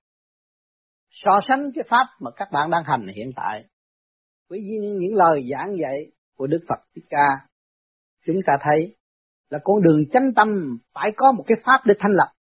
so 1.10 1.40
sánh 1.48 1.70
cái 1.74 1.84
pháp 1.88 2.06
mà 2.20 2.30
các 2.36 2.48
bạn 2.52 2.70
đang 2.70 2.84
hành 2.84 3.06
hiện 3.16 3.30
tại 3.36 3.64
với 4.48 4.60
những 5.00 5.14
lời 5.14 5.48
giảng 5.52 5.76
dạy 5.80 6.12
của 6.36 6.46
Đức 6.46 6.60
Phật 6.68 6.84
Thích 6.94 7.04
Ca, 7.10 7.48
chúng 8.24 8.36
ta 8.46 8.52
thấy 8.60 8.96
là 9.48 9.58
con 9.64 9.82
đường 9.82 10.08
chánh 10.12 10.34
tâm 10.36 10.48
phải 10.94 11.12
có 11.16 11.32
một 11.32 11.44
cái 11.46 11.56
pháp 11.64 11.80
để 11.86 11.94
thanh 11.98 12.12
lập 12.12 12.36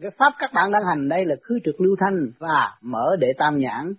cái 0.00 0.10
pháp 0.18 0.32
các 0.38 0.50
bạn 0.54 0.72
đang 0.72 0.82
hành 0.88 1.08
đây 1.08 1.24
là 1.24 1.34
khứ 1.42 1.58
trực 1.64 1.80
lưu 1.80 1.96
thanh 2.00 2.30
và 2.38 2.78
mở 2.80 3.16
để 3.20 3.32
tam 3.38 3.54
nhãn 3.58 3.94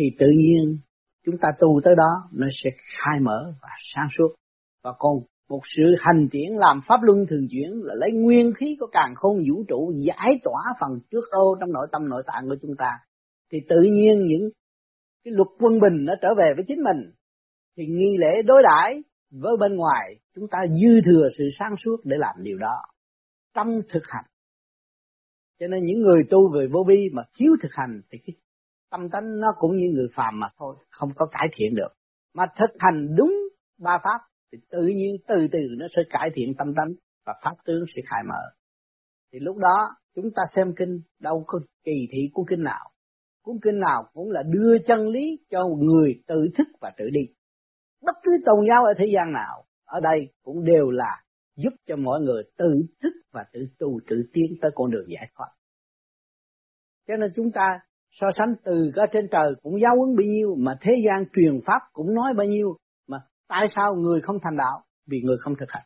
thì 0.00 0.10
tự 0.18 0.26
nhiên 0.36 0.78
chúng 1.24 1.38
ta 1.40 1.48
tu 1.58 1.80
tới 1.84 1.94
đó, 1.96 2.28
nó 2.32 2.46
sẽ 2.62 2.70
khai 2.70 3.20
mở 3.20 3.52
và 3.62 3.68
sáng 3.94 4.08
suốt. 4.18 4.34
Và 4.84 4.92
còn 4.98 5.14
một 5.48 5.60
sự 5.76 5.82
hành 5.98 6.28
triển 6.32 6.56
làm 6.56 6.80
pháp 6.88 7.02
luân 7.02 7.26
thường 7.28 7.46
chuyển 7.50 7.70
là 7.82 7.94
lấy 7.98 8.12
nguyên 8.12 8.52
khí 8.54 8.76
của 8.80 8.86
càng 8.92 9.14
khôn 9.16 9.36
vũ 9.48 9.64
trụ 9.68 9.92
giải 9.96 10.40
tỏa 10.44 10.74
phần 10.80 10.90
trước 11.10 11.24
ô 11.30 11.56
trong 11.60 11.72
nội 11.72 11.86
tâm 11.92 12.08
nội 12.08 12.22
tạng 12.26 12.48
của 12.48 12.56
chúng 12.62 12.70
ta. 12.78 12.90
Thì 13.52 13.58
tự 13.68 13.82
nhiên 13.82 14.26
những 14.26 14.50
cái 15.24 15.34
luật 15.34 15.48
quân 15.58 15.78
bình 15.78 16.04
nó 16.04 16.14
trở 16.22 16.34
về 16.34 16.52
với 16.56 16.64
chính 16.68 16.82
mình. 16.82 17.12
Thì 17.76 17.86
nghi 17.86 18.16
lễ 18.18 18.42
đối 18.42 18.62
đãi 18.62 19.02
với 19.30 19.56
bên 19.60 19.76
ngoài, 19.76 20.20
chúng 20.34 20.48
ta 20.50 20.58
dư 20.80 21.00
thừa 21.04 21.28
sự 21.38 21.44
sáng 21.58 21.76
suốt 21.76 21.96
để 22.04 22.16
làm 22.18 22.36
điều 22.42 22.58
đó. 22.58 22.82
Trong 23.54 23.80
thực 23.88 24.02
hành. 24.06 24.24
Cho 25.60 25.66
nên 25.66 25.84
những 25.84 26.00
người 26.00 26.22
tu 26.30 26.52
về 26.54 26.66
vô 26.72 26.84
vi 26.88 27.10
mà 27.12 27.22
thiếu 27.38 27.52
thực 27.62 27.72
hành 27.72 28.00
thì 28.10 28.18
cái 28.26 28.36
tâm 28.90 29.10
tánh 29.10 29.38
nó 29.40 29.48
cũng 29.58 29.76
như 29.76 29.90
người 29.94 30.08
phàm 30.14 30.40
mà 30.40 30.46
thôi, 30.58 30.76
không 30.90 31.10
có 31.16 31.26
cải 31.26 31.48
thiện 31.56 31.74
được. 31.74 31.88
Mà 32.34 32.46
thực 32.58 32.76
hành 32.78 33.16
đúng 33.16 33.32
ba 33.78 33.98
pháp, 34.04 34.20
thì 34.52 34.58
tự 34.70 34.86
nhiên 34.86 35.16
từ 35.28 35.46
từ 35.52 35.58
nó 35.78 35.86
sẽ 35.96 36.02
cải 36.10 36.30
thiện 36.34 36.54
tâm 36.58 36.74
tánh 36.74 36.92
và 37.26 37.34
pháp 37.44 37.54
tướng 37.64 37.84
sẽ 37.96 38.02
khai 38.06 38.22
mở. 38.28 38.42
Thì 39.32 39.38
lúc 39.38 39.56
đó, 39.56 39.88
chúng 40.14 40.30
ta 40.36 40.42
xem 40.54 40.74
kinh, 40.76 41.00
đâu 41.20 41.44
có 41.46 41.60
kỳ 41.84 42.08
thị 42.12 42.30
của 42.32 42.44
kinh 42.48 42.62
nào. 42.62 42.90
Cuốn 43.42 43.56
kinh 43.62 43.78
nào 43.80 44.04
cũng 44.12 44.30
là 44.30 44.42
đưa 44.42 44.78
chân 44.86 45.08
lý 45.08 45.38
cho 45.50 45.68
người 45.78 46.22
tự 46.26 46.48
thức 46.58 46.68
và 46.80 46.92
tự 46.98 47.04
đi. 47.12 47.20
Bất 48.02 48.16
cứ 48.22 48.32
tôn 48.46 48.66
giáo 48.68 48.84
ở 48.84 48.92
thế 48.98 49.04
gian 49.14 49.32
nào, 49.32 49.64
ở 49.84 50.00
đây 50.00 50.32
cũng 50.42 50.64
đều 50.64 50.90
là 50.90 51.22
giúp 51.56 51.72
cho 51.86 51.96
mọi 51.96 52.20
người 52.20 52.42
tự 52.56 52.82
thức 53.02 53.12
và 53.32 53.44
tự 53.52 53.60
tu, 53.78 54.00
tự 54.06 54.22
tiến 54.32 54.54
tới 54.60 54.70
con 54.74 54.90
đường 54.90 55.06
giải 55.08 55.30
thoát. 55.36 55.48
Cho 57.08 57.16
nên 57.16 57.30
chúng 57.34 57.52
ta 57.52 57.80
so 58.10 58.26
sánh 58.36 58.54
từ 58.64 58.92
ở 58.94 59.06
trên 59.12 59.28
trời 59.30 59.54
cũng 59.62 59.80
giáo 59.80 59.96
huấn 59.96 60.16
bao 60.16 60.26
nhiêu, 60.26 60.54
mà 60.58 60.78
thế 60.80 60.92
gian 61.06 61.24
truyền 61.34 61.60
pháp 61.66 61.80
cũng 61.92 62.14
nói 62.14 62.34
bao 62.36 62.46
nhiêu, 62.46 62.76
mà 63.08 63.18
tại 63.48 63.66
sao 63.76 63.94
người 63.94 64.20
không 64.20 64.36
thành 64.42 64.56
đạo? 64.56 64.84
Vì 65.06 65.20
người 65.24 65.36
không 65.40 65.54
thực 65.60 65.70
hành. 65.70 65.84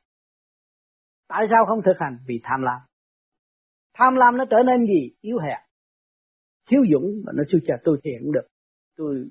Tại 1.28 1.46
sao 1.50 1.64
không 1.66 1.82
thực 1.82 1.96
hành? 1.98 2.18
Vì 2.26 2.40
tham 2.42 2.62
lam. 2.62 2.80
Tham 3.94 4.14
lam 4.14 4.36
nó 4.36 4.44
trở 4.50 4.62
nên 4.62 4.86
gì? 4.86 5.10
Yếu 5.20 5.38
hèn. 5.38 5.58
Thiếu 6.68 6.82
dũng 6.92 7.22
mà 7.24 7.32
nó 7.36 7.42
chưa 7.48 7.58
chờ 7.66 7.74
tôi 7.84 7.98
thiện 8.04 8.14
cũng 8.22 8.32
được. 8.32 8.46
Tôi 8.96 9.24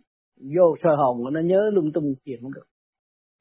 vô 0.56 0.76
sơ 0.84 0.89
hồn 0.96 1.24
mà 1.24 1.32
nó 1.32 1.39
nhớ 1.39 1.70
lung 1.74 1.91
tung 1.94 2.14
thiện 2.26 2.39
cũng 2.41 2.54
được. 2.54 2.66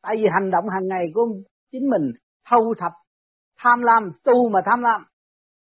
Tại 0.02 0.16
vì 0.16 0.26
hành 0.40 0.50
động 0.50 0.64
hàng 0.74 0.88
ngày 0.88 1.06
của 1.14 1.26
chính 1.72 1.90
mình 1.90 2.12
thâu 2.50 2.74
thập, 2.78 2.92
tham 3.58 3.80
lam, 3.82 4.12
tu 4.24 4.48
mà 4.48 4.60
tham 4.70 4.80
lam 4.80 5.02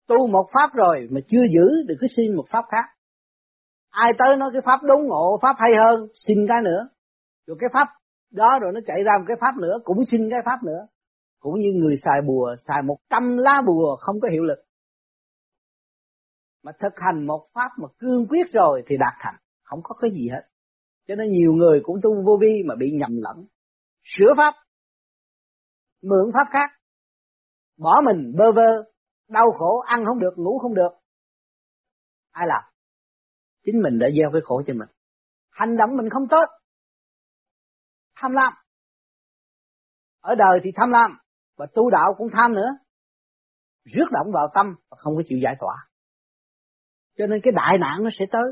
tu 0.06 0.26
một 0.26 0.46
pháp 0.52 0.74
rồi 0.74 1.08
mà 1.10 1.20
chưa 1.28 1.44
giữ 1.54 1.82
được 1.86 1.94
cứ 2.00 2.06
xin 2.16 2.36
một 2.36 2.44
pháp 2.50 2.64
khác 2.70 2.84
ai 3.94 4.12
tới 4.18 4.36
nói 4.36 4.50
cái 4.52 4.62
pháp 4.64 4.80
đúng 4.82 5.08
ngộ, 5.08 5.38
pháp 5.42 5.56
hay 5.58 5.72
hơn, 5.82 6.08
xin 6.26 6.38
cái 6.48 6.60
nữa. 6.64 6.88
Rồi 7.46 7.56
cái 7.60 7.70
pháp 7.72 7.88
đó 8.30 8.58
rồi 8.62 8.72
nó 8.74 8.80
chạy 8.86 9.04
ra 9.04 9.12
một 9.18 9.24
cái 9.28 9.36
pháp 9.40 9.56
nữa, 9.60 9.78
cũng 9.84 10.04
xin 10.10 10.30
cái 10.30 10.40
pháp 10.44 10.62
nữa. 10.62 10.86
Cũng 11.40 11.54
như 11.58 11.72
người 11.74 11.96
xài 12.04 12.20
bùa, 12.26 12.56
xài 12.68 12.82
một 12.82 12.96
trăm 13.10 13.36
lá 13.36 13.62
bùa 13.66 13.96
không 14.00 14.20
có 14.20 14.28
hiệu 14.28 14.42
lực. 14.42 14.58
Mà 16.62 16.72
thực 16.80 16.92
hành 16.96 17.26
một 17.26 17.48
pháp 17.54 17.70
mà 17.82 17.88
cương 17.98 18.26
quyết 18.28 18.46
rồi 18.52 18.82
thì 18.86 18.96
đạt 18.96 19.14
thành, 19.20 19.34
không 19.62 19.80
có 19.82 19.94
cái 20.00 20.10
gì 20.10 20.28
hết. 20.28 20.42
Cho 21.08 21.14
nên 21.14 21.32
nhiều 21.32 21.52
người 21.52 21.80
cũng 21.82 21.96
tu 22.02 22.22
vô 22.26 22.38
vi 22.40 22.62
mà 22.66 22.74
bị 22.78 22.90
nhầm 22.90 23.10
lẫn. 23.16 23.46
Sửa 24.02 24.34
pháp, 24.36 24.54
mượn 26.02 26.32
pháp 26.34 26.46
khác, 26.52 26.70
bỏ 27.78 28.00
mình, 28.04 28.32
bơ 28.38 28.52
vơ, 28.52 28.90
đau 29.28 29.46
khổ, 29.58 29.78
ăn 29.78 30.04
không 30.04 30.18
được, 30.18 30.32
ngủ 30.36 30.58
không 30.58 30.74
được. 30.74 30.90
Ai 32.30 32.46
làm? 32.48 32.73
Chính 33.64 33.82
mình 33.82 33.98
đã 33.98 34.06
gieo 34.18 34.30
cái 34.32 34.40
khổ 34.44 34.62
cho 34.66 34.74
mình. 34.74 34.88
Hành 35.50 35.76
động 35.76 35.96
mình 35.96 36.10
không 36.10 36.28
tốt. 36.30 36.44
Tham 38.16 38.32
lam. 38.32 38.52
Ở 40.20 40.34
đời 40.34 40.60
thì 40.64 40.70
tham 40.76 40.90
lam, 40.90 41.10
và 41.56 41.66
tu 41.74 41.90
đạo 41.90 42.14
cũng 42.18 42.28
tham 42.32 42.52
nữa. 42.52 42.68
Rước 43.84 44.06
động 44.12 44.32
vào 44.34 44.48
tâm 44.54 44.66
và 44.90 44.96
không 45.00 45.16
có 45.16 45.22
chịu 45.26 45.38
giải 45.42 45.54
tỏa. 45.60 45.74
Cho 47.16 47.26
nên 47.26 47.40
cái 47.42 47.52
đại 47.56 47.78
nạn 47.80 47.98
nó 48.04 48.10
sẽ 48.18 48.26
tới. 48.30 48.44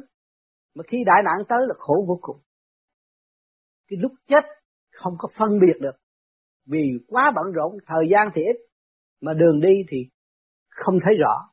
Mà 0.74 0.82
khi 0.88 0.98
đại 1.06 1.22
nạn 1.24 1.46
tới 1.48 1.58
là 1.68 1.74
khổ 1.78 2.04
vô 2.08 2.18
cùng. 2.20 2.40
Cái 3.88 3.98
lúc 4.02 4.12
chết 4.28 4.44
không 4.92 5.14
có 5.18 5.28
phân 5.38 5.58
biệt 5.60 5.80
được. 5.80 5.96
Vì 6.66 6.92
quá 7.08 7.32
bận 7.34 7.52
rộn, 7.52 7.72
thời 7.86 8.04
gian 8.10 8.28
thì 8.34 8.42
ít. 8.42 8.56
Mà 9.20 9.32
đường 9.32 9.60
đi 9.60 9.84
thì 9.88 9.96
không 10.68 10.94
thấy 11.04 11.14
rõ 11.18 11.51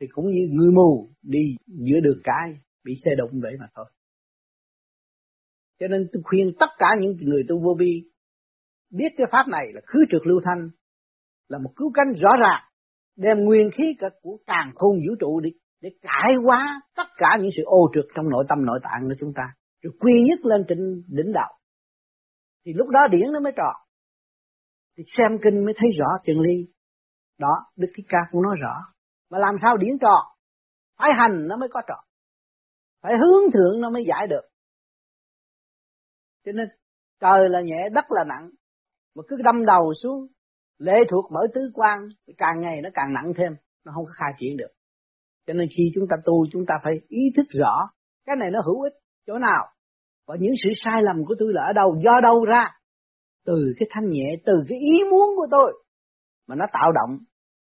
thì 0.00 0.06
cũng 0.10 0.26
như 0.26 0.48
người 0.50 0.70
mù 0.70 1.10
đi 1.22 1.56
giữa 1.66 2.00
đường 2.00 2.20
cái, 2.24 2.54
bị 2.84 2.92
xe 3.04 3.10
đụng 3.18 3.40
vậy 3.42 3.52
mà 3.60 3.66
thôi. 3.74 3.86
Cho 5.80 5.88
nên 5.88 6.08
tôi 6.12 6.22
khuyên 6.24 6.52
tất 6.60 6.70
cả 6.78 6.86
những 7.00 7.16
người 7.20 7.42
tu 7.48 7.60
vô 7.60 7.76
vi 7.78 8.10
biết 8.90 9.12
cái 9.16 9.26
pháp 9.32 9.48
này 9.48 9.66
là 9.74 9.80
khứ 9.86 10.00
trượt 10.10 10.22
lưu 10.26 10.40
thanh, 10.44 10.70
là 11.48 11.58
một 11.58 11.70
cứu 11.76 11.92
cánh 11.94 12.12
rõ 12.22 12.30
ràng, 12.40 12.62
đem 13.16 13.44
nguyên 13.44 13.70
khí 13.70 13.96
của 14.22 14.38
càng 14.46 14.72
khôn 14.74 14.96
vũ 14.96 15.14
trụ 15.20 15.40
đi, 15.40 15.50
để 15.80 15.90
cải 16.02 16.34
hóa 16.44 16.80
tất 16.96 17.08
cả 17.16 17.38
những 17.40 17.50
sự 17.56 17.62
ô 17.64 17.90
trượt 17.94 18.04
trong 18.16 18.30
nội 18.30 18.44
tâm 18.48 18.58
nội 18.66 18.80
tạng 18.82 19.02
của 19.02 19.14
chúng 19.20 19.32
ta. 19.36 19.42
Rồi 19.82 19.92
quy 20.00 20.12
nhất 20.28 20.38
lên 20.42 20.64
trên 20.68 20.78
đỉnh 21.08 21.32
đạo. 21.32 21.58
Thì 22.64 22.72
lúc 22.72 22.88
đó 22.88 23.00
điển 23.10 23.32
nó 23.32 23.40
mới 23.40 23.52
tròn. 23.56 23.74
Thì 24.96 25.04
xem 25.16 25.38
kinh 25.42 25.64
mới 25.64 25.74
thấy 25.76 25.90
rõ 25.98 26.06
chân 26.24 26.40
lý. 26.40 26.72
Đó, 27.38 27.52
đức 27.76 27.88
thích 27.96 28.06
ca 28.08 28.18
cũng 28.30 28.42
nói 28.42 28.56
rõ 28.60 28.74
mà 29.30 29.38
làm 29.38 29.54
sao 29.62 29.76
điển 29.76 29.98
tròn 30.00 30.24
phải 30.98 31.10
hành 31.18 31.48
nó 31.48 31.56
mới 31.56 31.68
có 31.68 31.82
tròn 31.88 32.06
phải 33.06 33.14
hướng 33.20 33.52
thượng 33.52 33.80
nó 33.80 33.90
mới 33.90 34.04
giải 34.08 34.26
được. 34.26 34.42
Cho 36.44 36.52
nên, 36.52 36.68
trời 37.20 37.48
là 37.48 37.60
nhẹ, 37.60 37.88
đất 37.94 38.04
là 38.08 38.24
nặng. 38.28 38.50
Mà 39.14 39.22
cứ 39.28 39.36
đâm 39.44 39.66
đầu 39.66 39.92
xuống, 40.02 40.26
lệ 40.78 40.98
thuộc 41.10 41.24
bởi 41.32 41.48
tứ 41.54 41.60
quan 41.74 42.08
càng 42.38 42.60
ngày 42.60 42.80
nó 42.82 42.88
càng 42.94 43.12
nặng 43.14 43.32
thêm. 43.36 43.52
Nó 43.84 43.92
không 43.94 44.04
có 44.04 44.12
khai 44.14 44.32
triển 44.38 44.56
được. 44.56 44.68
Cho 45.46 45.54
nên 45.54 45.68
khi 45.76 45.90
chúng 45.94 46.04
ta 46.10 46.16
tu, 46.24 46.46
chúng 46.52 46.66
ta 46.66 46.74
phải 46.84 46.92
ý 47.08 47.20
thức 47.36 47.46
rõ, 47.60 47.90
cái 48.24 48.36
này 48.36 48.50
nó 48.50 48.60
hữu 48.66 48.82
ích 48.82 48.92
chỗ 49.26 49.38
nào. 49.38 49.66
Và 50.26 50.36
những 50.40 50.54
sự 50.62 50.68
sai 50.76 51.02
lầm 51.02 51.24
của 51.24 51.34
tôi 51.38 51.52
là 51.52 51.62
ở 51.62 51.72
đâu? 51.72 51.96
Do 52.04 52.20
đâu 52.22 52.44
ra? 52.44 52.64
Từ 53.44 53.74
cái 53.78 53.88
thanh 53.90 54.08
nhẹ, 54.10 54.36
từ 54.46 54.64
cái 54.68 54.78
ý 54.78 55.04
muốn 55.10 55.36
của 55.36 55.46
tôi 55.50 55.84
mà 56.46 56.54
nó 56.56 56.66
tạo 56.72 56.92
động 56.92 57.18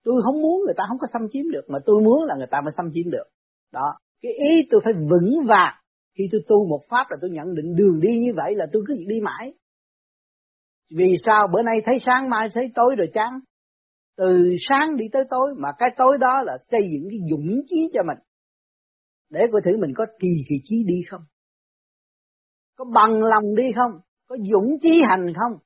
tôi 0.03 0.21
không 0.25 0.41
muốn 0.41 0.61
người 0.65 0.73
ta 0.77 0.83
không 0.87 0.97
có 0.99 1.07
xâm 1.13 1.21
chiếm 1.31 1.51
được, 1.51 1.65
mà 1.67 1.79
tôi 1.85 2.01
muốn 2.01 2.23
là 2.23 2.35
người 2.37 2.47
ta 2.51 2.61
mới 2.61 2.71
xâm 2.77 2.85
chiếm 2.93 3.11
được. 3.11 3.25
Đó. 3.71 3.93
Cái 4.21 4.31
ý 4.49 4.67
tôi 4.71 4.81
phải 4.83 4.93
vững 4.93 5.45
vàng. 5.47 5.75
Khi 6.17 6.23
tôi 6.31 6.41
tu 6.47 6.67
một 6.67 6.81
pháp 6.89 7.05
là 7.09 7.17
tôi 7.21 7.29
nhận 7.29 7.55
định 7.55 7.75
đường 7.75 7.99
đi 7.99 8.19
như 8.19 8.31
vậy 8.35 8.55
là 8.55 8.65
tôi 8.73 8.83
cứ 8.87 8.93
đi 9.07 9.21
mãi. 9.21 9.53
Vì 10.95 11.15
sao? 11.25 11.47
Bữa 11.53 11.61
nay 11.61 11.81
thấy 11.85 11.99
sáng, 12.05 12.29
mai 12.29 12.47
thấy 12.53 12.71
tối 12.75 12.95
rồi 12.97 13.07
chán. 13.13 13.39
Từ 14.17 14.55
sáng 14.69 14.97
đi 14.97 15.05
tới 15.11 15.23
tối, 15.29 15.55
mà 15.57 15.69
cái 15.77 15.89
tối 15.97 16.17
đó 16.19 16.41
là 16.41 16.57
xây 16.61 16.81
dựng 16.93 17.09
cái 17.09 17.19
dũng 17.31 17.61
chí 17.67 17.89
cho 17.93 18.01
mình. 18.07 18.17
Để 19.29 19.39
coi 19.51 19.61
thử 19.65 19.77
mình 19.77 19.93
có 19.95 20.05
trì 20.19 20.45
kỳ 20.49 20.55
chí 20.63 20.83
đi 20.87 21.01
không? 21.09 21.21
Có 22.75 22.85
bằng 22.93 23.23
lòng 23.23 23.55
đi 23.55 23.71
không? 23.75 24.01
Có 24.27 24.37
dũng 24.51 24.79
chí 24.81 25.01
hành 25.09 25.33
không? 25.33 25.59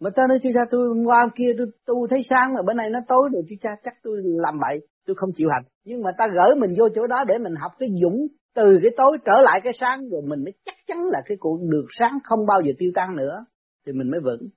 Mà 0.00 0.10
ta 0.16 0.22
nói 0.28 0.38
chú 0.42 0.48
cha 0.54 0.60
tôi 0.70 0.88
qua 1.04 1.28
kia 1.34 1.52
tôi 1.58 1.66
tu 1.86 2.06
thấy 2.06 2.20
sáng 2.30 2.54
mà 2.54 2.62
bữa 2.66 2.72
nay 2.72 2.90
nó 2.90 2.98
tối 3.08 3.28
rồi 3.32 3.42
chú 3.48 3.56
cha 3.60 3.70
chắc 3.84 3.94
tôi 4.02 4.16
làm 4.24 4.58
bậy 4.60 4.80
tôi 5.06 5.16
không 5.16 5.30
chịu 5.34 5.48
hành. 5.52 5.64
Nhưng 5.84 6.02
mà 6.02 6.10
ta 6.18 6.26
gửi 6.34 6.56
mình 6.56 6.74
vô 6.78 6.88
chỗ 6.94 7.06
đó 7.06 7.24
để 7.28 7.38
mình 7.38 7.54
học 7.54 7.72
cái 7.78 7.88
dũng. 8.02 8.26
Từ 8.54 8.78
cái 8.82 8.92
tối 8.96 9.18
trở 9.24 9.32
lại 9.42 9.60
cái 9.64 9.72
sáng 9.80 10.08
rồi 10.08 10.22
mình 10.22 10.44
mới 10.44 10.52
chắc 10.64 10.74
chắn 10.86 10.98
là 11.12 11.22
cái 11.26 11.36
cuộc 11.40 11.58
đường 11.62 11.86
sáng 11.98 12.18
không 12.24 12.46
bao 12.46 12.62
giờ 12.64 12.72
tiêu 12.78 12.90
tan 12.94 13.16
nữa, 13.16 13.44
thì 13.86 13.92
mình 13.92 14.10
mới 14.10 14.20
vững. 14.20 14.48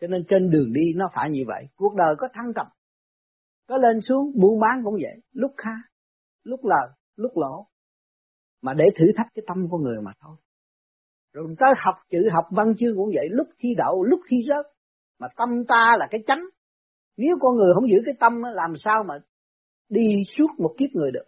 Cho 0.00 0.06
nên 0.06 0.24
trên 0.28 0.50
đường 0.50 0.72
đi 0.72 0.92
nó 0.96 1.06
phải 1.14 1.30
như 1.30 1.40
vậy. 1.46 1.64
Cuộc 1.76 1.94
đời 1.94 2.14
có 2.18 2.28
thăng 2.32 2.52
trầm, 2.56 2.66
có 3.68 3.76
lên 3.76 4.00
xuống, 4.00 4.32
buôn 4.40 4.60
bán 4.60 4.82
cũng 4.84 4.94
vậy. 4.94 5.22
Lúc 5.32 5.52
kha 5.56 5.70
lúc 6.44 6.60
lời 6.64 6.88
lúc 7.16 7.32
lỗ. 7.36 7.66
Mà 8.62 8.74
để 8.74 8.84
thử 8.96 9.06
thách 9.16 9.26
cái 9.34 9.42
tâm 9.48 9.68
của 9.70 9.78
người 9.78 9.96
mà 10.02 10.12
thôi 10.20 10.36
rồi 11.36 11.54
tới 11.58 11.68
học 11.78 11.94
chữ, 12.10 12.28
học 12.34 12.44
văn 12.50 12.74
chương 12.78 12.96
cũng 12.96 13.10
vậy. 13.14 13.28
Lúc 13.30 13.46
thi 13.58 13.68
đậu, 13.78 14.04
lúc 14.04 14.20
thi 14.28 14.36
rớt. 14.48 14.66
Mà 15.18 15.28
tâm 15.36 15.64
ta 15.68 15.96
là 15.98 16.06
cái 16.10 16.22
chánh. 16.26 16.40
Nếu 17.16 17.36
con 17.40 17.56
người 17.56 17.72
không 17.74 17.90
giữ 17.90 17.96
cái 18.06 18.14
tâm, 18.20 18.42
làm 18.42 18.72
sao 18.84 19.04
mà 19.08 19.14
đi 19.88 20.22
suốt 20.38 20.46
một 20.58 20.74
kiếp 20.78 20.90
người 20.92 21.10
được? 21.10 21.24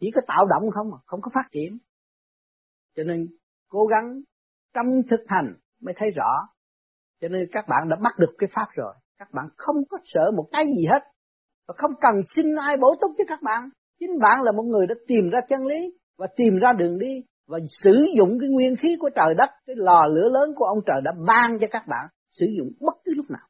Chỉ 0.00 0.10
có 0.14 0.20
tạo 0.26 0.46
động 0.46 0.70
không 0.70 0.90
mà, 0.90 0.96
không 1.06 1.20
có 1.22 1.30
phát 1.34 1.48
triển. 1.52 1.78
Cho 2.96 3.02
nên 3.02 3.26
cố 3.68 3.86
gắng 3.86 4.20
trong 4.74 4.86
thực 5.10 5.20
hành 5.28 5.54
mới 5.80 5.94
thấy 5.98 6.10
rõ. 6.10 6.48
Cho 7.20 7.28
nên 7.28 7.40
các 7.52 7.64
bạn 7.68 7.88
đã 7.88 7.96
bắt 8.02 8.12
được 8.18 8.34
cái 8.38 8.48
pháp 8.54 8.66
rồi. 8.74 8.94
Các 9.18 9.28
bạn 9.32 9.46
không 9.56 9.76
có 9.90 9.98
sợ 10.04 10.30
một 10.36 10.48
cái 10.52 10.64
gì 10.76 10.86
hết. 10.86 11.02
Và 11.68 11.74
không 11.78 11.92
cần 12.00 12.14
xin 12.36 12.46
ai 12.66 12.76
bổ 12.76 12.94
túc 13.00 13.10
cho 13.18 13.24
các 13.28 13.42
bạn. 13.42 13.68
Chính 14.00 14.18
bạn 14.18 14.38
là 14.42 14.52
một 14.52 14.62
người 14.62 14.86
đã 14.86 14.94
tìm 15.06 15.30
ra 15.30 15.40
chân 15.48 15.66
lý 15.66 15.98
và 16.18 16.26
tìm 16.36 16.54
ra 16.62 16.72
đường 16.78 16.98
đi 16.98 17.24
và 17.50 17.58
sử 17.68 18.06
dụng 18.16 18.38
cái 18.40 18.50
nguyên 18.50 18.76
khí 18.76 18.96
của 19.00 19.10
trời 19.14 19.34
đất, 19.38 19.50
cái 19.66 19.76
lò 19.78 20.06
lửa 20.06 20.28
lớn 20.32 20.54
của 20.56 20.64
ông 20.64 20.78
trời 20.86 21.00
đã 21.04 21.12
ban 21.26 21.58
cho 21.58 21.66
các 21.70 21.82
bạn 21.88 22.06
sử 22.30 22.46
dụng 22.58 22.68
bất 22.80 22.94
cứ 23.04 23.12
lúc 23.16 23.30
nào. 23.30 23.48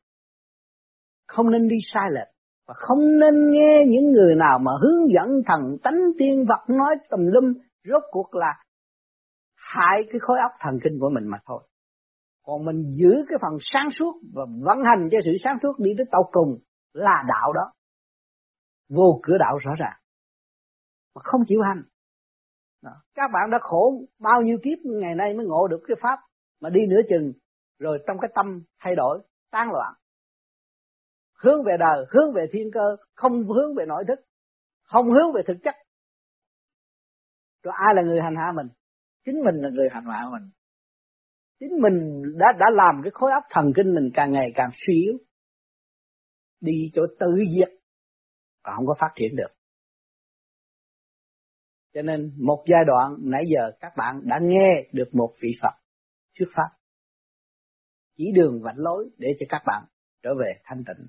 Không 1.27 1.51
nên 1.51 1.69
đi 1.69 1.77
sai 1.93 2.09
lệch 2.15 2.29
và 2.67 2.75
không 2.77 2.99
nên 3.21 3.35
nghe 3.51 3.79
những 3.89 4.11
người 4.11 4.35
nào 4.35 4.59
mà 4.59 4.73
hướng 4.83 5.13
dẫn 5.13 5.29
thần 5.47 5.61
tánh 5.83 6.01
tiên 6.19 6.45
vật 6.49 6.65
nói 6.69 6.97
tùm 7.11 7.21
lum, 7.21 7.53
rốt 7.85 8.03
cuộc 8.11 8.35
là 8.35 8.55
hại 9.57 10.03
cái 10.13 10.21
khối 10.21 10.39
óc 10.43 10.53
thần 10.61 10.79
kinh 10.85 10.99
của 11.01 11.11
mình 11.15 11.25
mà 11.31 11.39
thôi. 11.47 11.63
Còn 12.43 12.65
mình 12.65 12.91
giữ 12.91 13.25
cái 13.29 13.39
phần 13.43 13.59
sáng 13.61 13.91
suốt 13.91 14.21
và 14.35 14.43
vận 14.65 14.79
hành 14.85 15.09
cho 15.13 15.19
sự 15.25 15.31
sáng 15.45 15.57
suốt 15.63 15.79
đi 15.79 15.91
tới 15.99 16.07
tận 16.13 16.21
cùng 16.33 16.59
là 16.93 17.25
đạo 17.29 17.53
đó. 17.53 17.73
Vô 18.89 19.21
cửa 19.23 19.39
đạo 19.39 19.59
rõ 19.65 19.73
ràng. 19.79 19.97
Mà 21.15 21.21
không 21.25 21.41
chịu 21.47 21.61
hành 21.63 21.83
đó. 22.83 22.91
các 23.15 23.31
bạn 23.33 23.51
đã 23.51 23.59
khổ 23.61 24.05
bao 24.19 24.43
nhiêu 24.43 24.59
kiếp 24.63 24.79
ngày 24.85 25.15
nay 25.15 25.35
mới 25.35 25.47
ngộ 25.47 25.69
được 25.69 25.81
cái 25.89 25.97
pháp 26.01 26.19
mà 26.61 26.71
đi 26.71 26.81
nửa 26.89 27.01
chừng, 27.09 27.33
rồi 27.79 27.99
trong 28.07 28.17
cái 28.21 28.31
tâm 28.35 28.63
thay 28.81 28.95
đổi, 28.97 29.19
tan 29.51 29.69
loạn. 29.73 29.95
Hướng 31.35 31.65
về 31.65 31.73
đời, 31.79 32.07
hướng 32.11 32.33
về 32.35 32.43
thiên 32.53 32.71
cơ, 32.73 32.97
không 33.15 33.49
hướng 33.49 33.75
về 33.75 33.85
nội 33.89 34.05
thức, 34.09 34.19
không 34.83 35.11
hướng 35.11 35.33
về 35.35 35.43
thực 35.47 35.57
chất. 35.63 35.75
Rồi 37.63 37.75
ai 37.77 37.95
là 37.95 38.03
người 38.03 38.21
hành 38.21 38.37
hạ 38.37 38.53
mình? 38.53 38.67
Chính 39.25 39.35
mình 39.45 39.55
là 39.55 39.69
người 39.73 39.89
hành 39.91 40.05
hạ 40.07 40.29
mình. 40.33 40.51
Chính 41.61 41.81
mình 41.83 42.23
đã 42.39 42.47
đã 42.59 42.67
làm 42.73 43.01
cái 43.03 43.11
khối 43.15 43.33
óc 43.33 43.45
thần 43.51 43.73
kinh 43.77 43.95
mình 43.95 44.11
càng 44.15 44.33
ngày 44.33 44.53
càng 44.55 44.71
suy 44.73 44.95
yếu, 44.95 45.19
đi 46.61 46.91
chỗ 46.93 47.03
tự 47.21 47.27
diệt 47.37 47.69
và 48.65 48.73
không 48.77 48.87
có 48.87 48.95
phát 49.01 49.11
triển 49.17 49.37
được 49.37 49.60
cho 51.95 52.03
nên 52.03 52.33
một 52.47 52.65
giai 52.67 52.81
đoạn 52.87 53.17
nãy 53.21 53.45
giờ 53.55 53.71
các 53.81 53.93
bạn 53.97 54.21
đã 54.25 54.39
nghe 54.43 54.89
được 54.93 55.09
một 55.13 55.33
vị 55.43 55.51
Phật 55.63 55.75
thuyết 56.39 56.49
pháp. 56.57 56.69
Chỉ 58.17 58.33
đường 58.35 58.63
vạch 58.63 58.79
lối 58.79 59.11
để 59.19 59.29
cho 59.41 59.47
các 59.49 59.63
bạn 59.67 59.85
trở 60.23 60.31
về 60.41 60.53
thanh 60.65 60.85
tịnh. 60.85 61.07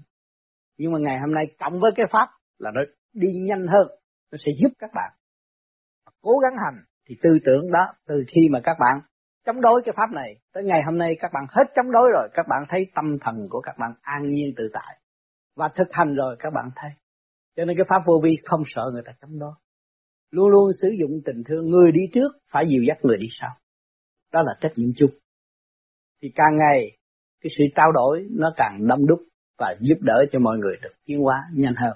Nhưng 0.78 0.92
mà 0.92 1.00
ngày 1.00 1.20
hôm 1.20 1.34
nay 1.34 1.56
cộng 1.60 1.80
với 1.80 1.92
cái 1.96 2.06
pháp 2.12 2.28
là 2.58 2.72
nó 2.72 2.82
đi 3.14 3.28
nhanh 3.48 3.68
hơn, 3.68 3.88
nó 4.32 4.38
sẽ 4.46 4.52
giúp 4.62 4.74
các 4.80 4.90
bạn 4.94 5.12
cố 6.22 6.38
gắng 6.38 6.56
hành. 6.66 6.84
Thì 7.08 7.16
tư 7.24 7.40
tưởng 7.46 7.72
đó, 7.72 7.94
từ 8.08 8.24
khi 8.28 8.42
mà 8.52 8.60
các 8.64 8.78
bạn 8.80 9.02
chống 9.46 9.62
đối 9.62 9.82
cái 9.86 9.94
pháp 9.98 10.12
này, 10.16 10.36
tới 10.54 10.64
ngày 10.64 10.80
hôm 10.86 10.98
nay 10.98 11.16
các 11.20 11.32
bạn 11.34 11.44
hết 11.50 11.64
chống 11.76 11.92
đối 11.92 12.10
rồi, 12.14 12.30
các 12.34 12.46
bạn 12.50 12.64
thấy 12.70 12.88
tâm 12.96 13.18
thần 13.22 13.46
của 13.50 13.62
các 13.62 13.76
bạn 13.80 13.94
an 14.02 14.32
nhiên 14.32 14.54
tự 14.58 14.64
tại. 14.74 15.00
Và 15.56 15.70
thực 15.76 15.88
hành 15.92 16.16
rồi, 16.16 16.36
các 16.40 16.54
bạn 16.54 16.70
thấy. 16.76 16.92
Cho 17.56 17.66
nên 17.66 17.78
cái 17.78 17.86
pháp 17.90 18.04
vô 18.06 18.22
vi 18.24 18.38
không 18.46 18.62
sợ 18.66 18.84
người 18.94 19.04
ta 19.06 19.12
chống 19.22 19.40
đối 19.40 19.54
luôn 20.32 20.50
luôn 20.50 20.72
sử 20.82 20.88
dụng 21.00 21.22
tình 21.26 21.44
thương 21.48 21.70
người 21.70 21.92
đi 21.92 22.02
trước 22.14 22.32
phải 22.52 22.64
dìu 22.70 22.84
dắt 22.88 22.98
người 23.04 23.18
đi 23.18 23.28
sau. 23.40 23.50
Đó 24.34 24.42
là 24.46 24.54
trách 24.62 24.72
nhiệm 24.76 24.90
chung. 24.98 25.12
Thì 26.22 26.30
càng 26.36 26.58
ngày, 26.58 26.98
cái 27.42 27.52
sự 27.58 27.64
trao 27.76 27.92
đổi 27.92 28.28
nó 28.32 28.54
càng 28.58 28.88
đông 28.88 29.08
đúc 29.08 29.20
và 29.58 29.76
giúp 29.82 29.98
đỡ 30.02 30.26
cho 30.32 30.40
mọi 30.40 30.58
người 30.58 30.76
được 30.82 30.94
tiến 31.06 31.20
hóa 31.20 31.36
nhanh 31.54 31.76
hơn. 31.76 31.94